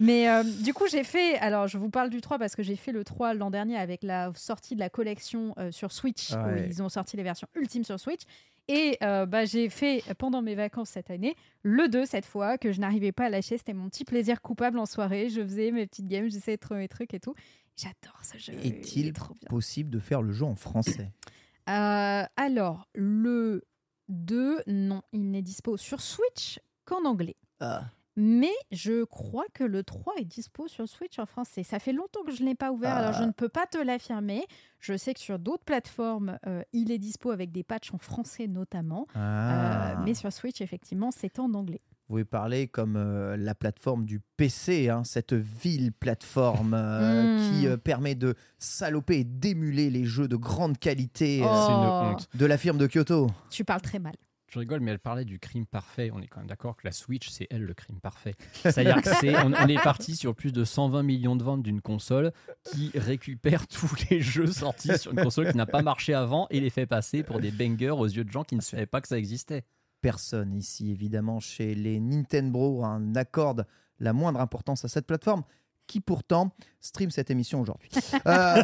[0.00, 1.36] Mais euh, du coup, j'ai fait.
[1.38, 4.02] Alors, je vous parle du 3 parce que j'ai fait le 3 l'an dernier avec
[4.02, 6.13] la sortie de la collection euh, sur Switch.
[6.30, 6.62] Ouais.
[6.62, 8.22] Où ils ont sorti les versions ultimes sur Switch.
[8.66, 12.72] Et euh, bah, j'ai fait pendant mes vacances cette année le 2 cette fois que
[12.72, 13.58] je n'arrivais pas à lâcher.
[13.58, 15.28] C'était mon petit plaisir coupable en soirée.
[15.28, 17.34] Je faisais mes petites games, j'essayais de trouver mes trucs et tout.
[17.76, 18.52] J'adore ce jeu.
[18.62, 21.10] il Est-il est possible de faire le jeu en français
[21.66, 23.64] Euh, alors, le
[24.08, 27.36] 2, non, il n'est dispo sur Switch qu'en anglais.
[27.58, 27.84] Ah.
[28.16, 31.62] Mais je crois que le 3 est dispo sur Switch en français.
[31.62, 33.78] Ça fait longtemps que je ne l'ai pas ouvert, alors je ne peux pas te
[33.78, 34.46] l'affirmer.
[34.78, 38.46] Je sais que sur d'autres plateformes, euh, il est dispo avec des patchs en français
[38.46, 39.06] notamment.
[39.14, 39.92] Ah.
[39.92, 41.80] Euh, mais sur Switch, effectivement, c'est en anglais.
[42.06, 47.66] Vous pouvez parler comme euh, la plateforme du PC, hein, cette ville plateforme euh, qui
[47.66, 51.48] euh, permet de saloper et d'émuler les jeux de grande qualité Oh.
[51.48, 52.28] C'est une honte.
[52.34, 53.28] de la firme de Kyoto.
[53.48, 54.12] Tu parles très mal.
[54.54, 56.12] Je rigole, mais elle parlait du crime parfait.
[56.14, 58.36] On est quand même d'accord que la Switch, c'est elle le crime parfait.
[58.62, 61.80] C'est-à-dire que c'est, on, on est parti sur plus de 120 millions de ventes d'une
[61.80, 62.30] console
[62.62, 66.60] qui récupère tous les jeux sortis sur une console qui n'a pas marché avant et
[66.60, 69.08] les fait passer pour des bangers aux yeux de gens qui ne savaient pas que
[69.08, 69.64] ça existait.
[70.00, 73.66] Personne ici, évidemment, chez les Nintendo hein, n'accorde
[73.98, 75.42] la moindre importance à cette plateforme
[75.88, 77.90] qui pourtant stream cette émission aujourd'hui.
[78.26, 78.62] Euh,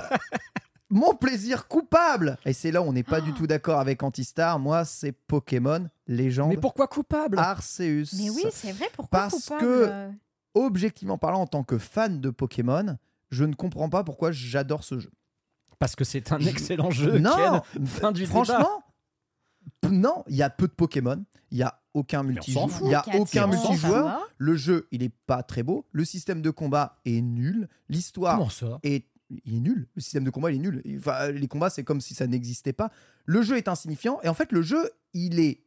[0.91, 4.59] mon plaisir coupable, et c'est là où on n'est pas du tout d'accord avec Antistar,
[4.59, 7.39] moi c'est Pokémon Légende Mais pourquoi coupable?
[7.39, 8.07] Arceus.
[8.19, 10.11] Mais oui, c'est vrai, pourquoi Parce coupable que- euh,
[10.55, 12.97] Objectivement parlant, en tant que fan de Pokémon,
[13.31, 15.13] je ne comprends pas pourquoi j'adore ce jeu.
[15.79, 17.19] Parce que c'est un excellent jeu.
[17.21, 17.87] non, Ken.
[17.87, 18.83] Fin du franchement,
[19.89, 23.05] non, il y a peu de Pokémon, il y a aucun multijoueur, il y a
[23.19, 24.29] aucun multijoueur.
[24.39, 25.87] Le jeu, il est pas très beau.
[25.93, 27.69] Le système de combat est nul.
[27.89, 28.41] L'histoire
[28.83, 29.07] est,
[29.45, 29.89] il est nul.
[29.95, 30.83] Le système de combat, il est nul.
[30.99, 32.91] Enfin, les combats, c'est comme si ça n'existait pas.
[33.27, 34.21] Le jeu est insignifiant.
[34.23, 35.61] Et en fait, le jeu, il est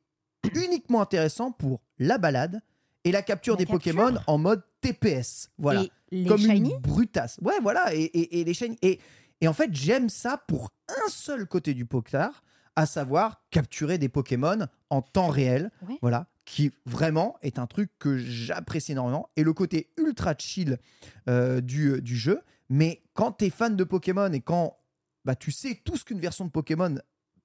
[0.56, 2.62] uniquement intéressant pour la balade
[3.04, 3.94] et la capture La des capture.
[3.96, 5.50] Pokémon en mode TPS.
[5.58, 5.84] Voilà.
[6.12, 7.40] Et comme une brutasse.
[7.42, 7.94] Ouais, voilà.
[7.96, 8.78] Et, et- et les shiny.
[8.82, 9.00] Et,
[9.42, 12.44] et en fait, j'aime ça pour un seul côté du Poctar,
[12.76, 15.72] à savoir capturer des Pokémon en temps réel.
[15.88, 15.98] Ouais.
[16.02, 16.28] Voilà.
[16.46, 19.30] Qui vraiment est un truc que j'apprécie énormément.
[19.38, 20.78] Et le côté ultra chill
[21.30, 22.42] euh, du, du jeu.
[22.70, 24.78] Mais quand tu es fan de Pokémon et quand
[25.26, 26.96] bah, tu sais tout ce qu'une version de Pokémon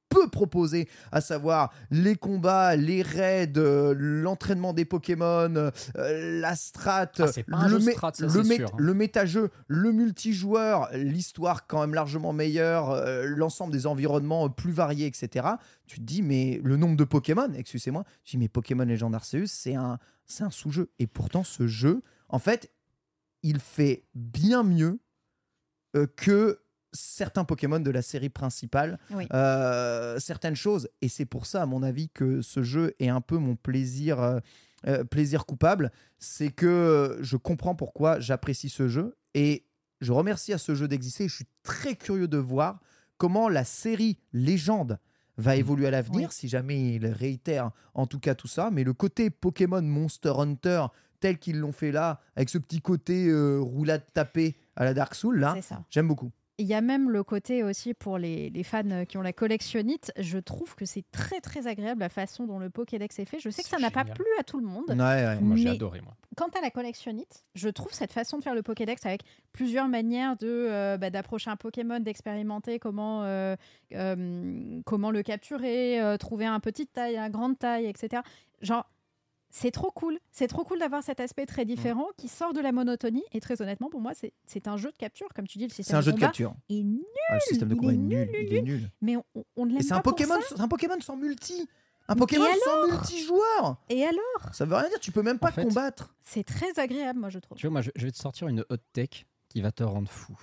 [0.09, 7.11] peut proposer, à savoir les combats, les raids, euh, l'entraînement des Pokémon, euh, la strat,
[7.53, 8.77] Ah, le, mé- strat, ça, le, c'est mé- sûr, hein.
[8.79, 15.05] le méta-jeu, le multijoueur, l'histoire quand même largement meilleure, euh, l'ensemble des environnements plus variés,
[15.07, 15.47] etc.
[15.87, 19.47] Tu te dis, mais le nombre de Pokémon, excusez-moi, tu dis, mais Pokémon Legend Arceus,
[19.49, 19.99] c'est un,
[20.41, 20.91] un sous-jeu.
[20.99, 22.73] Et pourtant, ce jeu, en fait,
[23.43, 25.01] il fait bien mieux
[26.17, 26.61] que
[26.93, 29.27] certains Pokémon de la série principale, Oui.
[29.33, 30.89] euh, certaines choses.
[31.03, 34.21] Et c'est pour ça, à mon avis, que ce jeu est un peu mon plaisir,
[34.21, 34.39] euh,
[34.87, 35.93] euh, plaisir coupable.
[36.19, 39.17] C'est que je comprends pourquoi j'apprécie ce jeu.
[39.35, 39.65] Et
[40.01, 41.29] je remercie à ce jeu d'exister.
[41.29, 42.81] Je suis très curieux de voir
[43.19, 44.99] comment la série Légende
[45.37, 46.35] va évoluer à l'avenir, Oui.
[46.35, 48.71] si jamais il réitère en tout cas tout ça.
[48.73, 50.87] Mais le côté Pokémon Monster Hunter,
[51.21, 55.15] tel qu'ils l'ont fait là, avec ce petit côté euh, roulade tapée à la Dark
[55.15, 55.83] Souls, là, C'est ça.
[55.91, 56.31] j'aime beaucoup.
[56.61, 59.33] Il y a même le côté aussi pour les, les fans euh, qui ont la
[59.33, 60.11] collectionnite.
[60.19, 63.39] Je trouve que c'est très très agréable la façon dont le Pokédex est fait.
[63.39, 64.87] Je sais que ça n'a pas plu à tout le monde.
[64.89, 65.39] Ouais, ouais.
[65.41, 66.17] Moi, j'ai Mais- adoré, moi.
[66.37, 70.37] Quant à la collectionnite, je trouve cette façon de faire le Pokédex avec plusieurs manières
[70.37, 73.55] de euh, bah, d'approcher un Pokémon, d'expérimenter comment euh,
[73.95, 78.23] euh, comment le capturer, euh, trouver un petite taille, un grande taille, etc.
[78.63, 78.89] Genre
[79.51, 82.73] c'est trop cool, c'est trop cool d'avoir cet aspect très différent qui sort de la
[82.73, 83.25] monotonie.
[83.33, 85.71] Et très honnêtement, pour moi, c'est- c'est un jeu de capture, comme tu dis, le
[85.71, 86.55] système C'est un jeu de combat capture.
[86.69, 88.91] est nul, Ah, le système de combat est est nul, nul, il est nul.
[89.01, 89.17] mais
[89.57, 90.39] on, ne l'aime c'est pas pour ça.
[90.49, 91.69] c'est un Pokémon sans multi.
[92.11, 93.77] Un Pokémon sans multijoueur.
[93.91, 96.15] Et alors, Ça veut rien dire, tu peux même pas fait, combattre.
[96.23, 97.59] c'est très agréable, moi je trouve.
[97.59, 100.09] Tu vois, moi, je, je vais te sortir une hot tech qui va te rendre
[100.11, 100.35] fou.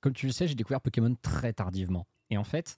[0.00, 2.06] Comme tu le sais, j'ai découvert Pokémon très tardivement.
[2.30, 2.76] Et en fait,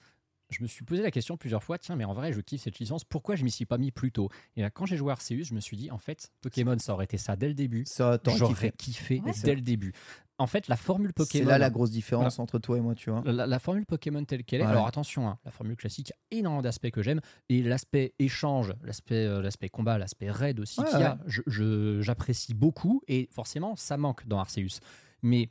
[0.51, 2.78] je me suis posé la question plusieurs fois, tiens, mais en vrai, je kiffe cette
[2.78, 4.28] licence, pourquoi je m'y suis pas mis plus tôt?
[4.57, 6.94] Et là, quand j'ai joué à Arceus, je me suis dit, en fait, Pokémon, ça
[6.94, 7.84] aurait été ça dès le début.
[7.86, 8.72] Ça, J'aurais kiffé.
[8.76, 9.32] kiffé Ouais.
[9.44, 9.92] dès le début.
[10.40, 11.49] En fait, la formule C'est Pokémon.
[11.49, 13.22] là la grosse différence entre toi et moi, tu vois.
[13.26, 16.62] La, la formule Pokémon telle qu'elle est, alors attention, hein, la formule classique a énormément
[16.62, 21.01] d'aspects que j'aime, et l'aspect échange, l'aspect euh, l'aspect combat, l'aspect raid aussi Ouais, qu'il
[21.01, 22.03] y a, ouais.
[22.03, 24.78] j'apprécie beaucoup, et forcément, ça manque dans Arceus.
[25.22, 25.51] Mais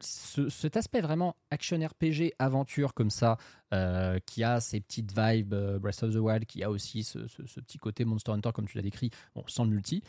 [0.00, 3.38] ce- cet aspect vraiment action RPG, aventure comme ça,
[3.74, 7.26] euh, qui a ces petites vibes euh, Breath of the Wild, qui a aussi ce,
[7.26, 10.02] ce- petit côté Monster Hunter, comme tu l'as décrit, bon, sans le multi,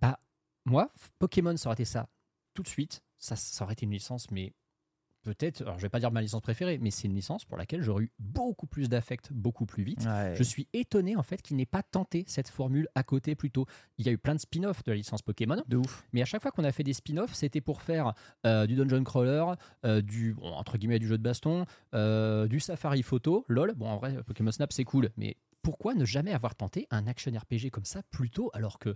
[0.00, 0.18] bah,
[0.64, 2.08] moi, Pokémon, ça aurait été ça
[2.54, 4.52] tout de suite, ça, ça aurait été une licence, mais
[5.24, 7.82] peut-être, alors je vais pas dire ma licence préférée, mais c'est une licence pour laquelle
[7.82, 10.04] j'aurais eu beaucoup plus d'affect beaucoup plus vite.
[10.04, 10.34] Ouais.
[10.36, 13.66] Je suis étonné en fait qu'il n'ait pas tenté cette formule à côté plutôt.
[13.98, 16.04] Il y a eu plein de spin-offs de la licence Pokémon, De ouf.
[16.12, 18.12] mais à chaque fois qu'on a fait des spin-offs, c'était pour faire
[18.46, 19.44] euh, du dungeon crawler,
[19.84, 21.64] euh, du bon, entre guillemets du jeu de baston,
[21.94, 23.74] euh, du safari photo, lol.
[23.74, 27.32] Bon en vrai Pokémon Snap c'est cool, mais pourquoi ne jamais avoir tenté un action
[27.32, 28.94] RPG comme ça plus tôt alors que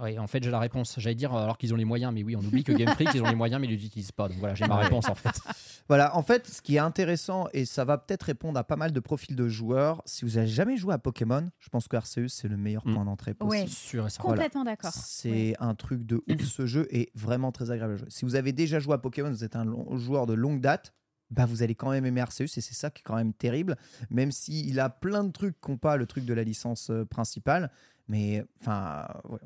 [0.00, 0.94] Ouais, en fait, j'ai la réponse.
[0.98, 3.22] J'allais dire alors qu'ils ont les moyens, mais oui, on oublie que Game Freak, ils
[3.22, 4.28] ont les moyens, mais ils les utilisent pas.
[4.28, 5.40] Donc voilà, j'ai ma réponse en fait.
[5.88, 8.92] Voilà, en fait, ce qui est intéressant, et ça va peut-être répondre à pas mal
[8.92, 12.28] de profils de joueurs, si vous avez jamais joué à Pokémon, je pense que Arceus,
[12.28, 12.94] c'est le meilleur Mm.
[12.94, 13.64] point d'entrée possible.
[13.64, 13.66] Ouais.
[13.68, 14.28] Sûr et certain.
[14.28, 14.92] Complètement d'accord.
[14.92, 16.42] C'est un truc de ouf.
[16.44, 18.08] Ce jeu est vraiment très agréable à jouer.
[18.10, 20.92] Si vous avez déjà joué à Pokémon, vous êtes un long- joueur de longue date,
[21.30, 23.76] bah vous allez quand même aimer Arceus et c'est ça qui est quand même terrible.
[24.10, 27.70] Même s'il a plein de trucs qu'ont pas le truc de la licence euh, principale.
[28.08, 29.38] Mais enfin, ouais,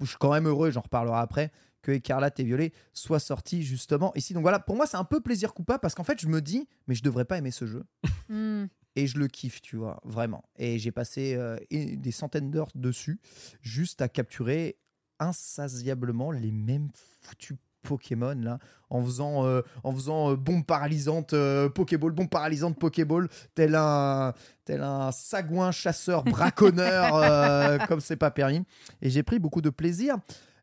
[0.00, 1.52] je suis quand même heureux, j'en reparlerai après,
[1.82, 4.34] que Écarlate et Violet soient sortis justement ici.
[4.34, 6.68] Donc voilà, pour moi, c'est un peu plaisir coupable parce qu'en fait, je me dis,
[6.86, 7.84] mais je devrais pas aimer ce jeu.
[8.28, 8.66] Hmm.
[8.94, 10.44] et je le kiffe, tu vois, vraiment.
[10.56, 13.18] Et j'ai passé euh, des centaines d'heures dessus,
[13.60, 14.78] juste à capturer
[15.18, 18.58] insatiablement les mêmes foutus Pokémon là,
[18.90, 24.34] en faisant, euh, en faisant euh, bombe paralysante euh, Pokéball, bombe paralysante Pokéball, tel un,
[24.64, 28.62] tel un sagouin chasseur braconneur, comme c'est pas permis.
[29.02, 30.16] Et j'ai pris beaucoup de plaisir.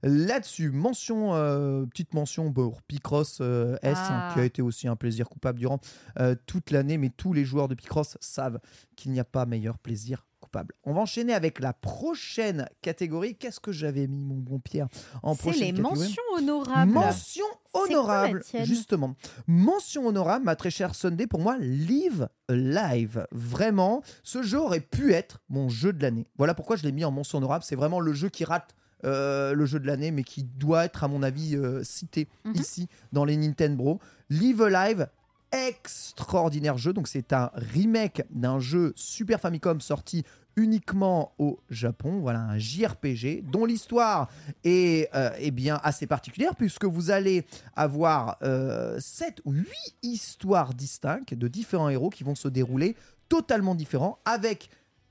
[0.03, 1.31] Là-dessus, mention,
[1.89, 4.29] petite mention pour Picross euh, S, Ah.
[4.29, 5.79] hein, qui a été aussi un plaisir coupable durant
[6.45, 8.59] toute l'année, mais tous les joueurs de Picross savent
[8.95, 10.25] qu'il n'y a pas meilleur plaisir
[10.57, 10.73] coupable.
[10.83, 13.35] On va enchaîner avec la prochaine catégorie.
[13.35, 14.87] Qu'est-ce que j'avais mis, mon bon Pierre,
[15.23, 16.91] en C'est prochaine les catégorie mentions honorables.
[16.91, 18.65] Mention C'est quoi la honorable, tienne?
[18.65, 19.15] justement.
[19.47, 23.27] Mention honorable, ma très chère Sunday, pour moi, Live Live.
[23.31, 26.27] Vraiment, ce jeu aurait pu être mon jeu de l'année.
[26.37, 27.63] Voilà pourquoi je l'ai mis en mention honorable.
[27.63, 28.73] C'est vraiment le jeu qui rate
[29.05, 32.53] euh, le jeu de l'année, mais qui doit être, à mon avis, euh, cité Mhm.
[32.55, 33.99] ici dans les Nintendo.
[34.31, 35.07] Live Live,
[35.51, 36.93] extraordinaire jeu.
[36.93, 40.23] Donc, c'est un remake d'un jeu Super Famicom sorti
[40.57, 42.19] uniquement au Japon.
[42.19, 44.29] Voilà, un JRPG dont l'histoire
[44.65, 47.45] est euh, eh bien assez particulière puisque vous allez
[47.75, 48.37] avoir
[48.99, 49.67] 7 ou 8
[50.03, 52.95] histoires distinctes de différents héros qui vont se dérouler
[53.29, 54.69] totalement différents avec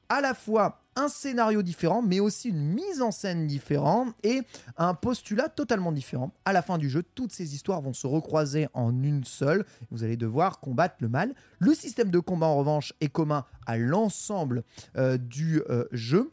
[0.09, 4.43] à la fois un scénario différent mais aussi une mise en scène différente et
[4.77, 6.33] un postulat totalement différent.
[6.45, 9.65] À la fin du jeu, toutes ces histoires vont se recroiser en une seule.
[9.91, 11.35] Vous allez devoir combattre le mal.
[11.59, 14.65] Le système de combat en revanche est commun à l'ensemble
[14.97, 16.33] euh, du euh, jeu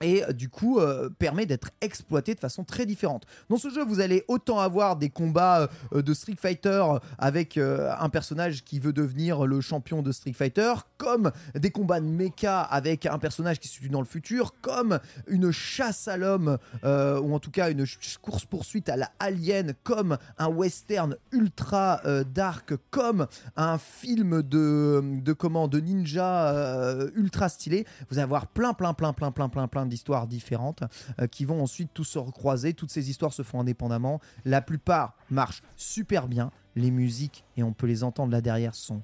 [0.00, 3.24] et euh, du coup euh, permet d'être exploité de façon très différente.
[3.48, 6.84] Dans ce jeu, vous allez autant avoir des combats euh, de Street Fighter
[7.18, 12.06] avec un personnage qui veut devenir le champion de Street Fighter, comme des combats de
[12.06, 16.58] mecha avec un personnage qui se situe dans le futur, comme une chasse à l'homme
[16.84, 17.84] ou en tout cas une
[18.22, 22.00] course poursuite à la Alien, comme un western ultra
[22.34, 23.26] dark, comme
[23.56, 27.86] un film de comment de ninja ultra stylé.
[28.10, 30.82] Vous allez avoir plein plein plein plein plein plein plein d'histoires différentes
[31.20, 32.74] euh, qui vont ensuite tous se recroiser.
[32.74, 34.20] Toutes ces histoires se font indépendamment.
[34.44, 36.50] La plupart marchent super bien.
[36.74, 39.02] Les musiques et on peut les entendre là derrière sont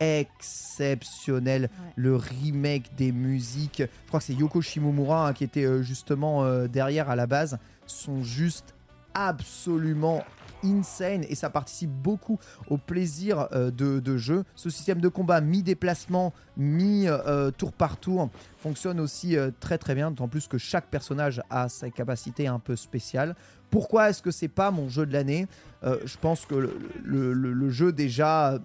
[0.00, 1.62] exceptionnelles.
[1.72, 1.92] Ouais.
[1.96, 6.44] Le remake des musiques, je crois que c'est Yoko Shimomura hein, qui était euh, justement
[6.44, 8.74] euh, derrière à la base, sont juste
[9.14, 10.24] absolument
[10.64, 12.38] insane et ça participe beaucoup
[12.68, 14.44] au plaisir euh, de, jeu.
[14.54, 20.28] Ce système de combat mi-déplacement, mi-tour par tour fonctionne aussi euh, très très bien, d'autant
[20.28, 23.34] plus que chaque personnage a sa capacité un peu spéciale.
[23.70, 25.46] Pourquoi est-ce que c'est pas mon jeu de l'année?
[25.84, 26.54] Euh, Je pense que
[27.02, 28.58] le, jeu déjà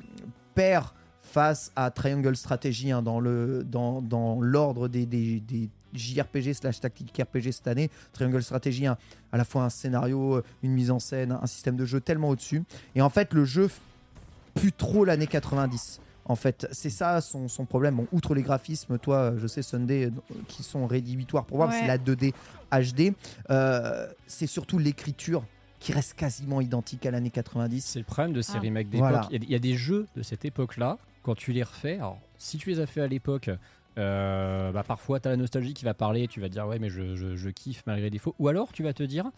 [0.53, 0.87] perd
[1.21, 5.05] face à Triangle Strategy hein, dans le dans, dans l'ordre des
[5.93, 7.89] JRPG slash tactique RPG cette année.
[8.13, 8.97] Triangle Strategy, hein,
[9.31, 12.63] à la fois un scénario, une mise en scène, un système de jeu tellement au-dessus.
[12.95, 13.69] Et en fait, le jeu
[14.55, 15.99] pue trop l'année 90.
[16.29, 17.95] En fait, c'est ça son, son problème.
[17.95, 20.11] Bon, outre les graphismes, toi, je sais, Sunday, euh,
[20.49, 21.87] qui sont rédhibitoires pour moi, parce que Ouais.
[21.87, 22.33] c'est la 2D
[22.71, 23.13] HD.
[23.49, 25.45] euh, c'est surtout l'écriture
[25.79, 27.85] qui reste quasiment identique à l'année 90.
[27.85, 28.59] C'est le problème de ces Ah.
[28.59, 29.07] remakes d'époque.
[29.09, 29.27] Voilà.
[29.29, 31.63] Il y a des- il y, a des jeux de cette époque-là, quand tu les
[31.63, 33.49] refais, alors si tu les as fait à l'époque,
[33.97, 36.79] euh, bah, parfois tu as la nostalgie qui va parler, tu vas te dire ouais
[36.79, 39.31] mais je, je- je kiffe malgré les défauts, ou alors tu vas te dire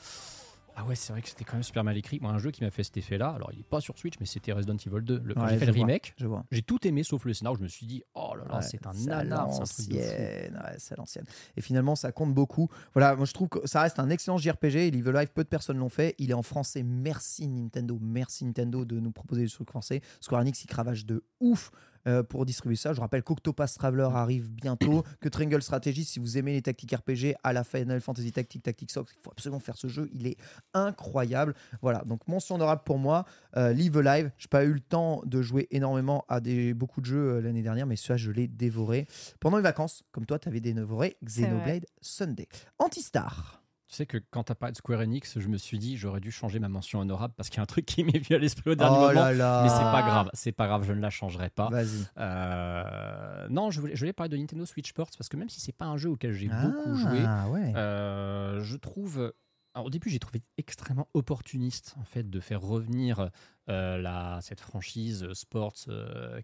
[0.82, 2.20] ah ouais c'est vrai que c'était quand même super mal écrit.
[2.22, 4.26] Moi un jeu qui m'a fait cet effet-là, alors il est pas sur Switch mais
[4.26, 5.22] c'était Resident Evil 2.
[5.26, 6.46] Le, Ouais, j'ai fait le remake, Je vois.
[6.52, 8.86] j'ai tout aimé sauf le scénario, je me suis dit oh là là Ouais, c'est
[8.88, 11.26] un nanar, c'est ouais, à l'ancienne.
[11.58, 12.70] Et finalement, ça compte beaucoup.
[12.94, 14.92] Voilà, moi je trouve que ça reste un excellent JRPG.
[14.92, 16.16] Live Live, peu de personnes l'ont fait.
[16.18, 16.84] Il est en français.
[16.84, 20.00] Merci Nintendo, merci Nintendo de nous proposer des trucs français.
[20.22, 21.72] Square Enix, il cravache de ouf.
[22.08, 26.38] Euh, pour distribuer ça, je rappelle qu'Octopath Traveler arrive bientôt, que Triangle Strategy, si vous
[26.38, 29.78] aimez les tactiques RPG, à la Final Fantasy Tactics, Tactics Sox, il faut absolument faire
[29.78, 30.38] ce jeu, il est
[30.74, 31.54] incroyable.
[31.82, 33.26] Voilà, donc mention honorable pour moi,
[33.58, 34.32] euh, Live Live.
[34.38, 37.42] Je n'ai pas eu le temps de jouer énormément à des, beaucoup de jeux euh,
[37.42, 39.08] l'année dernière, mais celui-là, je l'ai dévoré.
[39.40, 42.48] Pendant les vacances, comme toi, tu avais dévoré Xenoblade Sunday.
[42.78, 43.62] Antistar.
[43.90, 46.32] Tu sais que quand t'as parlé de Square Enix, je me suis dit j'aurais dû
[46.32, 48.70] changer ma mention honorable parce qu'il y a un truc qui m'est venu à l'esprit
[48.70, 49.14] au dernier Oh moment.
[49.14, 49.64] là là.
[49.64, 51.70] Mais c'est pas grave, c'est pas grave, je ne la changerai pas.
[51.70, 52.06] Vas-y.
[52.20, 55.60] Euh, non, je voulais, je voulais parler de Nintendo Switch Sports parce que même si
[55.60, 57.74] c'est pas un jeu auquel j'ai beaucoup joué, Ah ouais.
[57.76, 59.34] euh, je trouve.
[59.74, 63.30] alors, au début, j'ai trouvé extrêmement opportuniste en fait de faire revenir
[63.70, 65.74] euh, la, cette franchise Sports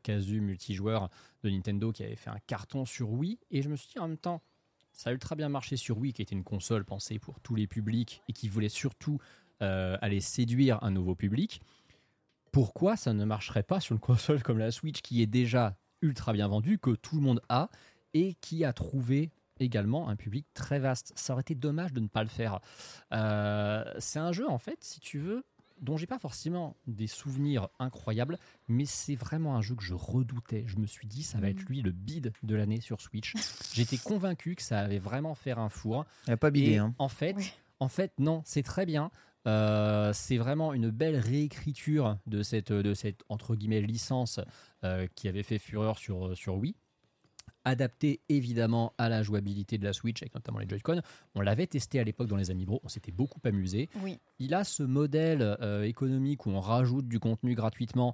[0.04, 1.10] casu multijoueur
[1.44, 3.38] de Nintendo qui avait fait un carton sur Wii.
[3.52, 4.42] Et je me suis dit en même temps,
[4.96, 7.68] ça a ultra bien marché sur Wii, qui était une console pensée pour tous les
[7.68, 9.20] publics et qui voulait surtout
[9.62, 11.62] euh, aller séduire un nouveau public.
[12.52, 16.34] Pourquoi ça ne marcherait pas sur une console comme la Switch qui est déjà ultra
[16.34, 17.70] bien vendue, que tout le monde a
[18.14, 21.12] et qui a trouvé également un public très vaste?
[21.16, 22.60] Ça aurait été dommage de ne pas le faire.
[23.12, 25.44] Euh, c'est un jeu, en fait, si tu veux,
[25.82, 28.38] dont j'ai pas forcément des souvenirs incroyables,
[28.68, 30.64] mais c'est vraiment un jeu que je redoutais.
[30.68, 31.66] Je me suis dit, ça va être Mhm.
[31.68, 33.34] lui le bid de l'année sur Switch.
[33.74, 36.06] J'étais convaincu que ça allait vraiment faire un four.
[36.28, 36.72] Il n'y a pas bidé.
[36.72, 36.96] Et Hein.
[36.98, 37.52] en fait, Oui.
[37.80, 39.12] en fait, non, c'est très bien.
[39.48, 44.40] Euh, c'est vraiment une belle réécriture de cette, de cette entre guillemets licence
[44.84, 46.74] euh, qui avait fait fureur sur, sur Wii.
[47.66, 51.02] Adapté évidemment à la jouabilité de la Switch, avec notamment les Joy-Con.
[51.34, 53.90] On l'avait testé à l'époque dans les Amiibo, on s'était beaucoup amusé.
[54.02, 54.20] Oui.
[54.40, 58.14] Il a ce modèle euh, économique où on rajoute du contenu gratuitement.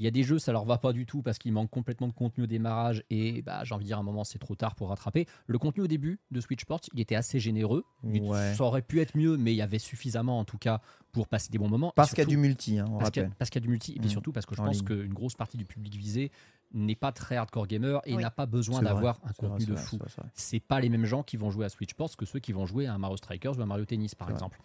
[0.00, 2.06] Il y a des jeux, ça leur va pas du tout parce qu'il manque complètement
[2.06, 4.54] de contenu au démarrage et bah, j'ai envie de dire à un moment c'est trop
[4.54, 5.26] tard pour rattraper.
[5.48, 7.84] Le contenu au début de Switch Sports, il était assez généreux.
[8.04, 8.54] Ouais.
[8.54, 10.80] Ça aurait pu être mieux, mais il y avait suffisamment en tout cas
[11.10, 11.92] pour passer des bons moments.
[11.96, 13.36] Parce qu'il y a du multi, hein, on parce qu'il y, a- rappelle.
[13.38, 14.10] parce qu'il y a du multi, et puis Mm.
[14.10, 16.30] surtout parce que je En pense qu'une grosse partie du public visé
[16.74, 18.22] n'est pas très hardcore gamer et Oui.
[18.22, 19.98] n'a pas besoin d'avoir un vrai, contenu de fou.
[20.06, 22.38] c'est vrai, c'est pas les mêmes gens qui vont jouer à Switch Sports que ceux
[22.40, 24.58] qui vont jouer à un Mario Strikers ou à Mario Tennis par exemple.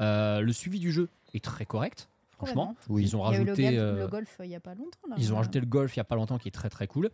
[0.00, 2.76] Euh, le suivi du jeu est très correct, franchement.
[2.88, 3.02] Oui.
[3.02, 4.60] Ils ont Il y a eu le, rajouté, golf, euh, le golf il y a
[4.60, 5.08] pas longtemps.
[5.08, 5.16] Là.
[5.18, 7.10] ils ont rajouté le golf il y a pas longtemps qui est très très cool.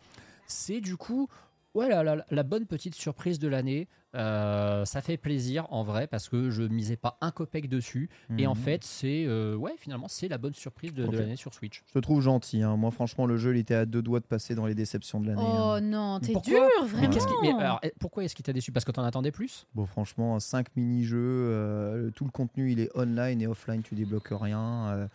[0.47, 1.29] C'est du coup
[1.75, 3.89] ouais, la, la- la bonne petite surprise de l'année.
[4.15, 8.09] Euh, ça fait plaisir en vrai parce que je misais pas un copec dessus.
[8.39, 8.61] Et en Mhm.
[8.61, 11.83] fait, c'est euh, ouais, finalement, c'est la bonne surprise de, l'année sur Switch.
[11.89, 12.63] Je te trouve gentil.
[12.63, 12.77] hein.
[12.77, 15.27] Moi, franchement, le jeu, il était à deux doigts de passer dans les déceptions de
[15.27, 15.43] l'année.
[15.43, 15.81] Oh hein.
[15.81, 17.11] non, t'es Pourquoi dur, Mais vraiment.
[17.11, 18.71] qu'est-ce qui- mais alors, eh, pourquoi est-ce qu'il t'a déçu?
[18.71, 19.67] Parce que t'en attendais plus?
[19.75, 24.29] Bon, franchement, 5 mini-jeux, euh, tout le contenu, il est online et offline, tu débloques
[24.31, 24.87] rien.
[24.91, 25.09] euh,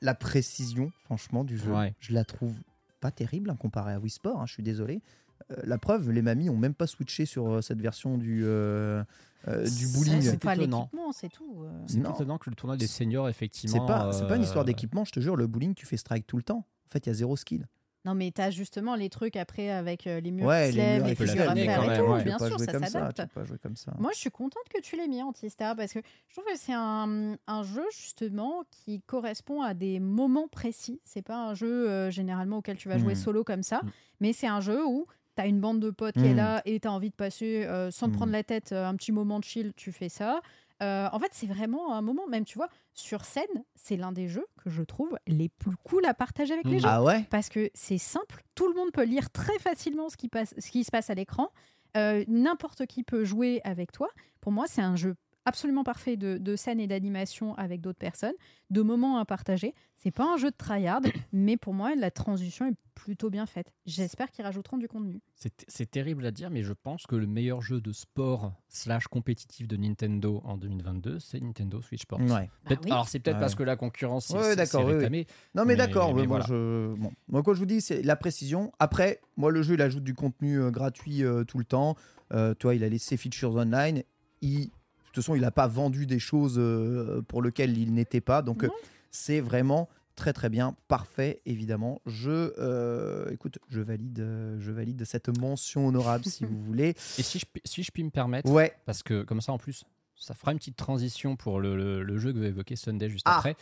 [0.00, 1.94] la précision, franchement, du jeu, Ouais.
[2.00, 2.54] je la trouve
[3.04, 5.02] pas terrible hein, comparée à Wii Sport, hein, je suis désolé.
[5.50, 9.04] Euh, la preuve, les mamies ont même pas switché sur euh, cette version du, euh,
[9.46, 10.22] euh, du bowling.
[10.22, 10.88] c'est pas étonnant.
[10.90, 11.64] l'équipement, c'est tout.
[11.64, 11.70] euh.
[11.86, 13.84] C'est étonnant que le tournoi des seniors, C'est effectivement.
[13.84, 16.38] pas, c'est pas une histoire d'équipement, je te jure, le bowling, tu fais strike tout
[16.38, 16.64] le temps.
[16.88, 17.66] En fait, il y a zéro skill.
[18.04, 20.82] Non, mais t'as justement les trucs après avec euh, les murs Ouais, qui se les
[20.84, 22.02] lèvent, les figures à faire et tout.
[22.12, 22.18] ouais.
[22.18, 23.16] Tu Bien peux pas sûr, jouer ça s'adapte.
[23.22, 23.94] peux pas jouer comme ça.
[23.98, 26.74] Moi, je suis contente que tu l'aies mis anti-star parce que je trouve que c'est
[26.74, 31.00] un, un jeu justement qui correspond à des moments précis.
[31.04, 33.20] C'est pas un jeu euh, généralement auquel tu vas jouer Mhm.
[33.20, 33.90] solo comme ça, Mhm.
[34.20, 35.06] mais c'est un jeu où
[35.36, 36.36] tu as une bande de potes qui est Mhm.
[36.36, 39.10] là et tu as envie de passer euh, sans te prendre la tête un petit
[39.12, 40.42] moment de chill, tu fais ça.
[40.84, 44.28] Euh, en fait, c'est vraiment un moment, même tu vois, sur scène, c'est l'un des
[44.28, 46.80] jeux que je trouve les plus cool à partager avec les Mhm.
[46.80, 47.24] gens Ah ouais?
[47.30, 50.70] Parce que c'est simple, tout le monde peut lire très facilement ce qui, passe, ce
[50.70, 51.48] qui se passe à l'écran,
[51.96, 54.08] Euh, n'importe qui peut jouer avec toi.
[54.40, 55.14] Pour moi, c'est un jeu
[55.44, 58.34] absolument parfait de, de scène et d'animation avec d'autres personnes,
[58.70, 59.74] de moments à partager.
[59.96, 61.00] C'est pas un jeu de tryhard,
[61.32, 63.72] mais pour moi, la transition est plutôt bien faite.
[63.86, 65.20] J'espère qu'ils rajouteront du contenu.
[65.34, 69.08] C'est c'est terrible à dire, mais je pense que le meilleur jeu de sport slash
[69.08, 72.20] compétitif de Nintendo en 2022, c'est Nintendo Switch Sports.
[72.20, 72.48] Ouais.
[72.68, 72.90] Bah oui.
[72.90, 73.40] Alors c'est peut-être Ouais.
[73.40, 75.26] parce que la concurrence c'est Ouais, d'accord, oui.
[75.54, 76.14] Non, mais, Mais- d'accord.
[76.14, 76.44] moi, voilà.
[76.48, 76.94] je...
[76.94, 77.10] bon.
[77.28, 78.72] moi, quand je vous dis, c'est la précision.
[78.78, 81.96] Après, moi, le jeu, il ajoute du contenu euh, gratuit euh, tout le temps.
[82.32, 84.02] Euh, toi, il a laissé features online.
[84.40, 84.70] Il...
[85.14, 88.42] De toute façon, il n'a pas vendu des choses euh, pour lesquelles il n'était pas.
[88.42, 88.68] Donc, euh,
[89.12, 90.74] c'est vraiment très, très bien.
[90.88, 92.02] Parfait, évidemment.
[92.04, 96.96] Je, euh, écoute, je valide, euh, je valide cette mention honorable, si vous voulez.
[97.16, 98.72] Et si je, si je puis me permettre, Ouais.
[98.86, 99.84] parce que comme ça en plus,
[100.16, 103.24] ça fera une petite transition pour le, le- le jeu que va évoquer Sunday juste
[103.28, 103.36] Ah.
[103.36, 103.54] après.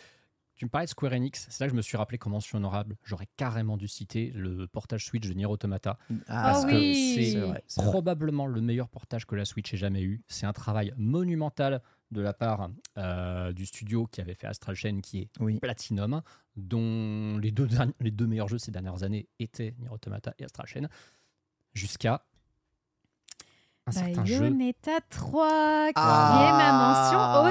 [0.63, 2.57] Tu me parlais de Square Enix, c'est là que je me suis rappelé qu'en mention
[2.57, 5.99] honorable, j'aurais carrément dû citer le portage Switch de Nier Automata.
[6.29, 7.15] Ah Parce que oui.
[7.17, 7.91] c'est C'est vrai, c'est vrai.
[7.91, 10.23] probablement le meilleur portage que la Switch ait jamais eu.
[10.29, 11.83] C'est un travail monumental
[12.13, 15.59] de la part euh, du studio qui avait fait Astral Chain, qui est Oui.
[15.59, 16.23] Platinum,
[16.55, 20.45] dont les deux, derni- les deux meilleurs jeux ces dernières années étaient Nier Automata et
[20.45, 20.87] Astral Chain,
[21.75, 22.25] jusqu'à
[23.89, 24.39] un certain jeu.
[24.39, 26.47] Bayonetta 3, qui Ah.
[26.47, 26.73] est ma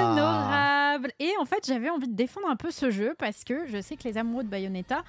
[0.00, 0.81] honorable.
[1.18, 3.96] Et en fait, j'avais envie de défendre un peu ce jeu parce que je sais
[3.96, 5.02] que les amoureux de Bayonetta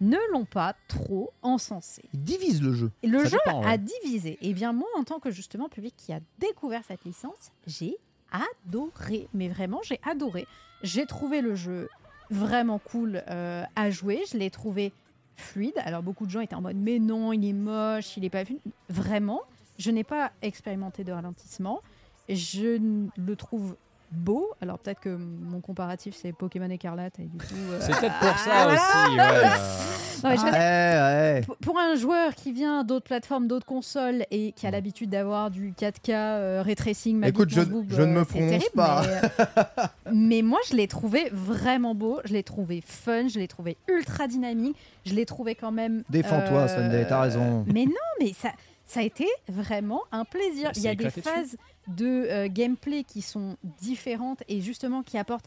[0.00, 2.02] ne l'ont pas trop encensé.
[2.12, 2.90] Il divise le jeu.
[3.02, 3.70] Et le Ça jeu dépend, ouais.
[3.70, 4.38] a divisé.
[4.42, 7.96] Et bien moi, en tant que justement public qui a découvert cette licence, j'ai
[8.32, 9.28] adoré.
[9.34, 10.46] Mais vraiment, j'ai adoré.
[10.82, 11.88] J'ai trouvé le jeu
[12.30, 14.22] vraiment cool euh, à jouer.
[14.32, 14.92] Je l'ai trouvé
[15.36, 15.74] fluide.
[15.84, 18.44] Alors beaucoup de gens étaient en mode mais non, il est moche, il est pas
[18.44, 18.60] fluide.
[18.88, 19.40] Vraiment,
[19.78, 21.80] je n'ai pas expérimenté de ralentissement.
[22.28, 22.78] Je
[23.16, 23.76] le trouve
[24.12, 24.50] beau.
[24.60, 27.44] Alors peut-être que mon comparatif c'est Pokémon Écarlate et du coup.
[27.70, 29.10] euh, C'est peut-être pour ça Ah, aussi.
[29.10, 31.40] ouais, non, mais je veux dire, Ouais, ouais.
[31.62, 35.72] pour- un joueur qui vient d'autres plateformes, d'autres consoles et qui a l'habitude d'avoir du
[35.72, 39.02] 4K euh, ray tracing, ma Écoute, je- ne me euh, c'est prononce terrible, pas.
[39.06, 43.48] Mais, euh, mais moi, je l'ai trouvé vraiment beau, je l'ai trouvé fun, je l'ai
[43.48, 46.04] trouvé ultra dynamique, je l'ai trouvé quand même.
[46.08, 47.64] Défends-toi, euh, Sunday, t'as raison.
[47.66, 48.50] Mais non, mais ça,
[48.84, 50.70] ça a été vraiment un plaisir.
[50.76, 51.20] Il y a des dessus.
[51.88, 55.46] De euh, gameplay qui sont différentes et justement qui apportent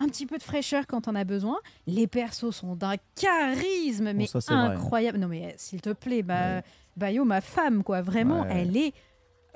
[0.00, 1.58] un petit peu de fraîcheur quand on a besoin.
[1.86, 4.54] Les persos sont d'un charisme, mais ça, vrai.
[4.74, 5.18] incroyable.
[5.18, 6.62] Non, mais s'il te plaît, bah,
[6.96, 8.02] Bayo, ma femme, quoi.
[8.02, 8.48] Vraiment, Ouais.
[8.62, 8.92] elle est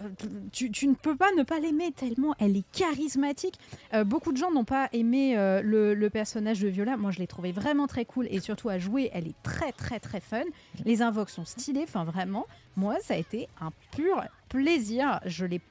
[0.03, 0.09] euh,
[0.53, 3.59] tu, tu ne peux pas ne pas l'aimer tellement elle est charismatique.
[3.95, 6.99] Euh, beaucoup de gens n'ont pas aimé euh, le, le personnage de Viola.
[6.99, 9.99] Moi, je l'ai trouvé vraiment très cool et surtout à jouer, elle est très très
[9.99, 10.43] très fun.
[10.85, 11.85] Les invoques sont stylés.
[11.85, 12.47] Enfin, vraiment,
[12.77, 15.19] moi, ça a été un pur plaisir.
[15.25, 15.63] Je l'ai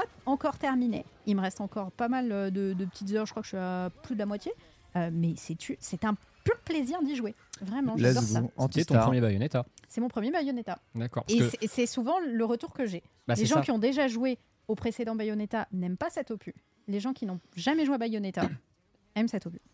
[0.00, 1.04] pas encore terminé.
[1.26, 3.26] Il me reste encore pas mal euh, de, de petites heures.
[3.26, 4.52] Je crois que je suis à plus de la moitié.
[4.96, 6.14] Euh, mais c'est c'est un
[6.44, 7.34] pur plaisir d'y jouer.
[7.60, 8.42] Vraiment, j'adore ça.
[8.70, 9.64] C'était ton premier Bayonetta.
[9.88, 10.78] C'est mon premier Bayonetta.
[10.94, 11.24] D'accord.
[11.28, 13.02] Et que- c'est- c'est souvent le retour que j'ai.
[13.26, 13.60] bah, Les c'est gens ça.
[13.62, 16.54] qui ont déjà joué au précédent Bayonetta n'aiment pas cet opus.
[16.88, 18.42] Les gens qui n'ont jamais joué à Bayonetta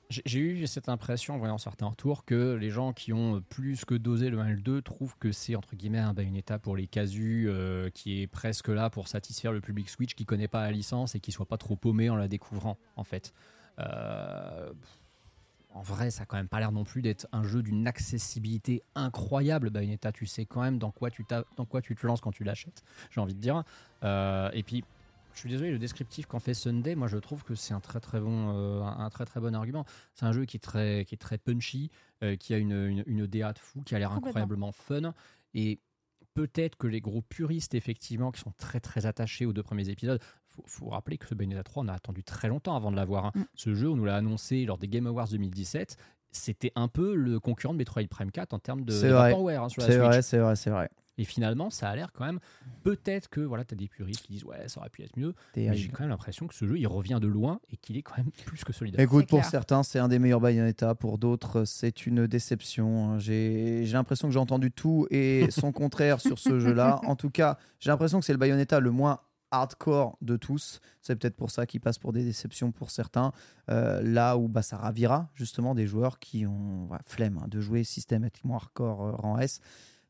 [0.09, 3.95] J'ai eu cette impression en voyant certains retours que les gens qui ont plus que
[3.95, 6.87] dosé le 1 et le 2 trouvent que c'est entre guillemets un Bayonetta pour les
[6.87, 10.71] casus euh, qui est presque là pour satisfaire le public Switch qui connaît pas la
[10.71, 13.33] licence et qui soit pas trop paumé en la découvrant en fait.
[13.79, 14.73] Euh,
[15.75, 18.83] en vrai, ça a quand même pas l'air non plus d'être un jeu d'une accessibilité
[18.95, 19.71] incroyable.
[19.71, 21.25] Bayonetta, tu sais quand même dans quoi tu,
[21.57, 23.65] dans quoi tu te lances quand tu l'achètes, j'ai envie de dire.
[24.05, 24.85] Euh, et puis,
[25.35, 28.01] je suis désolé, le descriptif qu'en fait Sunday, moi je trouve que c'est un très
[28.01, 29.85] très bon, euh, un très très bon argument.
[30.15, 31.91] C'est un jeu qui est très, qui est très punchy,
[32.23, 35.15] euh, qui a une, une, une DA de fou, qui a l'air incroyablement fun.
[35.55, 35.81] Et
[36.35, 40.21] peut-être que les gros puristes, effectivement, qui sont très très attachés aux deux premiers épisodes,
[40.47, 43.27] faut, faut rappeler que ce Bayonetta 3, on a attendu très longtemps avant de l'avoir.
[43.27, 43.33] hein.
[43.35, 43.43] Mm.
[43.55, 45.97] Ce jeu, on nous l'a annoncé lors des Game Awards 2017.
[46.31, 49.69] C'était un peu le concurrent de Metroid Prime 4 en termes de, de vaporware, hein,
[49.69, 50.89] sur la C'est vrai, c'est vrai, c'est vrai.
[51.19, 52.41] Et finalement, ça a l'air quand même.
[52.83, 55.35] Peut-être que voilà, tu as des puristes qui disent ouais, ça aurait pu être mieux.
[55.57, 58.03] Mais j'ai quand même l'impression que ce jeu, il revient de loin et qu'il est
[58.03, 58.99] quand même plus que solide.
[58.99, 59.51] Écoute, pour clair.
[59.51, 60.95] certains, c'est un des meilleurs Bayonetta.
[60.95, 63.19] Pour d'autres, c'est une déception.
[63.19, 67.01] J'ai j'ai l'impression que j'ai entendu tout et son contraire sur ce jeu-là.
[67.05, 69.21] En tout cas, j'ai l'impression que c'est le Bayonetta le moins
[69.53, 70.81] hardcore de tous.
[71.01, 73.33] C'est peut-être pour ça qu'il passe pour des déceptions pour certains.
[73.71, 77.61] Euh, là où bah, ça ravira justement des joueurs qui ont voilà, flemme hein, de
[77.61, 79.61] jouer systématiquement hardcore euh, rang S.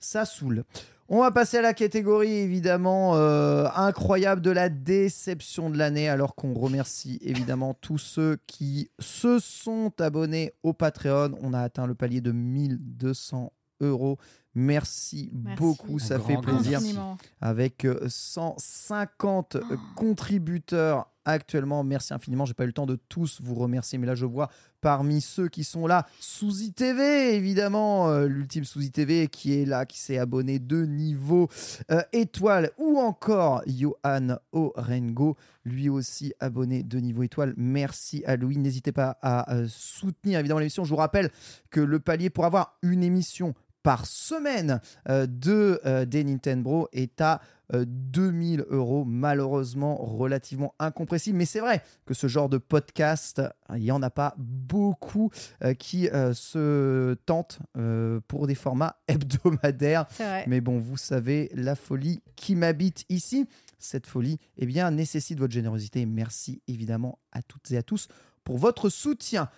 [0.03, 0.65] Ça saoule.
[1.09, 6.35] On va passer à la catégorie évidemment euh, incroyable de la déception de l'année, alors
[6.35, 11.35] qu'on remercie évidemment tous ceux qui se sont abonnés au Patreon.
[11.43, 14.19] On a atteint le palier de 1200 euros.
[14.55, 15.59] Merci, Merci.
[15.63, 16.73] beaucoup, Un ça fait plaisir.
[16.73, 16.87] merci.
[16.87, 17.19] Infiniment.
[17.41, 21.85] Avec euh, 150 euh, contributeurs actuellement.
[21.85, 22.45] Merci infiniment.
[22.45, 24.51] J'ai pas eu le temps de tous vous remercier, mais là je vois
[24.81, 29.87] parmi ceux qui sont là, Souzy TV, évidemment, euh, l'ultime Souzy TV qui est là,
[29.87, 31.49] qui s'est abonné de niveau
[31.93, 37.55] euh, étoile, ou encore Johan Orengo, lui aussi abonné de niveau étoile.
[37.57, 38.59] Merci à Louis.
[38.59, 40.83] N'hésitez pas à euh, soutenir évidemment l'émission.
[40.83, 41.31] Je vous rappelle
[41.71, 47.21] que le palier pour avoir une émission par semaine euh, de euh, des Nintendo est
[47.21, 47.41] à
[47.75, 51.39] euh, 2000 euros, malheureusement relativement incompressible.
[51.39, 53.43] Mais c'est vrai que ce genre de podcast,
[53.75, 55.31] il n'y en a pas beaucoup
[55.65, 60.07] euh, qui euh, se tentent euh, pour des formats hebdomadaires.
[60.47, 63.47] Mais bon, vous savez, la folie qui m'habite ici,
[63.79, 66.05] cette folie, eh bien, nécessite votre générosité.
[66.07, 68.09] Merci évidemment à toutes et à tous
[68.45, 69.49] pour votre soutien.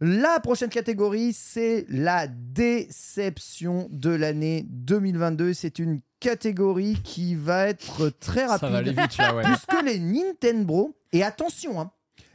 [0.00, 5.52] La prochaine catégorie, c'est la déception de l'année 2022.
[5.52, 8.60] C'est une catégorie qui va être très rapide.
[8.60, 9.42] Ça va aller vite là, ouais.
[9.44, 11.90] Puisque les Nintendo, et attention, hein,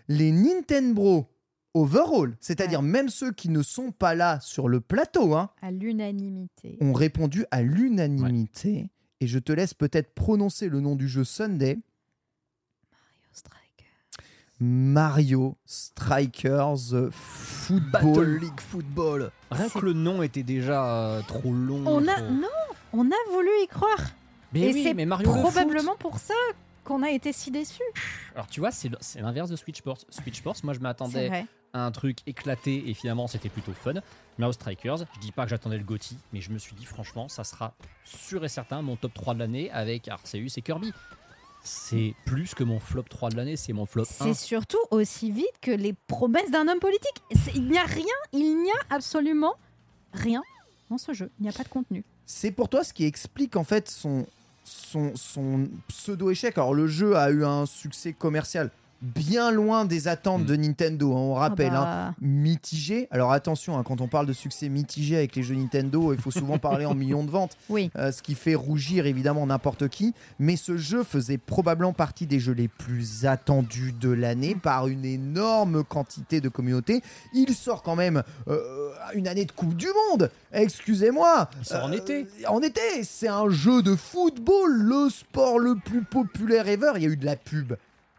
[0.07, 1.27] les Nintendo
[1.73, 6.77] overall, c'est-à-dire même ceux qui ne sont pas là sur le plateau, hein, À l'unanimité.
[6.81, 8.89] ont répondu à l'unanimité.
[9.21, 11.79] Et je te laisse peut-être prononcer le nom du jeu Sunday.
[12.91, 13.64] Mario Striker.
[14.59, 17.91] Mario Strikers Football.
[17.91, 19.31] Battle League Football.
[19.51, 21.83] Rien que le nom était déjà euh, trop long.
[21.85, 22.47] On a trop- non,
[22.93, 23.99] on a voulu y croire.
[24.53, 26.33] Mais Et oui, c'est mais Mario le probablement pour ça
[26.83, 27.81] qu'on a été si déçus.
[28.33, 29.99] Alors tu vois, c'est le- c'est l'inverse de Switch Sports.
[30.09, 31.45] Switch Sports, moi je C'est m'attendais vrai.
[31.73, 33.93] à un truc éclaté et finalement c'était plutôt fun.
[34.37, 37.27] Mario Strikers, je dis pas que j'attendais le GOTY, mais je me suis dit franchement,
[37.27, 37.73] ça sera
[38.05, 40.93] sûr et certain mon top 3 de l'année avec Arceus et Kirby.
[41.65, 44.05] C'est plus que mon flop 3 de l'année, c'est mon flop 1.
[44.25, 47.23] C'est surtout aussi vite que les promesses d'un homme politique.
[47.55, 49.55] Il n'y a rien, il n'y a absolument
[50.13, 50.43] rien
[50.91, 51.31] dans ce jeu.
[51.39, 52.03] Il n'y a pas de contenu.
[52.27, 54.27] C'est pour toi ce qui explique en fait son,
[54.63, 56.55] son, son pseudo-échec.
[56.59, 58.69] Alors le jeu a eu un succès commercial
[59.01, 60.45] bien loin des attentes Mm.
[60.45, 61.71] de Nintendo, hein, on rappelle.
[61.73, 62.09] Ah hein.
[62.11, 63.07] bah, mitigé.
[63.11, 66.31] Alors attention, hein, quand on parle de succès mitigé avec les jeux Nintendo, il faut
[66.31, 67.91] souvent parler en millions de ventes, Oui.
[67.97, 70.13] euh, ce qui fait rougir évidemment n'importe qui.
[70.39, 75.05] Mais ce jeu faisait probablement partie des jeux les plus attendus de l'année par une
[75.05, 77.01] énorme quantité de communauté.
[77.33, 80.31] Il sort quand même euh, une année de Coupe du Monde.
[80.53, 81.49] Excusez-moi.
[81.59, 82.27] Il sort en Euh, été.
[82.47, 86.91] En été, c'est un jeu de football, le sport le plus populaire ever.
[86.95, 87.73] Il y a eu de la pub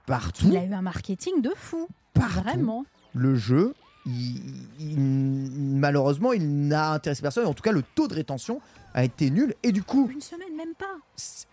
[0.06, 0.46] partout.
[0.48, 1.88] Il a eu un marketing de fou.
[2.14, 2.40] Partout.
[2.40, 2.84] Vraiment.
[3.14, 3.74] le jeu,
[4.06, 4.40] il-
[4.78, 7.46] il- malheureusement, il n'a intéressé personne.
[7.46, 8.60] En tout cas, le taux de rétention
[8.94, 9.54] a été nul.
[9.62, 10.84] Et du coup, Une semaine, même pas.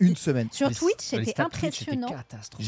[0.00, 0.48] une semaine.
[0.52, 2.08] Sur Les- Twitch, c'était impressionnant.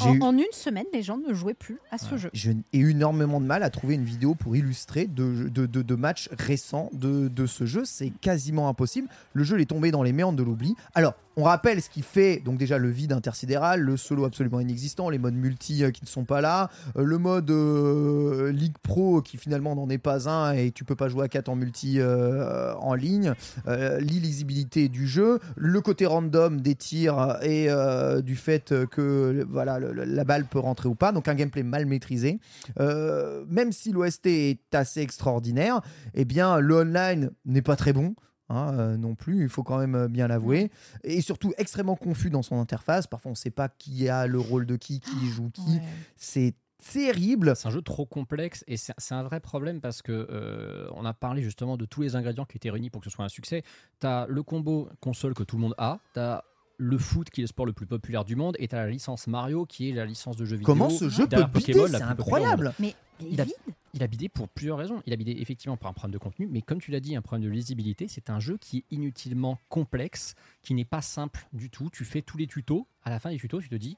[0.02, 2.18] En, eu- en une semaine, les gens ne jouaient plus à ce Ouais.
[2.18, 2.30] jeu.
[2.34, 5.94] J'ai eu énormément de mal à trouver une vidéo pour illustrer de, de, de- de
[5.94, 7.84] matchs récents de, de ce jeu.
[7.84, 9.08] C'est quasiment impossible.
[9.34, 10.74] Le jeu est tombé dans les méandres de l'oubli.
[10.94, 15.10] Alors, on rappelle ce qui fait donc déjà le vide intersidéral, le solo absolument inexistant,
[15.10, 19.20] les modes multi euh, qui ne sont pas là, euh, le mode euh, League Pro
[19.20, 22.00] qui finalement n'en est pas un et tu peux pas jouer à 4 en multi
[22.00, 23.34] euh, en ligne,
[23.68, 29.78] euh, l'illisibilité du jeu, le côté random des tirs et euh, du fait que voilà
[29.78, 32.38] la balle peut rentrer ou pas, donc un gameplay mal maîtrisé.
[32.80, 35.82] Euh, même si l'OST est assez extraordinaire,
[36.14, 38.14] eh bien le online n'est pas très bon.
[38.48, 40.70] Hein, euh, non plus, il faut quand même euh, bien l'avouer,
[41.04, 43.06] et surtout extrêmement confus dans son interface.
[43.06, 45.76] Parfois, on ne sait pas qui a le rôle de qui, qui joue qui.
[45.76, 45.82] Ouais.
[46.16, 46.54] C'est
[46.92, 47.56] terrible.
[47.56, 51.04] C'est un jeu trop complexe et c'est c'est un vrai problème parce que euh, on
[51.04, 53.30] a parlé justement de tous les ingrédients qui étaient réunis pour que ce soit un
[53.30, 53.62] succès.
[54.00, 56.44] Tu as le combo console que tout le monde a, tu as
[56.78, 58.90] le foot qui est le sport le plus populaire du monde et tu as la
[58.90, 60.66] licence Mario qui est la licence de jeu vidéo.
[60.66, 62.74] Comment ce jeu peut bider C'est incroyable.
[62.78, 63.72] Mais il Il est a-.
[63.94, 65.02] Il a bidé pour plusieurs raisons.
[65.06, 67.22] Il a bidé effectivement par un problème de contenu, mais comme tu l'as dit, un
[67.22, 68.08] problème de lisibilité.
[68.08, 71.88] C'est un jeu qui est inutilement complexe, qui n'est pas simple du tout.
[71.90, 72.86] Tu fais tous les tutos.
[73.04, 73.96] À la fin des tutos, tu te dis,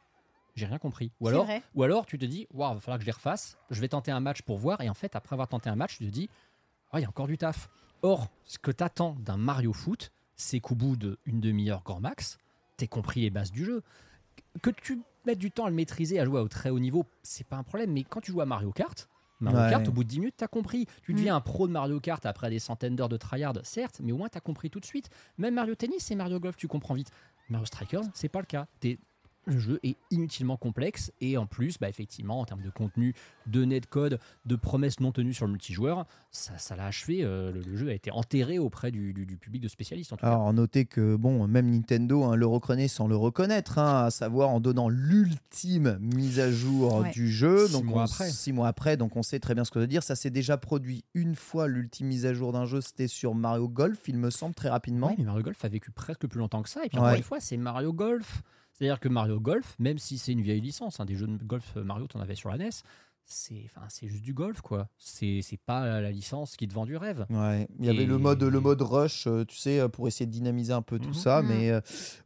[0.55, 1.11] j'ai rien compris.
[1.19, 1.65] Ou alors, vrai.
[1.75, 3.57] ou alors tu te dis, waouh, il va falloir que je les refasse.
[3.71, 4.81] Je vais tenter un match pour voir.
[4.83, 6.31] Et en fait, après avoir tenté un match, tu te dis,
[6.93, 7.69] Ah, il y a encore du taf.
[8.03, 12.39] Or, ce que tu attends d'un Mario Foot, c'est qu'au bout d'une demi-heure grand max,
[12.79, 13.83] t'aies compris les bases du jeu.
[14.63, 17.47] Que tu mettes du temps à le maîtriser, à jouer au très haut niveau, c'est
[17.47, 17.93] pas un problème.
[17.93, 19.09] Mais quand tu joues à Mario Kart,
[19.41, 19.71] Mario Ouais.
[19.71, 20.87] Kart, au bout de 10 minutes, t'as compris.
[21.03, 21.17] Tu Mm.
[21.17, 24.17] deviens un pro de Mario Kart après des centaines d'heures de tryhard, certes, mais au
[24.17, 25.11] moins t'as compris tout de suite.
[25.37, 27.11] Même Mario Tennis et Mario Golf, tu comprends vite.
[27.49, 28.67] Mario Strikers, c'est pas le cas.
[28.81, 28.99] T'es-
[29.49, 33.15] le jeu est inutilement complexe et en plus, bah, effectivement, en termes de contenu,
[33.47, 37.21] de netcode, de promesses non tenues sur le multijoueur, ça, ça l'a achevé.
[37.25, 40.13] euh, le, le jeu a été enterré auprès du, du- du public de spécialistes.
[40.13, 40.29] En tout cas.
[40.33, 44.51] Alors, notez que, bon, même Nintendo hein, le reconnaît sans le reconnaître, hein, à savoir
[44.51, 47.11] en donnant l'ultime mise à jour Ouais.
[47.11, 47.67] du jeu.
[47.67, 48.31] Six donc mois on- après.
[48.31, 50.03] Six mois après, donc on sait très bien ce que ça veut dire.
[50.03, 53.69] Ça s'est déjà produit une fois, l'ultime mise à jour d'un jeu, c'était sur Mario
[53.69, 55.09] Golf, il me semble, très rapidement.
[55.09, 56.85] Ouais, mais Mario Golf a vécu presque plus longtemps que ça.
[56.85, 57.05] Et puis Ouais.
[57.05, 58.43] encore une fois, c'est Mario Golf.
[58.79, 61.73] C'est-à-dire que Mario Golf, même si c'est une vieille licence, hein, des jeux de golf
[61.77, 62.71] euh, Mario, t'en avais sur la NES,
[63.25, 64.89] c'est enfin, c'est juste du golf, quoi.
[64.97, 67.27] C'est c'est pas la licence qui te vend du rêve.
[67.29, 70.07] Ouais, il y avait Et- le mode le mode rush, euh, tu sais, euh, pour
[70.09, 71.15] essayer de dynamiser un peu tout Mhm.
[71.15, 71.43] ça.
[71.43, 71.49] Mhm.
[71.49, 71.81] Mais euh,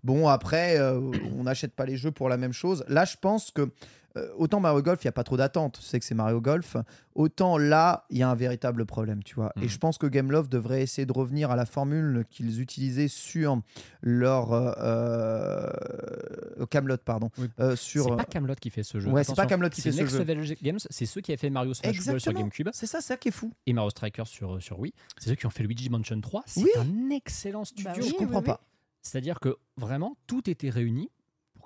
[0.05, 1.01] bon, après, euh,
[1.37, 2.85] on n'achète pas les jeux pour la même chose.
[2.87, 3.71] Là, je pense que
[4.17, 5.79] euh, autant Mario Golf, il y a pas trop d'attente.
[5.81, 6.77] Tu sais que c'est Mario Golf.
[7.15, 9.53] Autant là, il y a un véritable problème, tu vois.
[9.57, 9.69] Et Mhm.
[9.69, 13.61] je pense que Gameloft devrait essayer de revenir à la formule qu'ils utilisaient sur
[14.03, 17.49] leur euh, euh, Camelot, pardon, Oui.
[17.61, 18.05] Euh, sur.
[18.05, 19.11] C'est pas Camelot qui fait ce jeu.
[19.11, 20.19] Ouais, c'est pas Camelot qui fait ce Next jeu.
[20.25, 22.33] Level Games, c'est ceux qui avaient fait Mario Smash Bros sur.
[22.33, 23.53] GameCube C'est ça, c'est ça qui est fou.
[23.67, 24.93] et Mario Strikers sur, sur Wii.
[25.19, 26.43] C'est ceux qui ont fait Luigi Mansion 3.
[26.47, 26.71] C'est Oui.
[26.79, 27.91] un excellent studio.
[27.95, 28.61] Bah je oui, comprends oui, pas.
[29.03, 31.11] C'est-à-dire que vraiment, tout était réuni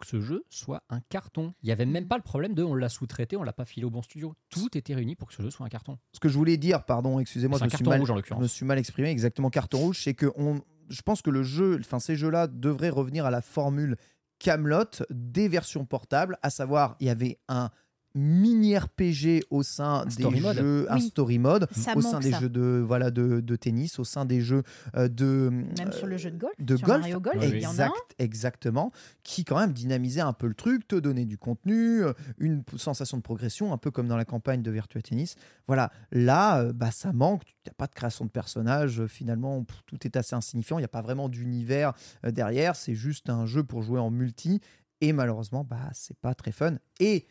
[0.06, 1.52] que ce jeu soit un carton.
[1.62, 3.84] Il n'y avait même pas le problème de on l'a sous-traité, on l'a pas filé
[3.84, 4.34] au bon studio.
[4.50, 5.98] Tout était réuni pour que ce jeu soit un carton.
[6.12, 8.10] Ce que je voulais dire, pardon, excusez-moi, C'est je un me suis carton mal, rouge
[8.10, 9.10] en je me suis mal exprimé.
[9.10, 12.90] Exactement, carton rouge, c'est que on, je pense que le jeu, enfin ces jeux-là devraient
[12.90, 13.96] revenir à la formule
[14.38, 17.70] Camelot des versions portables, à savoir il y avait un
[18.18, 20.56] mini RPG au sein des story mode.
[20.56, 22.40] jeux, un story mode, Ça au sein des ça.
[22.40, 24.62] jeux de voilà de, de tennis, au sein des jeux
[24.97, 26.55] euh, de Même sur le jeu de golf.
[26.59, 28.90] de sur golf, Mario Golf, Oui, exact, exactement,
[29.22, 33.18] qui quand même dynamisait un peu le truc, te donnait du contenu, euh, une sensation
[33.18, 35.36] de progression, un peu comme dans la campagne de Virtua Tennis.
[35.66, 39.06] Voilà, là, euh, bah, ça manque, il n'y a pas de création de personnages, euh,
[39.09, 41.93] finalement, pff, tout est assez insignifiant, il n'y a pas vraiment d'univers
[42.24, 44.60] euh, derrière, c'est juste un jeu pour jouer en multi,
[45.02, 46.76] et malheureusement, bah, c'est pas très fun.
[47.01, 47.26] Et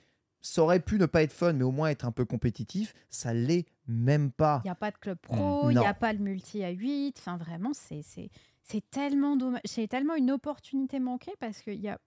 [0.46, 3.34] ça aurait pu ne pas être fun, mais au moins être un peu compétitif, ça
[3.34, 4.62] l'est même pas.
[4.64, 7.16] Il n'y a pas de club pro, il n'y a pas le multi à 8.
[7.18, 8.30] Enfin, vraiment, c'est c'est-
[8.64, 9.62] c'est tellement dommage.
[9.66, 12.00] C'est tellement une opportunité manquée parce qu'il n'y a,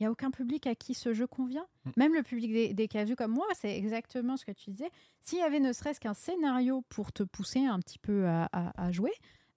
[0.00, 1.66] il y a aucun public à qui ce jeu convient.
[1.84, 1.90] Mm.
[1.96, 4.90] Même le public des, des casus comme moi, c'est exactement ce que tu disais.
[5.20, 8.86] S'il y avait ne serait-ce qu'un scénario pour te pousser un petit peu à, à-
[8.86, 9.12] à jouer,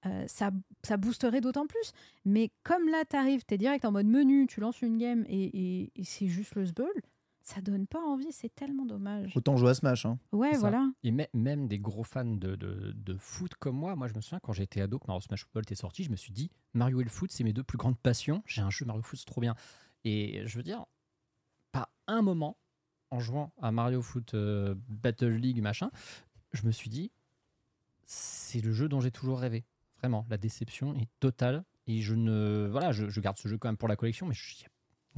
[0.07, 0.51] euh, ça,
[0.83, 1.91] ça boosterait d'autant plus.
[2.25, 5.23] Mais comme là, tu arrives, tu es direct en mode menu, tu lances une game
[5.29, 5.43] et,
[5.83, 6.91] et- et c'est juste le sbull,
[7.43, 8.31] ça donne pas envie.
[8.31, 9.35] C'est tellement dommage.
[9.35, 10.05] Autant jouer à Smash.
[10.05, 10.19] Hein.
[10.31, 10.89] Ouais, voilà.
[11.03, 14.39] Et même des gros fans de, de- de foot comme moi, moi je me souviens
[14.41, 17.03] quand j'étais ado, que Mario Smash Bros était sorti, je me suis dit Mario et
[17.03, 18.43] le foot, c'est mes deux plus grandes passions.
[18.45, 19.55] J'ai un jeu Mario Foot, c'est trop bien.
[20.03, 20.85] Et je veux dire,
[21.71, 22.57] pas un moment
[23.11, 25.91] en jouant à Mario Foot euh, Battle League, machin,
[26.53, 27.11] je me suis dit
[28.05, 29.63] c'est le jeu dont j'ai toujours rêvé.
[29.99, 31.63] Vraiment, la déception est totale.
[31.87, 32.67] Et je ne.
[32.71, 34.67] Voilà, je, je garde ce jeu quand même pour la collection, mais je, Ouais,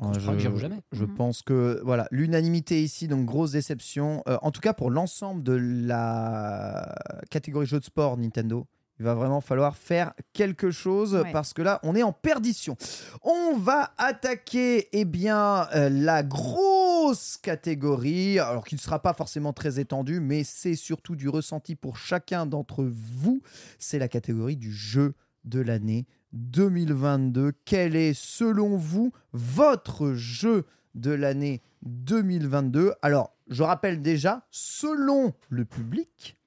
[0.02, 0.80] je crois que j'y je- jamais.
[0.92, 1.14] Je Mhm.
[1.16, 4.24] pense que voilà l'unanimité ici, donc grosse déception.
[4.28, 6.96] Euh, en tout cas pour l'ensemble de la
[7.30, 8.66] catégorie jeux de sport Nintendo,
[9.00, 11.32] Il va vraiment falloir faire quelque chose Ouais.
[11.34, 12.78] parce que là, on est en perdition.
[13.24, 19.52] On va attaquer eh bien, euh, la grosse catégorie, alors qui ne sera pas forcément
[19.52, 23.42] très étendue, mais c'est surtout du ressenti pour chacun d'entre vous.
[23.80, 25.16] C'est la catégorie du jeu
[25.46, 27.54] de l'année 2022.
[27.66, 30.66] Quel est, selon vous, votre jeu
[30.96, 36.38] de l'année 2022 Alors, je rappelle déjà, selon le public,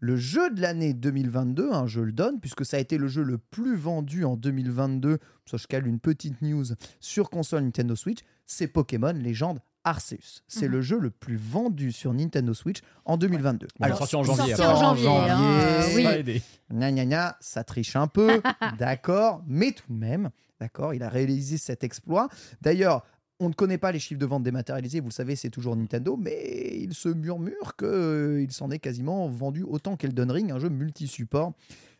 [0.00, 3.22] le jeu de l'année 2022, hein, je le donne, puisque ça a été le jeu
[3.22, 6.64] le plus vendu en 2022, ça je cale une petite news
[7.00, 10.42] sur console Nintendo Switch, c'est Pokémon Légende Arceus.
[10.48, 10.72] C'est Mhm.
[10.72, 13.68] le jeu le plus vendu sur Nintendo Switch en 2022.
[13.78, 14.54] Bon, sorti en janvier.
[14.56, 15.96] sorti en janvier, hein, janvier.
[15.96, 16.02] oui.
[16.04, 16.42] Pas aidé.
[16.72, 18.40] Gna gna gna, ça triche un peu,
[18.78, 20.30] d'accord, mais tout de même,
[20.60, 22.28] d'accord, il a réalisé cet exploit.
[22.60, 23.04] D'ailleurs,
[23.38, 26.16] on ne connaît pas les chiffres de vente dématérialisés, vous le savez, c'est toujours Nintendo,
[26.16, 31.52] mais il se murmure qu'il s'en est quasiment vendu autant qu'Elden Ring, un jeu multi-support,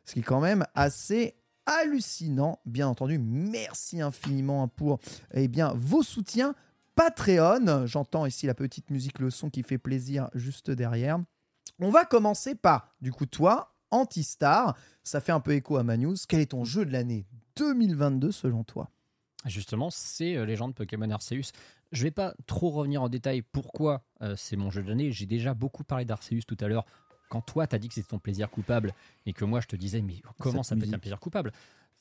[0.05, 1.35] ce qui est quand même assez
[1.67, 2.59] hallucinant.
[2.65, 4.99] Bien entendu, merci infiniment pour
[5.35, 6.55] eh bien, vos soutiens
[6.97, 7.87] Patreon.
[7.87, 11.19] J'entends ici la petite musique, le son qui fait plaisir juste derrière.
[11.79, 14.77] On va commencer par, du coup, toi, Antistar.
[15.05, 16.17] Ça fait un peu écho à ma news.
[16.29, 18.91] Quel est ton jeu de l'année 2022 selon toi?
[19.45, 21.53] Justement, c'est euh, Légende Pokémon Arceus.
[21.93, 25.13] Je vais pas trop revenir en détail pourquoi euh, c'est mon jeu de l'année.
[25.13, 26.85] J'ai déjà beaucoup parlé d'Arceus tout à l'heure.
[27.29, 28.93] Quand toi, t'as dit que c'était ton plaisir coupable
[29.27, 31.53] et que moi, je te disais, mais comment Cette ça peut être un plaisir coupable?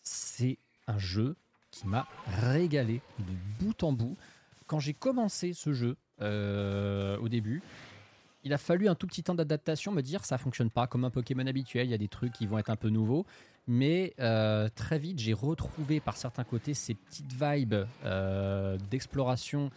[0.03, 0.57] C'est
[0.87, 1.35] un jeu
[1.71, 2.07] qui m'a
[2.41, 4.15] régalé de bout en bout.
[4.67, 7.61] Quand j'ai commencé ce jeu euh, au début,
[8.43, 11.09] il a fallu un tout petit temps d'adaptation, me dire ça fonctionne pas comme un
[11.09, 13.25] Pokémon habituel, il y a des trucs qui vont être un peu nouveaux.
[13.67, 17.73] Mais euh, très vite, j'ai retrouvé par certains côtés ces petites vibes
[18.03, 19.71] euh, d'exploration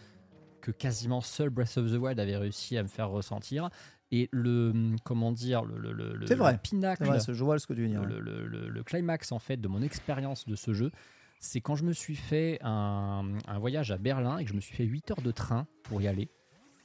[0.61, 3.69] que quasiment seul Breath of the Wild avait réussi à me faire ressentir.
[4.11, 6.59] Et le, comment dire, le, le, le- C'est le vrai.
[6.61, 8.03] pinacle, C'est vrai, ce- je vois ce que tu veux dire.
[8.05, 10.91] le, le- le- le climax en fait de mon expérience de ce jeu,
[11.39, 14.61] c'est quand je me suis fait un, un voyage à Berlin et que je me
[14.61, 16.29] suis fait 8 heures de train pour y aller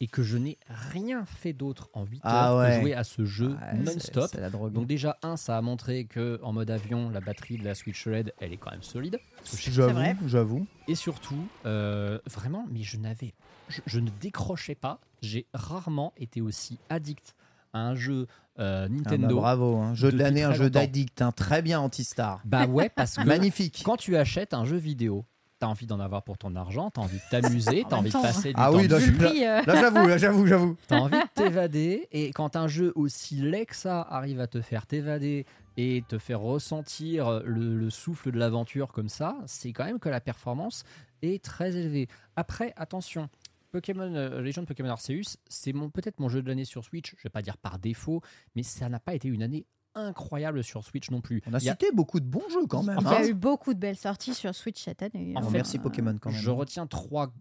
[0.00, 2.74] et que je n'ai rien fait d'autre en 8 Ah heures ouais.
[2.76, 4.28] que jouer à ce jeu Ouais, c'est- non-stop.
[4.30, 4.72] C'est la drogue.
[4.72, 8.06] Donc déjà, un, ça a montré que en mode avion, la batterie de la Switch
[8.06, 9.18] OLED, elle est quand même solide.
[9.44, 10.66] j'avoue, j'avoue.
[10.88, 13.34] Et surtout, euh, vraiment, mais je n'avais,
[13.68, 15.00] je, je ne décrochais pas.
[15.22, 17.34] J'ai rarement été aussi addict
[17.72, 18.26] à un jeu
[18.58, 19.36] euh, Ah bah, Nintendo.
[19.36, 19.94] bravo, hein.
[19.94, 21.32] jeu de l'année, un jeu d'addict, hein.
[21.32, 22.40] très bien Antistar.
[22.44, 23.82] bah ouais, parce que Magnifique.
[23.84, 25.24] quand tu achètes un jeu vidéo,
[25.58, 28.14] t'as envie d'en avoir pour ton argent, t'as envie de t'amuser, t'as En envie de
[28.20, 30.76] passer du Ah temps oui, suis- prix, euh, Là j'avoue, là j'avoue, j'avoue.
[30.88, 34.60] T'as envie de t'évader et quand un jeu aussi laid que ça arrive à te
[34.60, 39.84] faire t'évader et te faire ressentir le, le souffle de l'aventure comme ça, c'est quand
[39.84, 40.84] même que la performance
[41.22, 42.06] est très élevée.
[42.36, 43.28] Après, attention,
[43.74, 47.12] Pokémon euh, Legend Pokémon Arceus, c'est mon peut-être mon jeu de l'année sur Switch.
[47.18, 48.22] Je vais pas dire par défaut,
[48.54, 51.42] mais ça n'a pas été une année incroyable sur Switch non plus.
[51.48, 52.98] On a Il y a- cité beaucoup de bons jeux quand même.
[53.00, 53.16] Il y hein.
[53.16, 55.32] a eu beaucoup de belles sorties sur Switch cette année.
[55.34, 55.42] En hein.
[55.42, 56.38] fait, merci Pokémon quand même.
[56.38, 57.32] Je retiens trois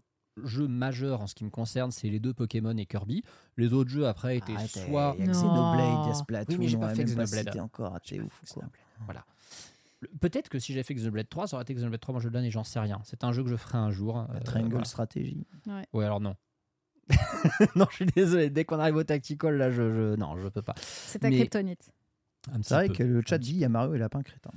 [0.42, 3.22] jeux majeurs en ce qui me concerne, c'est les deux Pokémon et Kirby.
[3.56, 5.38] Les autres jeux après étaient Arrête, soit il y a Non.
[5.38, 7.46] Xenoblade, il y a Splatoon, Oui, mais j'ai on pas fait même Xenoblade.
[7.46, 8.64] cité encore, t'es ouf ou quoi.
[9.04, 9.24] Voilà.
[10.04, 12.28] Le- Peut-être que si j'avais fait Xenoblade 3, ça aurait été Xenoblade 3 mon jeu
[12.30, 13.00] de l'année, j'en sais rien.
[13.04, 14.26] C'est un jeu que je ferai un jour.
[14.32, 14.84] La euh, Triangle voilà.
[14.84, 15.46] Stratégie.
[15.92, 16.34] Ouais, alors non.
[17.76, 18.48] non, je suis désolé.
[18.50, 20.74] Dès qu'on arrive au tactical, là, je, je- non, je peux pas.
[20.78, 21.90] C'est ta Mais- kryptonite.
[22.62, 22.94] C'est vrai peu.
[22.94, 24.50] que le chat dit il y a Mario et Lapin Crétin.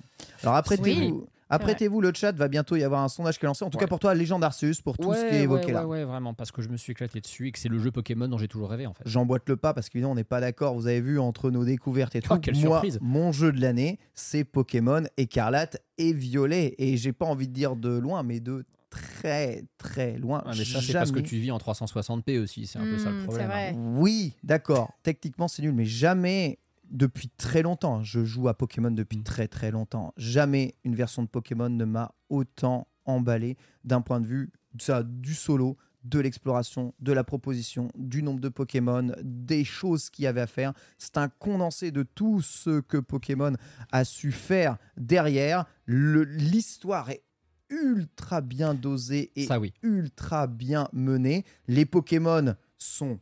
[0.43, 1.25] Alors apprêtez-vous.
[1.49, 3.63] Apprêtez-vous le chat, va bientôt y avoir un sondage qui est lancé.
[3.65, 3.83] En tout Ouais.
[3.83, 5.87] cas pour toi, Légende Arceus, pour tout ouais, ce qui est évoqué ouais, là.
[5.87, 7.91] Ouais, ouais, vraiment, parce que je me suis éclaté dessus et que c'est le jeu
[7.91, 9.03] Pokémon dont j'ai toujours rêvé en fait.
[9.05, 10.75] J'emboîte le pas parce qu'évidemment on n'est pas d'accord.
[10.75, 12.33] Vous avez vu entre nos découvertes et tout.
[12.33, 12.99] Oh, quelle Moi, surprise.
[13.01, 16.75] mon jeu de l'année, c'est Pokémon Écarlate et Violet.
[16.77, 20.39] Et j'ai pas envie de dire de loin, mais de très très loin.
[20.45, 23.09] Ouais, mais ça, c'est parce que tu vis en 360p aussi, c'est un peu ça
[23.11, 23.51] le Hmm, problème.
[23.51, 23.73] hein.
[23.75, 24.91] Oui, d'accord.
[25.03, 26.57] Techniquement, c'est nul, mais jamais
[26.89, 28.03] depuis très longtemps.
[28.03, 29.23] Je joue à Pokémon depuis Mm.
[29.23, 30.13] très très longtemps.
[30.17, 35.33] Jamais une version de Pokémon ne m'a autant emballé d'un point de vue ça, du
[35.33, 40.41] solo, de l'exploration, de la proposition, du nombre de Pokémon, des choses qu'il y avait
[40.41, 40.73] à faire.
[40.97, 43.53] C'est un condensé de tout ce que Pokémon
[43.91, 45.65] a su faire derrière.
[45.87, 47.23] L'histoire est
[47.69, 49.73] ultra bien dosée et Ça oui.
[49.83, 51.43] ultra bien mené.
[51.67, 53.19] Les Pokémon sont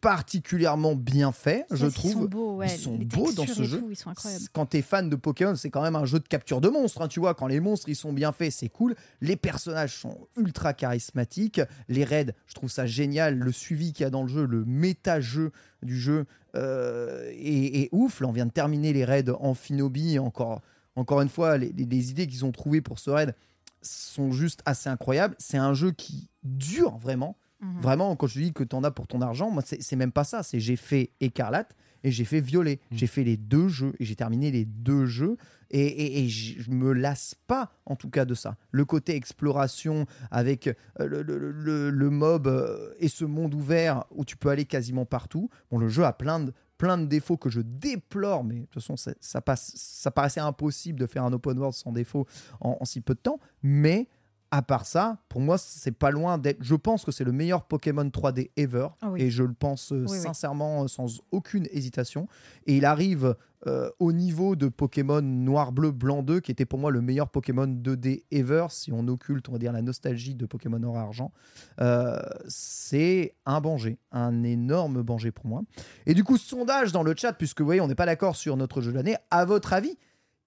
[0.00, 2.12] particulièrement bien faits, je trouve.
[2.12, 2.66] sont beaux, ouais.
[2.72, 3.78] Ils sont Les beaux dans ce jeu.
[3.80, 4.12] tout, ils sont.
[4.52, 7.02] Quand t'es fan de Pokémon, c'est quand même un jeu de capture de monstres.
[7.02, 8.94] hein, tu vois, quand les monstres ils sont bien faits, c'est cool.
[9.20, 11.60] Les personnages sont ultra charismatiques.
[11.88, 13.38] Les raids, je trouve ça génial.
[13.38, 15.52] Le suivi qu'il y a dans le jeu, le méta-jeu
[15.82, 16.24] du jeu
[16.56, 18.20] euh, est, est ouf.
[18.20, 20.18] Là, on vient de terminer les raids en Finobi.
[20.18, 20.62] Encore,
[20.96, 23.34] encore une fois, les, les- les idées qu'ils ont trouvées pour ce raid
[23.82, 25.34] sont juste assez incroyables.
[25.38, 27.36] C'est un jeu qui dure vraiment.
[27.60, 27.80] Mhm.
[27.80, 30.24] Vraiment, quand je dis que tu en as pour ton argent, moi, c'est même pas
[30.24, 30.42] ça.
[30.42, 31.74] C'est j'ai fait Écarlate
[32.04, 32.78] et j'ai fait Violet.
[32.90, 32.98] Mhm.
[32.98, 35.36] J'ai fait les deux jeux et j'ai terminé les deux jeux.
[35.70, 38.56] Et, et- et je me lasse pas, en tout cas, de ça.
[38.70, 40.72] Le côté exploration avec euh,
[41.06, 45.04] le, le- le- le mob euh, et ce monde ouvert où tu peux aller quasiment
[45.04, 45.50] partout.
[45.70, 48.74] Bon, le jeu a plein de, plein de défauts que je déplore, mais de toute
[48.74, 52.26] façon, ça, ça passe, ça paraissait impossible de faire un open world sans défaut
[52.60, 53.38] en, en si peu de temps.
[53.62, 54.08] Mais
[54.50, 56.58] à part ça, pour moi, c'est pas loin d'être.
[56.60, 58.88] Je pense que c'est le meilleur Pokémon 3D ever.
[59.02, 59.22] Ah oui.
[59.22, 62.28] Et je le pense euh, Oui, sincèrement, euh, sans aucune hésitation.
[62.66, 63.34] Et il arrive
[63.66, 67.28] euh, au niveau de Pokémon Noir, Bleu, Blanc 2, qui était pour moi le meilleur
[67.28, 71.32] Pokémon 2D ever, si on occulte, on va dire, la nostalgie de Pokémon Or Argent.
[71.80, 75.62] Euh, c'est un banger, un énorme banger pour moi.
[76.06, 78.56] Et du coup, sondage dans le chat, puisque vous voyez, on n'est pas d'accord sur
[78.56, 79.16] notre jeu de l'année.
[79.30, 79.98] À votre avis,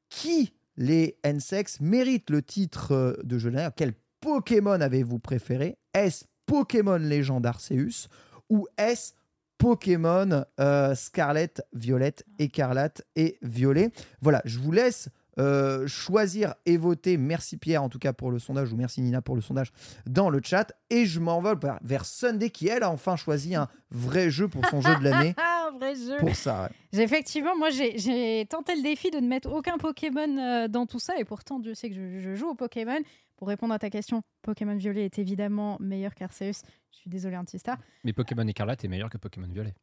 [0.10, 5.78] qui les N-Sex méritent le titre euh, de jeu de l'année Quel Pokémon avez-vous préféré?
[5.94, 8.08] Est-ce Pokémon Légende Arceus
[8.50, 9.14] ou est-ce
[9.58, 13.92] Pokémon euh, Scarlet, Violette, Écarlate et Violet?
[14.22, 15.10] Voilà, je vous laisse
[15.40, 17.18] euh, choisir et voter.
[17.18, 19.72] Merci Pierre en tout cas pour le sondage ou merci Nina pour le sondage
[20.08, 20.72] dans le chat.
[20.90, 24.66] Et je m'envole vers- vers Sunday qui elle a enfin choisi un vrai jeu pour
[24.66, 25.36] son jeu de l'année.
[25.82, 26.18] Un vrai jeu.
[26.18, 26.70] Pour ça, ouais.
[27.04, 31.18] Effectivement, moi j'ai tenté le défi de ne mettre aucun Pokémon euh, dans tout ça
[31.18, 33.00] et pourtant Dieu sait que je, je joue au Pokémon.
[33.38, 36.62] Pour répondre à ta question, Pokémon Violet est évidemment meilleur qu'Arceus.
[36.92, 37.78] Je suis désolée Antistar.
[38.04, 39.74] Mais Pokémon Écarlate est meilleur que Pokémon Violet.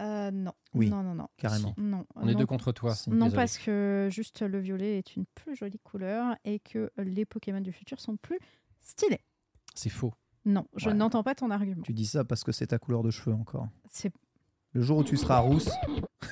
[0.00, 0.52] Euh, non.
[0.74, 0.88] Oui.
[0.90, 1.28] Non, non, non.
[1.36, 1.74] Carrément.
[1.76, 2.94] Non, On est deux contre toi.
[3.08, 3.34] Non, Désolé.
[3.34, 7.72] parce que juste le violet est une plus jolie couleur et que les Pokémon du
[7.72, 8.38] futur sont plus
[8.80, 9.20] stylés.
[9.74, 10.12] C'est faux.
[10.44, 10.94] Non, je Ouais.
[10.94, 11.82] n'entends pas ton argument.
[11.82, 13.68] Tu dis ça parce que c'est ta couleur de cheveux encore.
[13.88, 14.12] C'est
[14.74, 15.68] Le jour où tu seras rousse,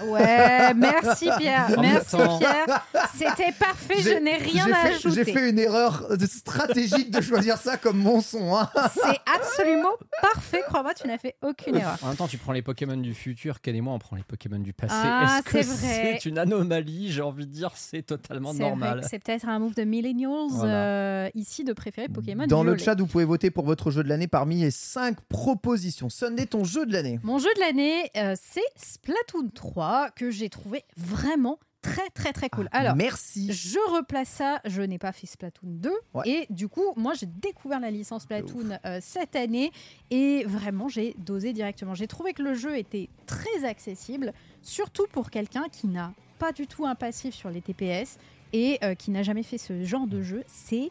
[0.07, 1.67] Ouais, merci Pierre.
[1.77, 2.87] En même Merci temps- Pierre.
[3.15, 5.15] C'était parfait, je n'ai rien j'ai à fait- ajouter.
[5.15, 8.57] J'ai fait une erreur de- stratégique de choisir ça comme mon son.
[8.57, 8.69] hein.
[8.95, 11.99] C'est absolument parfait, crois-moi, tu n'as fait aucune erreur.
[12.03, 14.23] En même temps, tu prends les Pokémon du futur, Ken et moi, on prend les
[14.25, 14.95] Pokémon du passé.
[14.97, 16.19] Ah, Est-ce que c'est vrai.
[16.21, 19.01] c'est une anomalie J'ai envie de dire, c'est totalement C'est vrai normal.
[19.03, 20.73] que c'est peut-être un move de millennials Voilà.
[20.75, 22.83] euh, ici de préférer Pokémon Dans le violet.
[22.85, 26.09] chat, vous pouvez voter pour votre jeu de l'année parmi les 5 propositions.
[26.09, 27.21] Sunday, ton jeu de l'année.
[27.23, 32.49] Mon jeu de l'année, euh, c'est Splatoon 3 que j'ai trouvé vraiment très très très
[32.49, 32.69] cool.
[32.71, 33.53] Alors, Merci.
[33.53, 36.29] Je replace ça, je n'ai pas fait Splatoon 2 Ouais.
[36.29, 39.73] et du coup moi j'ai découvert la licence Splatoon euh, cette année
[40.11, 41.95] et vraiment j'ai dosé directement.
[41.95, 44.33] J'ai trouvé que le jeu était très accessible,
[44.63, 48.19] surtout pour quelqu'un qui n'a pas du tout un passif sur les TPS
[48.53, 50.45] et euh, qui n'a jamais fait ce genre de jeu.
[50.47, 50.91] C'est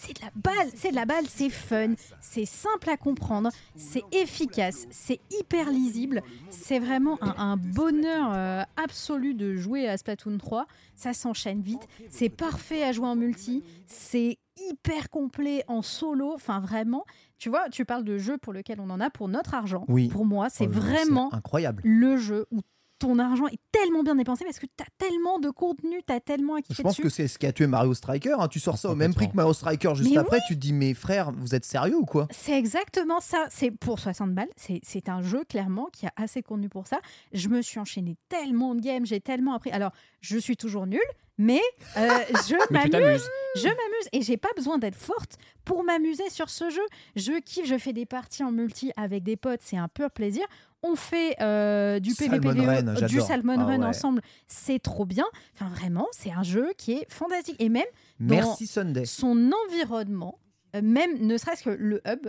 [0.00, 4.02] c'est de la balle, c'est de la balle, c'est fun, c'est simple à comprendre, c'est
[4.12, 6.22] efficace, c'est hyper lisible.
[6.50, 10.66] C'est vraiment un, un bonheur euh, absolu de jouer à Splatoon 3.
[10.94, 14.38] Ça s'enchaîne vite, c'est parfait à jouer en multi, c'est
[14.70, 16.32] hyper complet en solo.
[16.32, 17.04] Enfin, vraiment,
[17.38, 19.84] tu vois, tu parles de jeu pour lequel on en a pour notre argent.
[19.88, 20.08] Oui.
[20.08, 21.82] Pour moi, c'est Oh, vraiment incroyable.
[21.84, 22.60] le jeu où
[22.98, 26.20] ton argent est tellement bien dépensé parce que tu as tellement de contenu, tu as
[26.20, 27.02] tellement à Je pense dessus.
[27.02, 28.34] que c'est ce qui a tué Mario Striker.
[28.38, 28.48] hein.
[28.48, 30.40] Tu sors ça au même prix que Mario Striker juste Mais après.
[30.48, 32.26] Tu te dis, mais frère, vous êtes sérieux ou quoi?
[32.30, 33.46] C'est exactement ça.
[33.50, 34.48] C'est pour 60 balles.
[34.56, 36.98] C'est- C'est un jeu, clairement, qui a assez de contenu pour ça.
[37.32, 39.70] Je me suis enchaîné tellement de games, j'ai tellement appris.
[39.70, 41.00] Alors, je suis toujours nulle,
[41.38, 41.60] mais
[41.96, 42.08] euh,
[42.48, 43.28] je m'amuse.
[43.56, 46.82] Je m'amuse et j'ai pas besoin d'être forte pour m'amuser sur ce jeu.
[47.16, 50.44] Je kiffe, je fais des parties en multi avec des potes, c'est un pur plaisir.
[50.82, 53.26] On fait euh, du Salmon PVPVE, Run, euh, du j'adore.
[53.26, 53.86] Salmon Ah Run ouais.
[53.86, 55.24] ensemble, c'est trop bien.
[55.54, 57.56] Enfin, vraiment, c'est un jeu qui est fantastique.
[57.58, 57.84] Et même
[58.20, 59.04] dans Sunday.
[59.04, 60.38] son environnement,
[60.76, 62.28] euh, même ne serait-ce que le hub,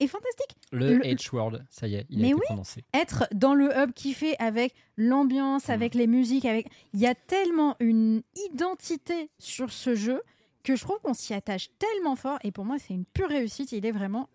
[0.00, 0.56] est fantastique.
[0.72, 2.40] Le, Le- H-Word, ça y est, il a Mais été oui.
[2.44, 2.84] prononcé.
[2.94, 7.14] Être dans le hub qui fait avec l'ambiance, avec les musiques, avec il y a
[7.14, 10.22] tellement une identité sur ce jeu
[10.64, 13.72] que je trouve qu'on s'y attache tellement fort et pour moi c'est une pure réussite.
[13.72, 14.28] Il est vraiment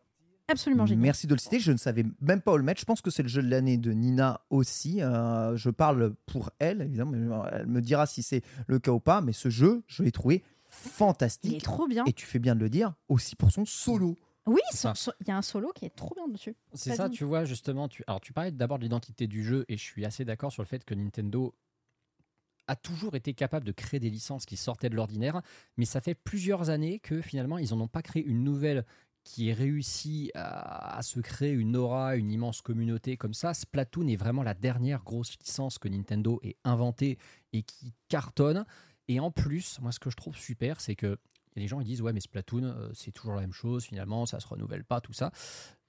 [0.50, 1.02] absolument génial.
[1.04, 1.60] Merci de le citer.
[1.60, 2.80] Je ne savais même pas où le mettre.
[2.80, 5.02] Je pense que c'est le jeu de l'année de Nina aussi.
[5.02, 7.12] Euh, je parle pour elle, évidemment.
[7.12, 9.22] mais Elle me dira si c'est le cas ou pas.
[9.22, 11.64] Mais ce jeu, je l'ai trouvé Il est fantastique.
[11.64, 12.04] trop bien.
[12.06, 14.16] Et tu fais bien de le dire, aussi pour son solo.
[14.48, 16.56] Oui, il y a un solo qui est trop bien dessus.
[16.74, 17.88] C'est ça, tu vois, justement.
[17.88, 18.04] Tu...
[18.08, 20.68] Alors, tu parlais d'abord de l'identité du jeu, et je suis assez d'accord sur le
[20.68, 21.54] fait que Nintendo
[22.68, 25.42] a toujours été capable de créer des licences qui sortaient de l'ordinaire,
[25.78, 28.86] mais ça fait plusieurs années que finalement, ils n'en ont pas créé une nouvelle
[29.24, 33.54] qui ait réussi à, à se créer une aura, une immense communauté comme ça.
[33.54, 37.18] Splatoon est vraiment la dernière grosse licence que Nintendo ait inventée
[37.52, 38.66] et qui cartonne.
[39.10, 41.18] Et en plus, moi, ce que je trouve super, c'est que
[41.58, 44.26] et les gens ils disent ouais mais Splatoon euh, c'est toujours la même chose finalement
[44.26, 45.32] ça se renouvelle pas tout ça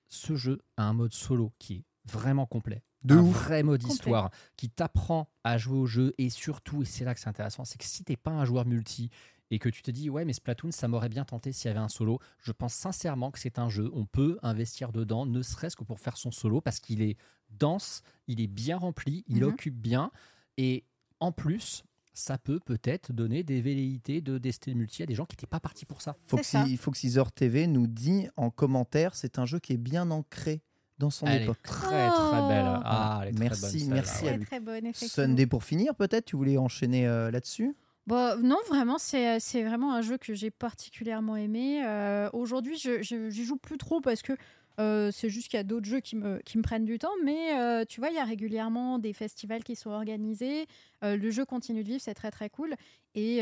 [0.08, 3.36] ce jeu a un mode solo qui est vraiment complet De un ouf.
[3.44, 3.94] vrai mode Complet.
[3.94, 7.64] histoire qui t'apprend à jouer au jeu et surtout et c'est là que c'est intéressant
[7.64, 9.10] c'est que si t'es pas un joueur multi
[9.50, 11.78] et que tu te dis ouais mais Splatoon ça m'aurait bien tenté s'il y avait
[11.80, 15.74] un solo, je pense sincèrement que c'est un jeu, on peut investir dedans, ne serait-ce
[15.76, 17.16] que pour faire son solo parce qu'il est
[17.50, 19.48] dense, il est bien rempli, il Mhm.
[19.48, 20.10] occupe bien
[20.58, 20.84] et
[21.20, 21.82] en plus
[22.18, 25.60] ça peut peut-être donner des velléités de DST multi à des gens qui n'étaient pas
[25.60, 26.16] partis pour ça.
[26.26, 26.36] Ça.
[26.36, 30.62] Foxy, Foxyzer TV nous dit en commentaire c'est un jeu qui est bien ancré
[30.98, 31.62] dans son Elle est époque.
[31.62, 32.66] très très belle.
[32.66, 32.80] Oh.
[32.84, 34.44] Ah, elle est très Merci, bonne, celle-là, merci à lui.
[34.46, 34.92] très bonne.
[34.94, 37.76] Sunday pour finir peut-être tu voulais enchaîner euh, là-dessus?
[38.08, 41.82] Bon, non, vraiment, c'est c'est vraiment un jeu que j'ai particulièrement aimé.
[41.84, 44.32] Euh, Aujourd'hui, je je- j'y joue plus trop parce que
[44.78, 47.12] euh, c'est juste qu'il y a d'autres jeux qui me, qui me prennent du temps.
[47.24, 50.66] Mais euh, tu vois, il y a régulièrement des festivals qui sont organisés.
[51.05, 52.74] Euh, le jeu continue de vivre, c'est très très cool.
[53.14, 53.40] Et,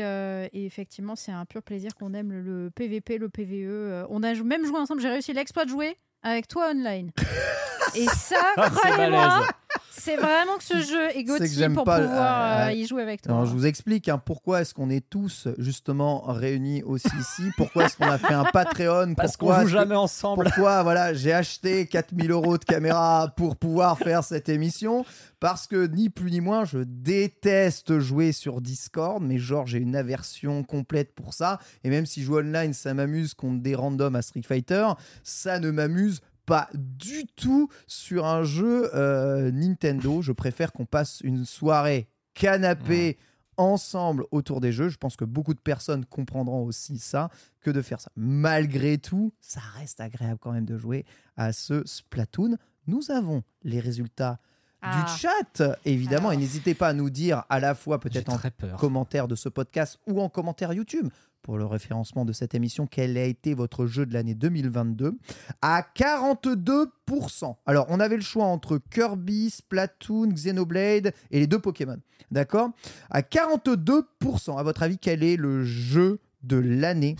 [0.53, 3.67] effectivement, c'est un pur plaisir qu'on aime le, PVP, le PVE.
[3.67, 5.01] Euh, on a même joué ensemble.
[5.01, 5.97] J'ai réussi l'exploit de jouer
[6.27, 7.11] avec toi online.
[7.95, 9.47] et ça, Ah, c'est croyez-moi,
[9.91, 12.71] c'est vraiment que ce jeu est C'est que Gauthier j'aime pour pas- pouvoir euh, euh,
[12.73, 13.33] y jouer avec toi.
[13.33, 17.85] Alors, je vous explique hein, pourquoi est-ce qu'on est tous justement réunis aussi ici, pourquoi
[17.85, 20.45] est-ce qu'on a fait un Patreon, Parce qu'on joue que- jamais ensemble.
[20.45, 25.05] Pourquoi voilà, j'ai acheté 4000 euros de caméra pour pouvoir faire cette émission?
[25.39, 29.95] Parce que ni plus ni moins, je déteste jouer sur Discord, mais genre j'ai une
[29.95, 31.59] aversion complète pour ça.
[31.83, 34.87] Et même si je joue online, ça m'amuse contre des randoms à Street Fighter,
[35.23, 36.16] ça ne m'amuse
[36.47, 40.21] pas du tout sur un jeu euh, Nintendo.
[40.23, 43.17] Je préfère qu'on passe une soirée canapé
[43.57, 44.87] ensemble autour des jeux.
[44.89, 47.29] Je pense que beaucoup de personnes comprendront aussi ça
[47.61, 48.11] que de faire ça.
[48.15, 51.05] Malgré tout, ça reste agréable quand même de jouer
[51.35, 52.55] à ce Splatoon.
[52.87, 54.39] Nous avons les résultats
[54.81, 55.03] Ah.
[55.03, 58.77] du chat, évidemment, et n'hésitez pas à nous dire à la fois peut-être en peur.
[58.77, 61.09] commentaire de ce podcast ou en commentaire YouTube
[61.47, 65.17] pour le référencement de cette émission, quel a été votre jeu de l'année 2022
[65.61, 67.55] À 42%.
[67.65, 72.01] Alors, on avait le choix entre Kirby, Splatoon, Xenoblade et les deux Pokémon.
[72.31, 72.71] D'accord?
[73.09, 77.15] À 42%, à votre avis, quel est le jeu de l'année?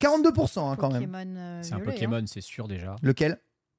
[0.00, 1.10] 42% hein, quand même.
[1.10, 1.80] Pokémon, euh, C'est un hein.
[1.84, 2.94] Pokémon, c'est sûr déjà.
[3.02, 3.36] Lequel?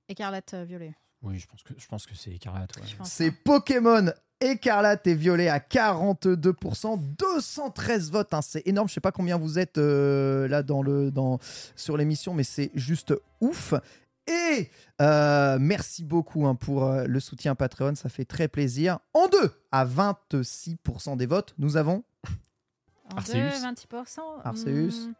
[0.09, 0.93] Écarlate euh, violet.
[1.21, 2.75] Oui, je pense que je pense que c'est écarlate.
[2.75, 2.83] ouais.
[3.05, 4.11] C'est Pokémon
[4.51, 8.87] écarlate et violet à 42%, 213 votes, hein, c'est énorme.
[8.87, 11.39] Je sais pas combien vous êtes euh, là dans le, dans,
[11.75, 13.73] sur l'émission, mais c'est juste ouf.
[14.27, 14.69] Et
[15.01, 18.99] euh, merci beaucoup hein, pour euh, le soutien Patreon, ça fait très plaisir.
[19.13, 22.03] En deux, à 26% des votes, nous avons
[23.13, 23.33] En Arceus.
[23.33, 24.19] deux, 26%.
[24.43, 25.07] Arceus.
[25.09, 25.13] Hmm.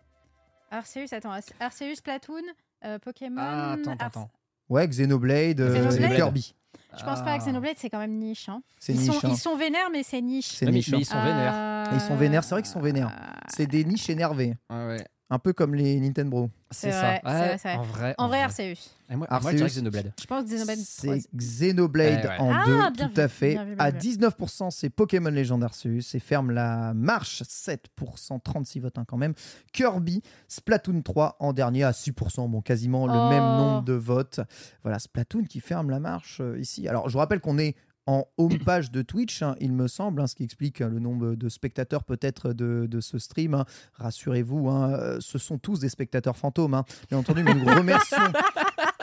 [0.72, 1.32] Arceus, attends.
[1.34, 2.42] Arce- Arceus, Platoon,
[2.86, 3.42] euh, Pokémon.
[3.42, 4.30] Ah, attends, attends.
[4.70, 6.12] ouais, Xenoblade, euh, Xenoblade.
[6.12, 6.56] et Kirby.
[6.98, 8.50] Je pense pas que Xenoblade, c'est quand même niche.
[8.50, 8.62] hein.
[8.80, 9.12] C'est Ils, niche.
[9.20, 9.30] sont, hein.
[9.32, 10.48] ils sont vénères, mais c'est niche.
[10.48, 11.00] C'est mais- niche, mais hein.
[11.02, 11.54] ils sont vénères.
[11.56, 13.12] Euh, Ils sont vénères, c'est vrai qu'ils sont vénères.
[13.48, 15.06] C'est des niches énervées, Ah ouais.
[15.34, 16.50] Un peu comme les Nintendo.
[16.72, 17.20] C'est C'est ça.
[17.24, 17.76] vrai, Ouais.
[17.76, 18.16] En vrai.
[18.18, 18.76] En vrai, Arceus.
[19.10, 19.44] Et moi, Arceus.
[19.44, 20.14] moi, je dirais Xenoblade.
[20.20, 20.78] Je pense que Xenoblade.
[20.80, 22.40] C'est Xenoblade Ouais, ouais.
[22.40, 23.54] en Ah, deux, bien tout vu, à fait.
[23.54, 23.98] bien vu, bien à vu.
[23.98, 27.42] 19%, c'est Pokémon Legend Arceus et ferme la marche.
[27.44, 29.34] 7%, 36 votes hein, quand même.
[29.72, 33.30] Kirby, Splatoon 3 en dernier à 6%, bon, quasiment le Oh.
[33.30, 34.40] même nombre de votes.
[34.84, 36.88] Voilà, Splatoon qui ferme la marche euh, ici.
[36.88, 40.28] Alors, je vous rappelle qu'on est en homepage de Twitch, hein, il me semble, hein,
[40.28, 43.64] ce qui explique hein, le nombre de spectateurs peut-être de, ce stream.
[43.94, 48.18] Rassurez-vous, euh, ce sont tous des spectateurs fantômes, bien entendu, nous remercions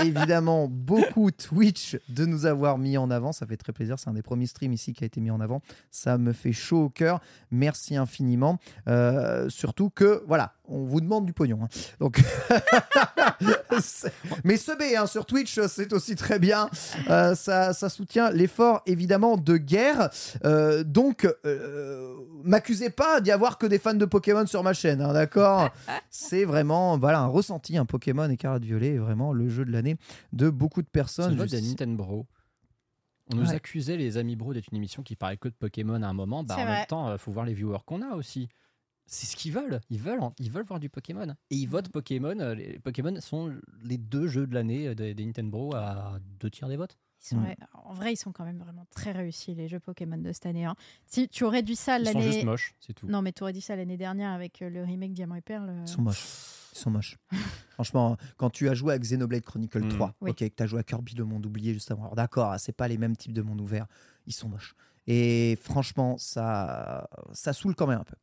[0.05, 3.33] évidemment beaucoup Twitch de nous avoir mis en avant.
[3.33, 3.99] Ça fait très plaisir.
[3.99, 5.63] C'est un des premiers streams ici qui a été mis en avant.
[5.91, 7.21] Ça me fait chaud au cœur.
[7.51, 8.59] Merci infiniment.
[8.89, 11.61] Euh, surtout que, voilà, on vous demande du pognon.
[11.63, 11.69] hein.
[11.99, 12.23] Donc,
[14.45, 16.69] mais ce B hein, sur Twitch, c'est aussi très bien.
[17.09, 20.11] Euh, ça, ça soutient l'effort évidemment de guerre.
[20.45, 21.29] Euh, donc,
[22.45, 25.71] m'accusez pas d'y avoir que des fans de Pokémon sur ma chaîne, hein, d'accord?
[26.11, 29.97] C'est vraiment voilà un ressenti, un Pokémon Écarlate Violet est vraiment le jeu de l'année
[30.33, 31.31] de beaucoup de C'est personnes.
[31.33, 32.27] le vote de Juste- Nintendo Bro.
[33.33, 33.55] On nous Ouais.
[33.55, 36.43] accusait, les amis bro, d'être une émission qui parlait que de Pokémon à un moment.
[36.43, 36.77] Bah, C'est en vrai.
[36.79, 38.49] même temps, il faut voir les viewers qu'on a aussi.
[39.07, 39.81] C'est ce qu'ils veulent.
[39.89, 41.29] Ils veulent, ils veulent voir du Pokémon.
[41.51, 42.39] Et ils votent Pokémon.
[42.41, 43.53] euh, Les Pokémon sont
[43.85, 46.97] les deux jeux de l'année euh, des, des Nintendo Bro à deux tiers des votes.
[47.23, 47.45] Ils sont- Mm.
[47.45, 50.47] ouais, en vrai, ils sont quand même vraiment très réussis, les jeux Pokémon de cette
[50.47, 50.65] année.
[50.65, 50.75] hein.
[51.07, 52.45] Si tu aurais dû ça Ils sont juste l'année.
[52.45, 53.07] moches, c'est tout.
[53.07, 55.69] Non, mais tu aurais dit ça l'année dernière avec euh, le remake Diamant et Perle.
[55.69, 56.25] euh, Ils sont moches.
[56.73, 57.19] Ils sont moches.
[57.75, 59.89] Franchement, quand tu as joué à Xenoblade Chronicle Mm.
[59.91, 60.31] 3, Oui.
[60.31, 62.03] ok, que tu as joué à Kirby le monde oublié juste avant.
[62.05, 63.87] Alors d'accord, c'est pas les mêmes types de monde ouvert.
[64.27, 64.75] Ils sont moches.
[65.13, 68.15] Et franchement, ça, ça saoule quand même un peu.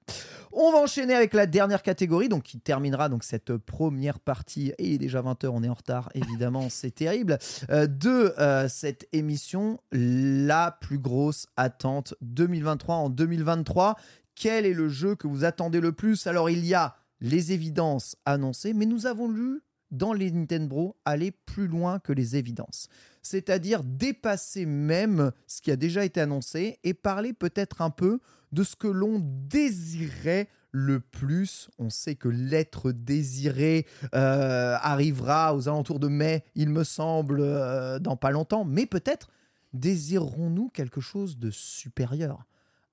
[0.53, 4.69] On va enchaîner avec la dernière catégorie, donc qui terminera donc cette première partie.
[4.77, 7.39] Et il est déjà 20h, on est en retard, évidemment, c'est terrible.
[7.71, 13.97] euh, de euh, cette émission, la plus grosse attente 2023 en 2023.
[14.35, 16.25] Quel est le jeu que vous attendez le plus?
[16.25, 19.61] Alors il y a les évidences annoncées, mais nous avons lu
[19.91, 22.89] dans les Nintendo aller plus loin que les évidences.
[23.21, 28.19] C'est-à-dire dépasser même ce qui a déjà été annoncé et parler peut-être un peu
[28.51, 31.69] de ce que l'on désirait le plus.
[31.79, 37.99] On sait que l'être désiré euh, arrivera aux alentours de mai, il me semble, euh,
[37.99, 38.65] dans pas longtemps.
[38.65, 39.29] Mais peut-être
[39.73, 42.45] désirerons-nous quelque chose de supérieur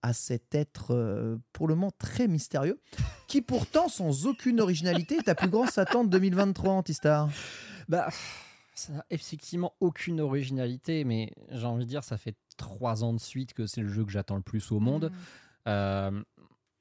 [0.05, 2.78] à cet être euh, pour le moment très mystérieux,
[3.26, 7.31] qui pourtant, sans aucune originalité, est ta plus grande attente 2023, Antistar
[7.89, 8.10] Bah,
[8.74, 13.18] ça n'a effectivement aucune originalité, mais j'ai envie de dire, ça fait trois ans de
[13.18, 15.10] suite que c'est le jeu que j'attends le plus au monde.
[15.68, 16.22] Euh,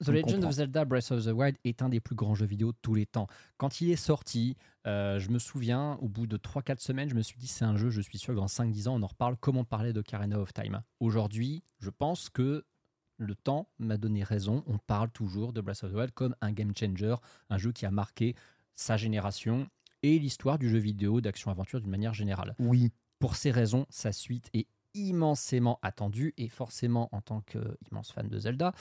[0.04, 0.50] The On Legend comprend.
[0.50, 2.94] of Zelda Breath of the Wild est un des plus grands jeux vidéo de tous
[2.94, 3.28] les temps.
[3.56, 7.22] Quand il est sorti, euh, je me souviens, au bout de 3-4 semaines, je me
[7.22, 9.38] suis dit c'est un jeu, je suis sûr que dans 5-10 ans, on en reparle
[9.38, 10.82] comme on parlait de Karena of Time?
[11.00, 12.66] Aujourd'hui, je pense que
[13.18, 14.64] le temps m'a donné raison.
[14.68, 17.15] On parle toujours de Breath of the Wild comme un game changer,
[17.49, 18.35] un jeu qui a marqué
[18.76, 19.68] sa génération
[20.02, 22.56] et l'histoire du jeu vidéo d'action-aventure d'une manière générale.
[22.60, 22.91] Oui.
[23.19, 28.38] Pour ces raisons, sa suite est immensément attendue et forcément, en tant qu'immense fan de
[28.38, 28.73] Zelda,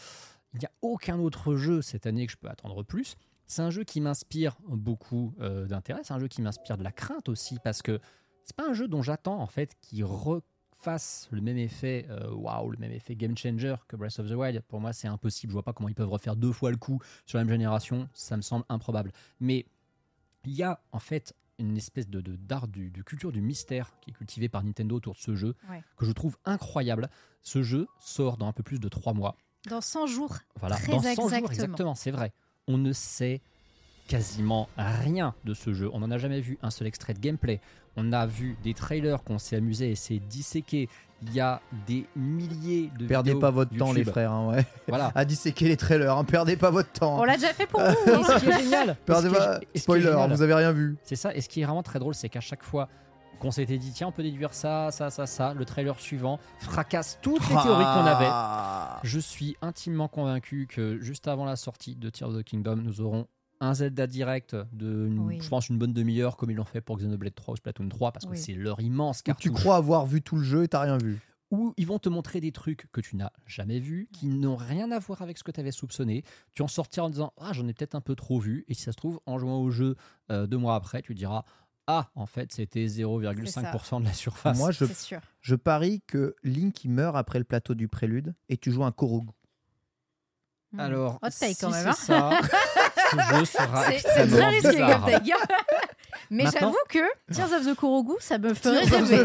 [0.55, 3.17] il n'y a aucun autre jeu cette année que je peux attendre plus.
[3.47, 6.93] C'est un jeu qui m'inspire beaucoup euh, d'intérêt, c'est un jeu qui m'inspire de la
[6.93, 8.01] crainte aussi parce que
[8.45, 10.03] c'est pas un jeu dont j'attends en fait qui
[10.83, 14.33] refasse le même effet euh, waouh, le même effet game changer que Breath of the
[14.33, 14.61] Wild.
[14.69, 15.51] Pour moi, c'est impossible.
[15.53, 18.09] Je vois pas comment ils peuvent refaire deux fois le coup sur la même génération.
[18.15, 19.13] Ça me semble improbable.
[19.41, 19.65] Mais
[20.45, 24.11] il y a en fait une espèce de d'art du, de culture du mystère qui
[24.11, 25.83] est cultivée par Nintendo autour de ce jeu Ouais.
[25.97, 27.09] que je trouve incroyable.
[27.43, 29.37] Ce jeu sort dans un peu plus de trois mois.
[29.69, 30.37] Dans 100 jours.
[30.59, 32.33] Voilà, Très dans 100 jours exactement, c'est vrai.
[32.67, 33.41] On ne sait
[34.09, 35.91] quasiment rien de ce jeu.
[35.93, 37.61] On n'en a jamais vu un seul extrait de gameplay.
[37.97, 40.89] On a vu des trailers qu'on s'est amusé à essayer de disséquer.
[41.25, 44.33] Il y a des milliers de Perdez vidéos pas votre temps, les frères.
[44.33, 44.67] hein, ouais.
[44.89, 45.13] Voilà.
[45.15, 46.17] À disséquer les trailers.
[46.17, 47.21] hein, Perdez pas votre temps.
[47.21, 47.87] On l'a déjà fait pour vous.
[48.11, 48.23] Et hein.
[48.27, 49.55] ce qui est génial, et ce Perdez qui est- pas.
[49.55, 50.97] et ce qui est Spoiler, génial, vous avez rien vu.
[51.05, 51.35] c'est ça.
[51.35, 52.89] Et ce qui est vraiment très drôle, c'est qu'à chaque fois
[53.39, 57.19] qu'on s'était dit, tiens, on peut déduire ça, ça, ça, ça, le trailer suivant fracasse
[57.23, 58.27] toutes les théories qu'on avait.
[58.29, 58.99] Ah.
[59.05, 63.01] Je suis intimement convaincu que juste avant la sortie de Tears of the Kingdom, nous
[63.01, 63.27] aurons
[63.63, 65.41] un Zelda direct de, une- Oui.
[65.41, 68.13] je pense, une bonne demi-heure, comme ils l'ont fait pour Xenoblade 3 ou Splatoon 3,
[68.13, 68.39] parce que Oui.
[68.39, 69.41] c'est leur immense Où carte.
[69.41, 71.21] tu crois avoir vu tout le jeu et t'as rien vu.
[71.53, 74.91] Où ils vont te montrer des trucs que tu n'as jamais vus, qui n'ont rien
[74.91, 76.25] à voir avec ce que tu avais soupçonné.
[76.55, 78.65] Tu en sortiras en disant Ah, j'en ai peut-être un peu trop vu.
[78.69, 79.95] Et si ça se trouve, en jouant au jeu
[80.31, 81.45] euh, deux mois après, tu diras
[81.87, 84.57] Ah, en fait, c'était 0,5% de la surface.
[84.57, 85.21] Moi, je, sûr.
[85.43, 88.93] je parie que Link il meurt après le plateau du prélude et tu joues un
[88.93, 89.29] Korogu.
[90.73, 90.81] Hmm.
[90.81, 91.93] Alors, si c'est hein.
[91.93, 92.31] ça,
[93.21, 95.33] jeu sera C'est très risqué comme take.
[96.31, 96.99] Mais j'avoue que
[97.33, 99.23] Tears of the Korogu, ça me ferait rêver.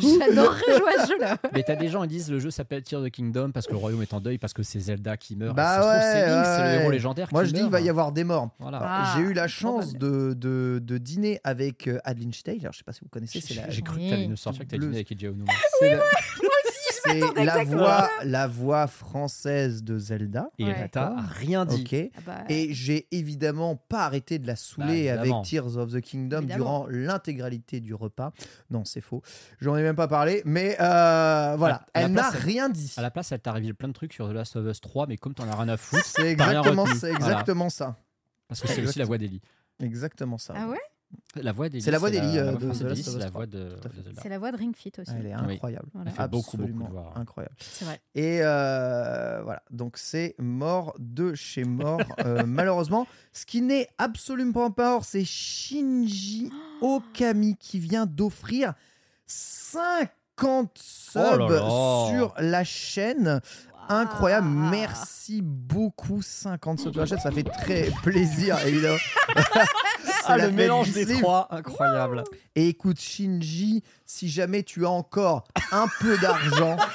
[0.00, 1.36] J'adorerais jouer à ce jeu-là.
[1.52, 3.72] Mais t'as des gens qui disent le jeu s'appelle Tears of the Kingdom parce que
[3.72, 5.54] le royaume est en deuil parce que c'est Zelda qui meurt.
[5.54, 6.80] Bah trouve, c'est ouais, le ouais.
[6.80, 8.48] héros légendaire Moi qui je dis il va y avoir des morts.
[8.58, 8.80] Voilà.
[8.82, 9.98] Ah, J'ai eu la chance probable.
[9.98, 12.56] de, de, de dîner avec euh, Adeline Stein.
[12.60, 14.06] Alors je sais pas si vous connaissez, la, J'ai cru Oui.
[14.06, 15.52] que t'allais nous sortir que t'as dîné avec Eiji Aonuma.
[15.78, 15.90] c'est
[17.14, 20.48] la- voix, la voix française de Zelda.
[20.58, 21.86] Et t'as rien dit.
[22.16, 25.32] Ah bah, Et j'ai évidemment pas arrêté de la saouler Bah, avec.
[25.44, 26.56] Tears of the Kingdom Évidemment.
[26.64, 28.32] durant l'intégralité du repas.
[28.70, 29.22] Non, c'est faux.
[29.60, 30.42] J'en ai même pas parlé.
[30.44, 32.92] Mais euh, voilà, À- à la elle n'a place, elle- rien dit.
[32.96, 35.06] À la place, elle t'a révélé plein de trucs sur The Last of Us 3,
[35.06, 37.10] mais comme t'en as rien à foutre, C'est exactement, Voilà.
[37.14, 37.96] exactement ça.
[38.48, 39.40] Parce que c'est aussi la voix d'Ellie.
[39.80, 40.54] Exactement ça.
[40.56, 40.78] Ah ouais
[41.36, 41.82] La voix d'Ellie.
[41.82, 43.30] C'est la voix d'Ellie, la euh, c'est la 3.
[43.30, 43.76] voix de.
[44.20, 45.10] C'est la voix de Ring Fit aussi.
[45.18, 45.54] Elle est Oui.
[45.54, 45.86] incroyable.
[45.94, 46.10] Voilà.
[46.10, 47.12] Elle fait beaucoup, beaucoup de Absolument voix.
[47.16, 47.54] Incroyable.
[47.58, 48.00] C'est vrai.
[48.14, 53.06] Et euh, voilà, donc c'est mort de chez mort, euh, malheureusement.
[53.32, 56.50] Ce qui n'est absolument pas mort, c'est Shinji
[56.82, 58.74] Okami qui vient d'offrir
[59.26, 62.08] 50 subs Oh là là.
[62.10, 63.40] sur la chaîne.
[63.88, 68.96] Incroyable, merci beaucoup 50 subs sur la chaîne, ça fait très plaisir évidemment.
[70.26, 72.24] C'est Ah, le mélange des trois, incroyable.
[72.54, 76.76] Et écoute Shinji, si jamais tu as encore un peu d'argent,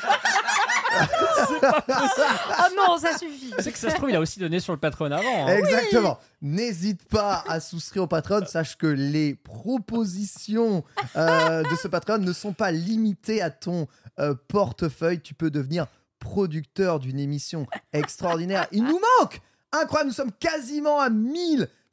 [1.62, 3.52] Ah non, ça suffit.
[3.58, 5.48] Tu sais que ça se trouve, il a aussi donné sur le patron avant.
[5.48, 5.58] hein.
[5.58, 6.18] Exactement.
[6.42, 8.46] N'hésite pas à souscrire au Patreon.
[8.46, 10.84] Sache que les propositions
[11.16, 13.88] euh, de ce Patreon ne sont pas limitées à ton
[14.20, 15.20] euh, portefeuille.
[15.22, 15.88] Tu peux devenir
[16.20, 18.68] producteur d'une émission extraordinaire.
[18.72, 19.42] Il nous manque
[19.74, 21.10] Incroyable, nous sommes quasiment à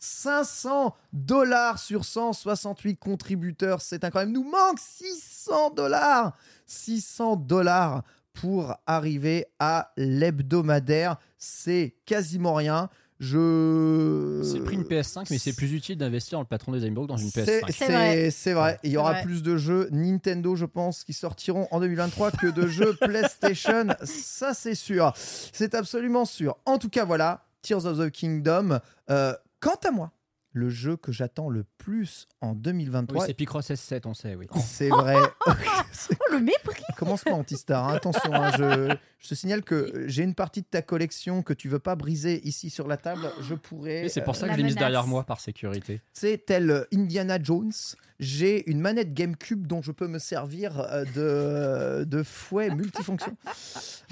[0.05, 3.81] 1500 dollars sur 168 contributeurs.
[3.81, 4.33] C'est incroyable.
[4.33, 6.37] Il nous manque 600 dollars.
[6.67, 8.03] 600 dollars
[8.33, 11.17] pour arriver à l'hebdomadaire.
[11.39, 12.89] C'est quasiment rien.
[13.21, 14.43] Je.
[14.45, 17.07] C'est le prix d'une PS5, mais c'est plus utile d'investir dans le patron des Amibrook
[17.07, 18.31] dans une C'est- PS5.
[18.31, 18.71] C'est vrai.
[18.73, 18.81] Vrai.
[18.83, 19.23] Il y aura vrai.
[19.23, 23.87] plus de jeux Nintendo, je pense, qui sortiront en 2023 que de jeux PlayStation.
[24.03, 25.13] Ça, c'est sûr.
[25.17, 26.57] C'est absolument sûr.
[26.67, 27.47] En tout cas, voilà.
[27.63, 28.79] Tears of the Kingdom.
[29.11, 29.33] Euh,
[29.65, 30.13] quant à moi,
[30.53, 33.27] le jeu que j'attends le plus en Oui, 2023.
[33.27, 34.47] c'est Picross S7, on sait, oui.
[34.65, 35.17] c'est vrai.
[35.93, 37.89] C'est- Oh, le mépris Commence pas, Antistar.
[37.89, 37.95] hein.
[37.95, 41.69] Attention, hein, je, je te signale que j'ai une partie de ta collection que tu
[41.69, 43.31] veux pas briser ici sur la table.
[43.43, 44.05] Je pourrais.
[44.07, 46.01] Et c'est pour euh, ça que La je l'ai mise derrière moi par sécurité.
[46.13, 47.73] c'est tel Indiana Jones.
[48.21, 53.37] J'ai une manette GameCube dont je peux me servir euh, de, de fouet multifonction.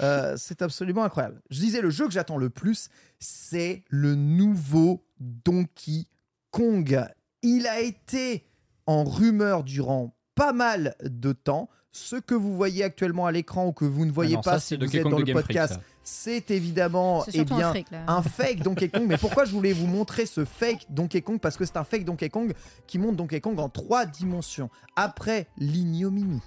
[0.01, 1.41] Euh, c'est absolument incroyable.
[1.49, 2.89] Je disais, le jeu que j'attends le plus,
[3.19, 6.05] c'est le nouveau Donkey
[6.51, 7.05] Kong.
[7.41, 8.43] Il a été
[8.85, 11.69] en rumeur durant pas mal de temps.
[11.91, 14.53] Ce que vous voyez actuellement à l'écran ou que vous ne voyez Ah non, pas
[14.53, 15.79] ça, si c'est vous Donkey êtes Kong dans le Freak, podcast.
[16.03, 18.03] C'est évidemment eh bien, un fric, là.
[18.07, 19.05] un fake Donkey Kong.
[19.07, 21.39] Mais pourquoi je voulais vous montrer ce fake Donkey Kong?
[21.39, 22.53] Parce que c'est un fake Donkey Kong
[22.87, 24.69] qui montre Donkey Kong en trois dimensions.
[24.95, 26.41] Après l'ignominie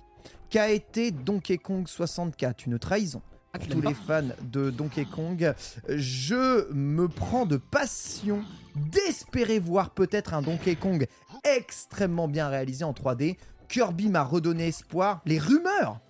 [0.51, 3.23] qu'a été Donkey Kong 64, une trahison.
[3.53, 5.55] Ah, Pour tous les fans de Donkey Kong,
[5.89, 8.43] je me prends de passion
[8.75, 11.07] d'espérer voir peut-être un Donkey Kong
[11.45, 13.37] extrêmement bien réalisé en 3D.
[13.69, 15.23] Kirby m'a redonné espoir.
[15.25, 16.01] Les rumeurs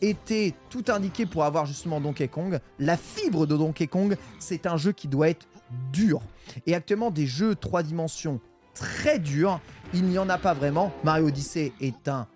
[0.00, 2.58] étaient tout indiquées pour avoir justement Donkey Kong.
[2.78, 5.46] La fibre de Donkey Kong, c'est un jeu qui doit être
[5.92, 6.20] dur.
[6.66, 8.40] Et actuellement, des jeux 3 dimensions
[8.74, 9.60] très durs,
[9.94, 10.92] il n'y en a pas vraiment.
[11.04, 12.26] Mario Odyssey est un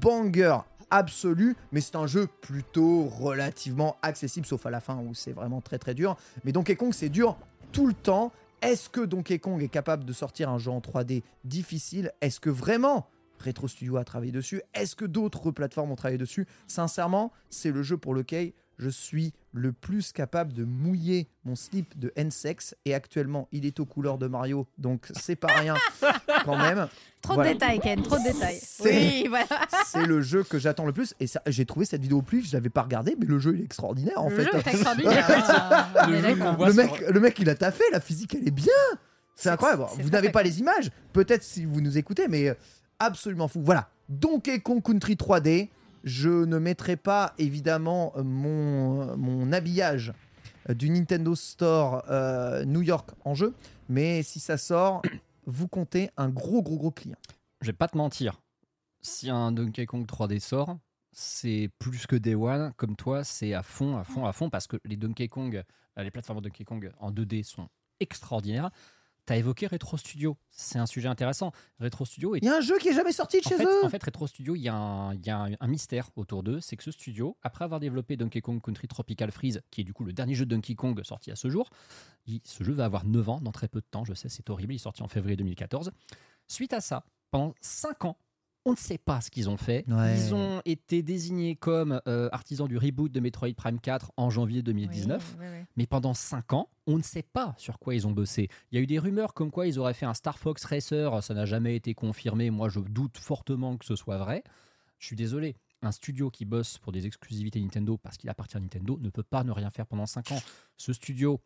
[0.00, 0.58] banger
[0.90, 5.60] absolu, mais c'est un jeu plutôt relativement accessible, sauf à la fin où c'est vraiment
[5.60, 6.16] très très dur.
[6.44, 7.36] Mais Donkey Kong, c'est dur
[7.72, 8.32] tout le temps.
[8.60, 12.12] Est-ce que Donkey Kong est capable de sortir un jeu en 3D difficile?
[12.20, 13.06] Est-ce que vraiment
[13.42, 16.46] Retro Studio a travaillé dessus Est-ce que d'autres plateformes ont travaillé dessus?
[16.66, 21.98] Sincèrement, c'est le jeu pour lequel je suis le plus capable de mouiller mon slip
[21.98, 25.74] de N-Sex et actuellement il est aux couleurs de Mario donc c'est pas rien
[26.44, 26.86] quand même.
[27.20, 27.48] Trop Voilà.
[27.48, 28.60] de détails, Ken, trop de détails.
[28.62, 29.46] C'est- Oui, voilà.
[29.84, 32.46] C'est le jeu que j'attends le plus et ça- j'ai trouvé cette vidéo au plus,
[32.48, 34.44] je l'avais pas regardé mais le jeu il est extraordinaire en le fait.
[34.44, 35.26] jeu est extraordinaire.
[35.96, 36.06] hein.
[36.08, 38.66] Le jeu sur- mec, le mec, il a taffé, la physique, elle est bien.
[39.34, 39.84] C'est C'est- incroyable.
[39.96, 42.54] c'est Vous n'avez pas les images, peut-être si vous nous écoutez, mais euh,
[42.98, 43.60] absolument fou.
[43.62, 43.90] Voilà.
[44.08, 45.68] Donkey Kong Country 3D.
[46.04, 50.12] Je ne mettrai pas évidemment euh, mon, euh, mon habillage
[50.70, 52.04] euh, du Nintendo Store
[52.66, 53.54] New York en jeu,
[53.88, 55.02] mais si ça sort,
[55.46, 57.18] vous comptez un gros, gros, gros client.
[57.60, 58.40] Je vais pas te mentir.
[59.00, 60.78] Si un Donkey Kong 3D sort,
[61.12, 62.72] c'est plus que Day One.
[62.76, 65.62] Comme toi, c'est à fond, à fond, à fond, parce que les Donkey Kong,
[65.96, 67.68] les plateformes Donkey Kong en 2D sont
[68.00, 68.70] extraordinaires.
[69.28, 70.38] Tu as évoqué Retro Studio.
[70.50, 71.52] C'est un sujet intéressant.
[71.80, 73.56] Retro Studio est Il y a un jeu qui est jamais sorti de en chez
[73.58, 73.84] fait, eux.
[73.84, 76.42] en fait, Retro Studio, il y a, un, il y a un- un mystère autour
[76.42, 76.60] d'eux.
[76.60, 79.92] C'est que ce studio, après avoir développé Donkey Kong Country Tropical Freeze, qui est du
[79.92, 81.68] coup le dernier jeu de Donkey Kong sorti à ce jour,
[82.26, 84.04] il- ce jeu va avoir 9 ans dans très peu de temps.
[84.06, 84.72] Je sais, c'est horrible.
[84.72, 85.92] Il est sorti en février 2014.
[86.46, 88.16] Suite à ça, pendant 5 ans,
[88.68, 89.84] on ne sait pas ce qu'ils ont fait.
[89.88, 90.14] Ouais.
[90.16, 94.62] Ils ont été désignés comme euh, artisans du reboot de Metroid Prime 4 en janvier
[94.62, 95.36] 2019.
[95.38, 95.64] Oui, oui, oui.
[95.76, 98.48] Mais pendant 5 ans, on ne sait pas sur quoi ils ont bossé.
[98.70, 101.22] Il y a eu des rumeurs comme quoi ils auraient fait un Star Fox Racer,
[101.22, 102.50] ça n'a jamais été confirmé.
[102.50, 104.44] Moi, je doute fortement que ce soit vrai.
[104.98, 105.56] Je suis désolé.
[105.80, 109.22] Un studio qui bosse pour des exclusivités Nintendo parce qu'il appartient à Nintendo ne peut
[109.22, 110.42] pas ne rien faire pendant 5 ans.
[110.76, 111.40] Ce studio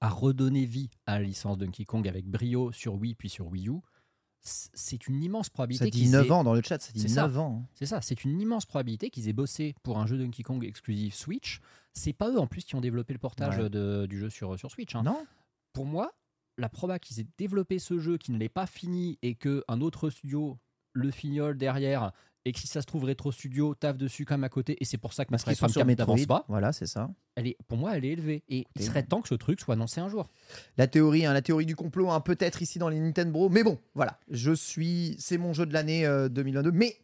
[0.00, 3.68] a redonné vie à la licence Donkey Kong avec brio sur Wii puis sur Wii
[3.68, 3.80] U.
[4.46, 7.00] C'est une immense probabilité Ça dit qu'ils 9 aient- ans dans le chat, ça dit
[7.00, 7.22] C'est ça.
[7.22, 7.64] 9 ans.
[7.74, 11.14] c'est ça, c'est une immense probabilité qu'ils aient bossé pour un jeu Donkey Kong exclusif
[11.14, 11.60] Switch.
[11.92, 13.70] C'est pas eux en plus qui ont développé le portage Ouais.
[13.70, 14.94] de- du jeu sur, sur Switch.
[14.94, 15.02] hein.
[15.02, 15.26] Non
[15.72, 16.12] Pour moi,
[16.58, 19.80] la proba qu'ils aient développé ce jeu, qui ne l'ait pas fini et que un
[19.80, 20.58] autre studio
[20.92, 22.12] le fignole derrière
[22.46, 24.98] et que si ça se trouve Retro Studio taffe dessus comme à côté et c'est
[24.98, 26.06] pour ça que sont Prime sur 4 Metroid.
[26.14, 27.10] n'avance pas, Voilà, c'est ça.
[27.34, 29.74] elle est, pour moi elle est élevée et il serait temps que ce truc soit
[29.74, 30.30] annoncé un jour.
[30.78, 33.48] La théorie, hein, la théorie du complot, hein, peut-être ici dans les Nintendo.
[33.48, 36.96] Mais bon, voilà, je suis, c'est mon jeu de l'année euh, 2022, mais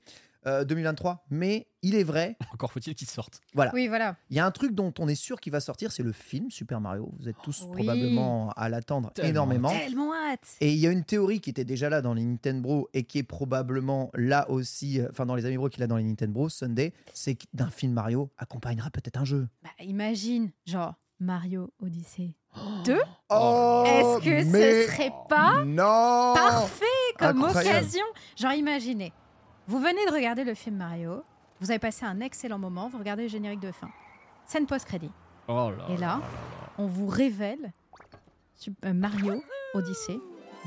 [0.46, 1.24] euh, 2023.
[1.30, 3.40] Mais il est vrai, Encore faut-il qu'il sorte.
[3.54, 4.16] voilà, Oui, voilà.
[4.30, 6.50] il y a un truc dont on est sûr qu'il va sortir, c'est le film
[6.50, 7.10] Super Mario.
[7.18, 7.76] Vous êtes tous Oui.
[7.84, 9.68] probablement à l'attendre énormément.
[9.70, 10.56] Tellement hâte.
[10.60, 13.04] Et il y a une théorie qui était déjà là dans les Nintendo Bros et
[13.04, 16.32] qui est probablement là aussi, euh, enfin dans les Amiibo qu'il a dans les Nintendo
[16.32, 19.48] Bros Sunday, c'est que d'un film Mario accompagnera peut-être un jeu.
[19.62, 22.34] Bah, imagine, genre Mario Odyssey
[22.84, 22.98] 2.
[23.30, 26.84] Oh, Est-ce que mais ce serait pas non parfait
[27.18, 27.78] comme Incroyable.
[27.78, 28.04] occasion?
[28.36, 29.12] Genre, imaginez,
[29.68, 31.22] vous venez de regarder le film Mario,
[31.60, 33.88] vous avez passé un excellent moment, vous regardez le générique de fin.
[34.46, 35.10] Scène post-crédit.
[35.48, 36.20] Oh là Et là,
[36.78, 37.72] on vous révèle
[38.84, 39.42] euh, Mario
[39.74, 40.18] Odyssey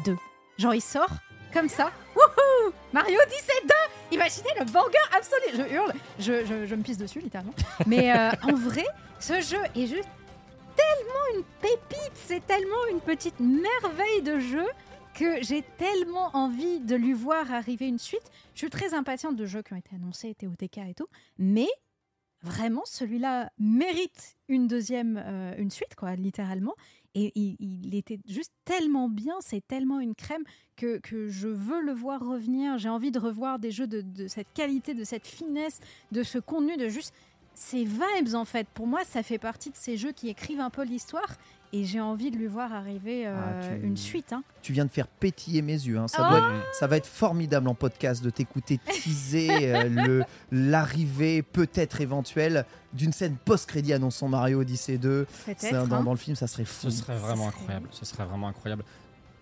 [0.05, 0.15] 2.
[0.57, 1.09] Genre, il sort
[1.53, 1.91] comme ça.
[2.15, 3.73] Wouhou Mario Odyssey 2
[4.15, 7.53] Imaginez le banger absolu Je hurle, je, je- je me pisse dessus littéralement.
[7.88, 8.85] Mais euh, en vrai,
[9.19, 10.09] ce jeu est juste
[10.76, 14.65] tellement une pépite, c'est tellement une petite merveille de jeu
[15.15, 18.31] que j'ai tellement envie de lui voir arriver une suite.
[18.53, 21.07] Je suis très impatiente de jeux qui ont été annoncés, TOTK et tout,
[21.39, 21.69] mais
[22.41, 26.75] vraiment celui-là mérite une deuxième, euh, une suite quoi, littéralement.
[27.17, 30.43] Et il, était juste tellement bien, c'est tellement une crème
[30.75, 32.77] que, que je veux le voir revenir.
[32.77, 35.79] J'ai envie de revoir des jeux de cette qualité, de cette finesse,
[36.11, 37.13] de ce contenu, de juste
[37.55, 38.67] ces vibes en fait.
[38.67, 41.35] Pour moi, ça fait partie de ces jeux qui écrivent un peu l'histoire
[41.73, 44.33] et j'ai envie de lui voir arriver euh, Ah, tu- une suite.
[44.33, 44.43] hein.
[44.61, 45.97] Tu viens de faire pétiller mes yeux.
[45.97, 46.07] hein.
[46.07, 50.23] Ça, Oh doit être- ça va être formidable en podcast de t'écouter teaser euh, le-
[50.51, 55.25] l'arrivée peut-être éventuelle d'une scène post-crédit annonçant Mario Odyssey 2.
[55.45, 55.59] Peut-être.
[55.61, 56.03] Ça, dans, hein.
[56.03, 56.89] dans le film, ça serait fou.
[56.89, 57.87] Ce serait vraiment serait- incroyable.
[57.91, 58.83] Ce serait vraiment incroyable.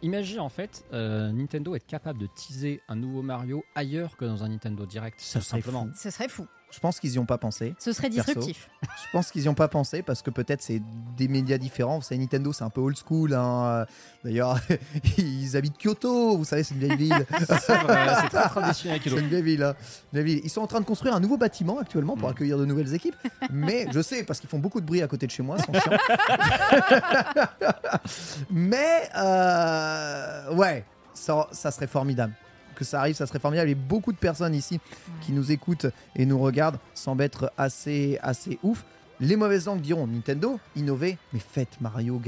[0.02, 4.44] Imagine en fait euh, Nintendo être capable de teaser un nouveau Mario ailleurs que dans
[4.44, 5.20] un Nintendo Direct.
[5.22, 5.86] Ça tout serait simplement.
[5.86, 5.92] fou.
[5.96, 6.46] Ce serait fou.
[6.74, 7.76] Je pense qu'ils n'y ont pas pensé.
[7.78, 8.34] Ce serait Perso.
[8.34, 8.68] disruptif.
[8.82, 10.82] Je pense qu'ils n'y ont pas pensé parce que peut-être c'est
[11.16, 11.98] des médias différents.
[11.98, 13.36] Vous savez, Nintendo, c'est un peu old school.
[13.36, 13.86] hein.
[14.24, 14.60] D'ailleurs,
[15.20, 16.36] ils habitent Kyoto.
[16.36, 17.14] Vous savez, c'est une vieille ville.
[18.74, 19.76] C'est une vieille ville, hein.
[20.14, 20.46] Une vieille ville.
[20.46, 22.32] Ils sont en train de construire un nouveau bâtiment actuellement pour Mm.
[22.32, 23.16] accueillir de nouvelles équipes.
[23.52, 25.74] Mais je sais, parce qu'ils font beaucoup de bruit à côté de chez moi, sont.
[28.50, 32.34] Mais euh, ouais, ça, ça serait formidable.
[32.76, 33.70] Que ça arrive, ça serait formidable.
[33.70, 34.80] Et beaucoup de personnes ici
[35.22, 38.84] qui nous écoutent et nous regardent semblent être assez, assez ouf.
[39.20, 42.20] Les mauvaises langues diront Nintendo, innover, mais faites Mario,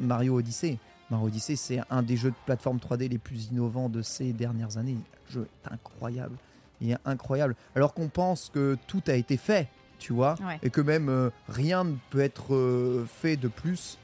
[0.00, 0.78] Mario Odyssey.
[1.10, 4.76] Mario Odyssey, c'est un des jeux de plateforme 3D les plus innovants de ces dernières
[4.76, 4.96] années.
[5.28, 6.36] Le jeu est incroyable.
[6.80, 7.54] Il est incroyable.
[7.76, 9.68] Alors qu'on pense que tout a été fait,
[9.98, 10.58] tu vois, Ouais.
[10.62, 13.96] et que même euh, rien ne peut être euh, fait de plus.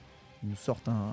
[0.42, 1.10] Ils nous sortent un,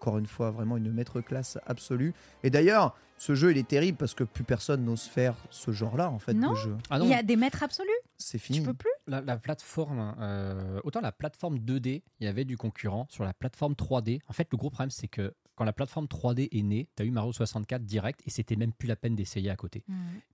[0.00, 2.14] encore une fois vraiment une maître classe absolue.
[2.44, 6.10] Et d'ailleurs, ce jeu il est terrible parce que plus personne n'ose faire ce genre-là
[6.10, 6.50] en fait Non.
[6.52, 6.76] de jeu.
[6.90, 7.88] Ah non, Il y a des maîtres absolus.
[8.18, 8.60] C'est Tu fini.
[8.60, 8.90] peux plus.
[9.06, 13.06] la, la plateforme, euh, autant la plateforme 2D, il y avait du concurrent.
[13.10, 16.48] Sur la plateforme 3D, en fait, le gros problème, c'est que quand la plateforme 3D
[16.52, 19.48] est née, tu as eu Mario 64 direct et c'était même plus la peine d'essayer
[19.50, 19.84] à côté.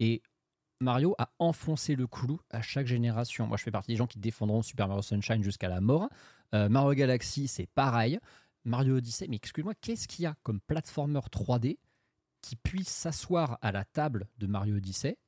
[0.01, 0.23] Et
[0.81, 3.47] Mario a enfoncé le clou à chaque génération.
[3.47, 6.09] Moi, je fais partie des gens qui défendront Super Mario Sunshine jusqu'à la mort.
[6.55, 8.19] Euh, Mario Galaxy, c'est pareil.
[8.65, 11.79] Mario Odyssey, mais excuse-moi, qu'est-ce qu'il y a comme platformer 3D
[12.43, 15.19] qui puisse s'asseoir à la table de Mario Odyssey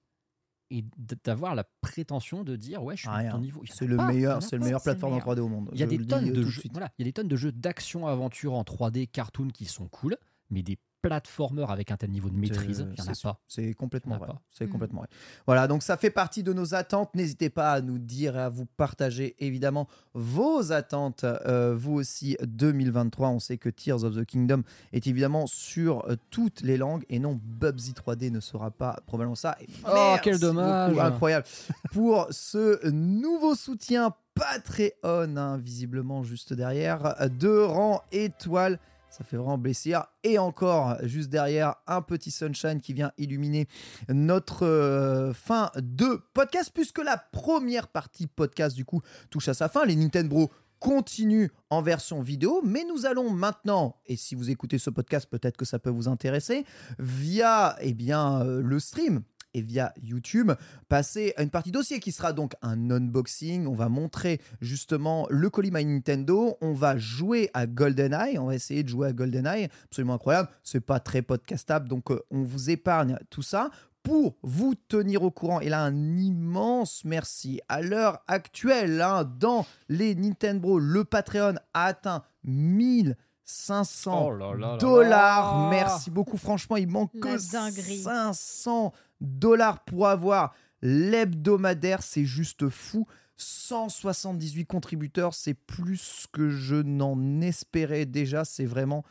[0.70, 0.84] et
[1.24, 4.56] d'avoir la prétention de dire ouais je suis à ton niveau C'est le meilleur, c'est
[4.56, 5.36] le meilleur plateforme en meilleur.
[5.36, 5.70] 3D au monde.
[5.74, 6.62] Il y a des tonnes de jeux.
[6.72, 9.89] Voilà, il y a des tonnes de jeux d'action aventure en 3D cartoon qui sont
[9.89, 10.16] cool,
[10.51, 13.40] mais des platformers avec un tel niveau de maîtrise, il n'y en a pas.
[13.48, 14.28] C'est complètement vrai.
[14.50, 14.70] C'est Mm.
[14.70, 15.08] complètement vrai.
[15.46, 17.14] Voilà, donc ça fait partie de nos attentes.
[17.14, 22.36] N'hésitez pas à nous dire et à vous partager évidemment vos attentes, euh, vous aussi
[22.42, 23.28] 2023.
[23.28, 24.62] On sait que Tears of the Kingdom
[24.92, 29.34] est évidemment sur euh, toutes les langues et non Bubsy 3D ne sera pas probablement
[29.34, 29.56] ça.
[29.60, 30.90] Et Oh, merci quel dommage.
[30.92, 31.46] beaucoup, incroyable
[31.92, 38.78] pour ce nouveau soutien Patreon, hein, visiblement juste derrière, de rang étoile.
[39.12, 40.06] Ça fait vraiment plaisir.
[40.24, 43.68] Et encore, juste derrière, un petit sunshine qui vient illuminer
[44.09, 49.68] notre euh, fin de podcast, puisque la première partie podcast, du coup, touche à sa
[49.68, 49.84] fin.
[49.84, 50.51] Les Nintendo
[50.82, 55.56] continuent en version vidéo, mais nous allons maintenant, et si vous écoutez ce podcast, peut-être
[55.56, 56.64] que ça peut vous intéresser,
[56.98, 59.22] via eh bien, euh, le stream
[59.54, 60.52] et via YouTube,
[60.88, 63.66] passer à une partie dossier qui sera donc un unboxing.
[63.66, 66.56] On va montrer justement le colis My Nintendo.
[66.60, 68.38] On va jouer à GoldenEye.
[68.38, 69.68] On va essayer de jouer à GoldenEye.
[69.84, 70.48] Absolument incroyable.
[70.62, 73.70] C'est pas très podcastable, donc euh, on vous épargne tout ça.
[74.02, 77.60] Pour vous tenir au courant, et là un immense merci.
[77.68, 84.72] À l'heure actuelle, hein, dans les Nintendo, le Patreon a atteint 1500 Oh là là
[84.72, 85.62] là dollars.
[85.64, 85.68] là.
[85.70, 86.36] Merci beaucoup.
[86.36, 88.02] Franchement, il manque La que dinguerie.
[88.02, 88.92] 500
[89.23, 92.03] dollars pour avoir l'hebdomadaire.
[92.03, 93.07] C'est juste fou.
[93.36, 98.44] 178 contributeurs, c'est plus que je n'en espérais déjà.
[98.44, 99.05] C'est vraiment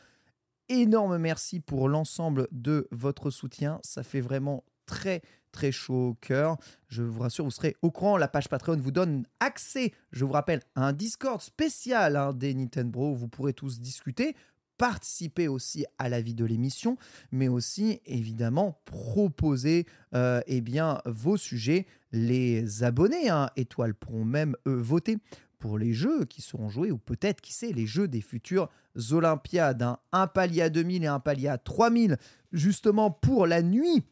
[0.70, 3.80] énorme merci pour l'ensemble de votre soutien.
[3.84, 5.22] Ça fait vraiment très
[5.52, 6.58] très chaud au cœur.
[6.88, 8.18] Je vous rassure, vous serez au courant.
[8.18, 12.54] La page Patreon vous donne accès, je vous rappelle, à un Discord spécial hein, des
[12.54, 14.36] Nintendo vous pourrez tous discuter,
[14.82, 16.98] participer aussi à la vie de l'émission,
[17.32, 19.86] mais aussi évidemment proposer
[20.16, 21.86] euh, eh bien, vos sujets.
[22.12, 25.20] Les abonnés, hein, étoiles, pourront même voter
[25.60, 28.72] pour les jeux qui seront joués, ou peut-être, qui sait, les jeux des futures
[29.12, 29.84] Olympiades.
[29.84, 30.00] hein.
[30.14, 32.18] Un palier à 2000 et un palier à 3000,
[32.52, 34.04] justement pour la nuit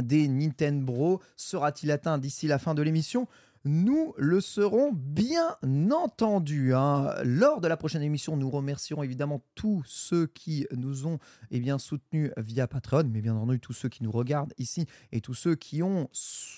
[0.00, 3.26] des Nintendo sera-t-il atteint d'ici la fin de l'émission?
[3.64, 5.56] Nous le serons bien
[5.90, 6.74] entendu.
[6.74, 7.14] hein.
[7.24, 11.18] Lors de la prochaine émission, nous remercierons évidemment tous ceux qui nous ont
[11.50, 15.20] eh bien, soutenus via Patreon, mais bien entendu tous ceux qui nous regardent ici et
[15.20, 16.08] tous ceux qui ont,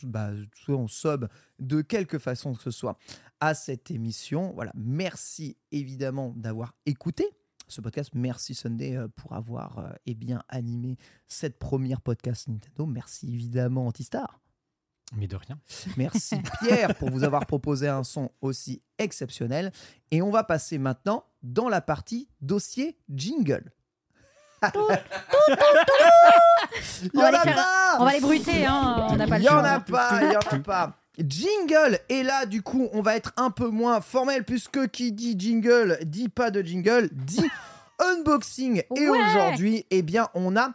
[0.02, 0.30] bah,
[0.88, 1.28] sub
[1.58, 2.98] de quelque façon que ce soit
[3.40, 4.52] à cette émission.
[4.54, 7.26] Voilà, merci évidemment d'avoir écouté
[7.68, 8.10] ce podcast.
[8.14, 10.96] Merci Sunday euh, pour avoir euh, eh bien animé
[11.28, 12.86] cette première podcast Nintendo.
[12.86, 14.45] Merci évidemment Antistar.
[15.14, 15.58] Mais de rien.
[15.96, 19.72] Merci Pierre pour vous avoir proposé un son aussi exceptionnel.
[20.10, 23.70] Et on va passer maintenant dans la partie dossier jingle.
[27.02, 29.06] Il y On va en les a faire- pas On va les bruiter, hein.
[29.10, 29.68] On n'a pas Il le y en choix.
[29.68, 30.96] a pas, il y en a pas.
[31.18, 35.34] Jingle Et là, du coup, on va être un peu moins formel, puisque qui dit
[35.38, 37.44] jingle dit pas de jingle, dit
[37.98, 38.82] unboxing.
[38.96, 39.18] Et Ouais.
[39.18, 40.72] aujourd'hui, eh bien, on a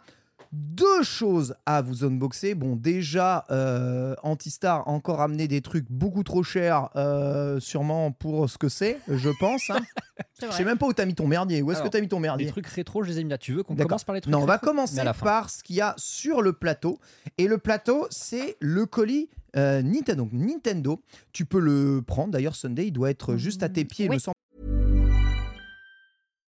[0.52, 2.54] deux choses à vous unboxer.
[2.54, 8.50] Bon, déjà, euh, Antistar a encore amené des trucs beaucoup trop chers, euh, sûrement pour
[8.50, 9.70] ce que c'est, je pense.
[9.70, 9.80] hein.
[10.38, 11.62] C'est Je sais même pas où t'as mis ton merdier.
[11.62, 13.38] Où est-ce que t'as mis ton merdier Les trucs rétro, je les ai mis là.
[13.38, 15.62] Tu veux qu'on commence par les trucs Non, on va commencer à la par ce
[15.62, 16.98] qu'il y a sur le plateau.
[17.38, 20.24] Et le plateau, c'est le colis euh, Nintendo.
[20.24, 21.02] Donc, Nintendo,
[21.32, 22.30] tu peux le prendre.
[22.32, 24.16] D'ailleurs, Sunday, il doit être juste à tes pieds, il Oui.
[24.16, 24.34] me semble.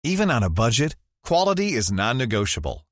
[0.05, 2.83] Even on a budget, quality is non-negotiable.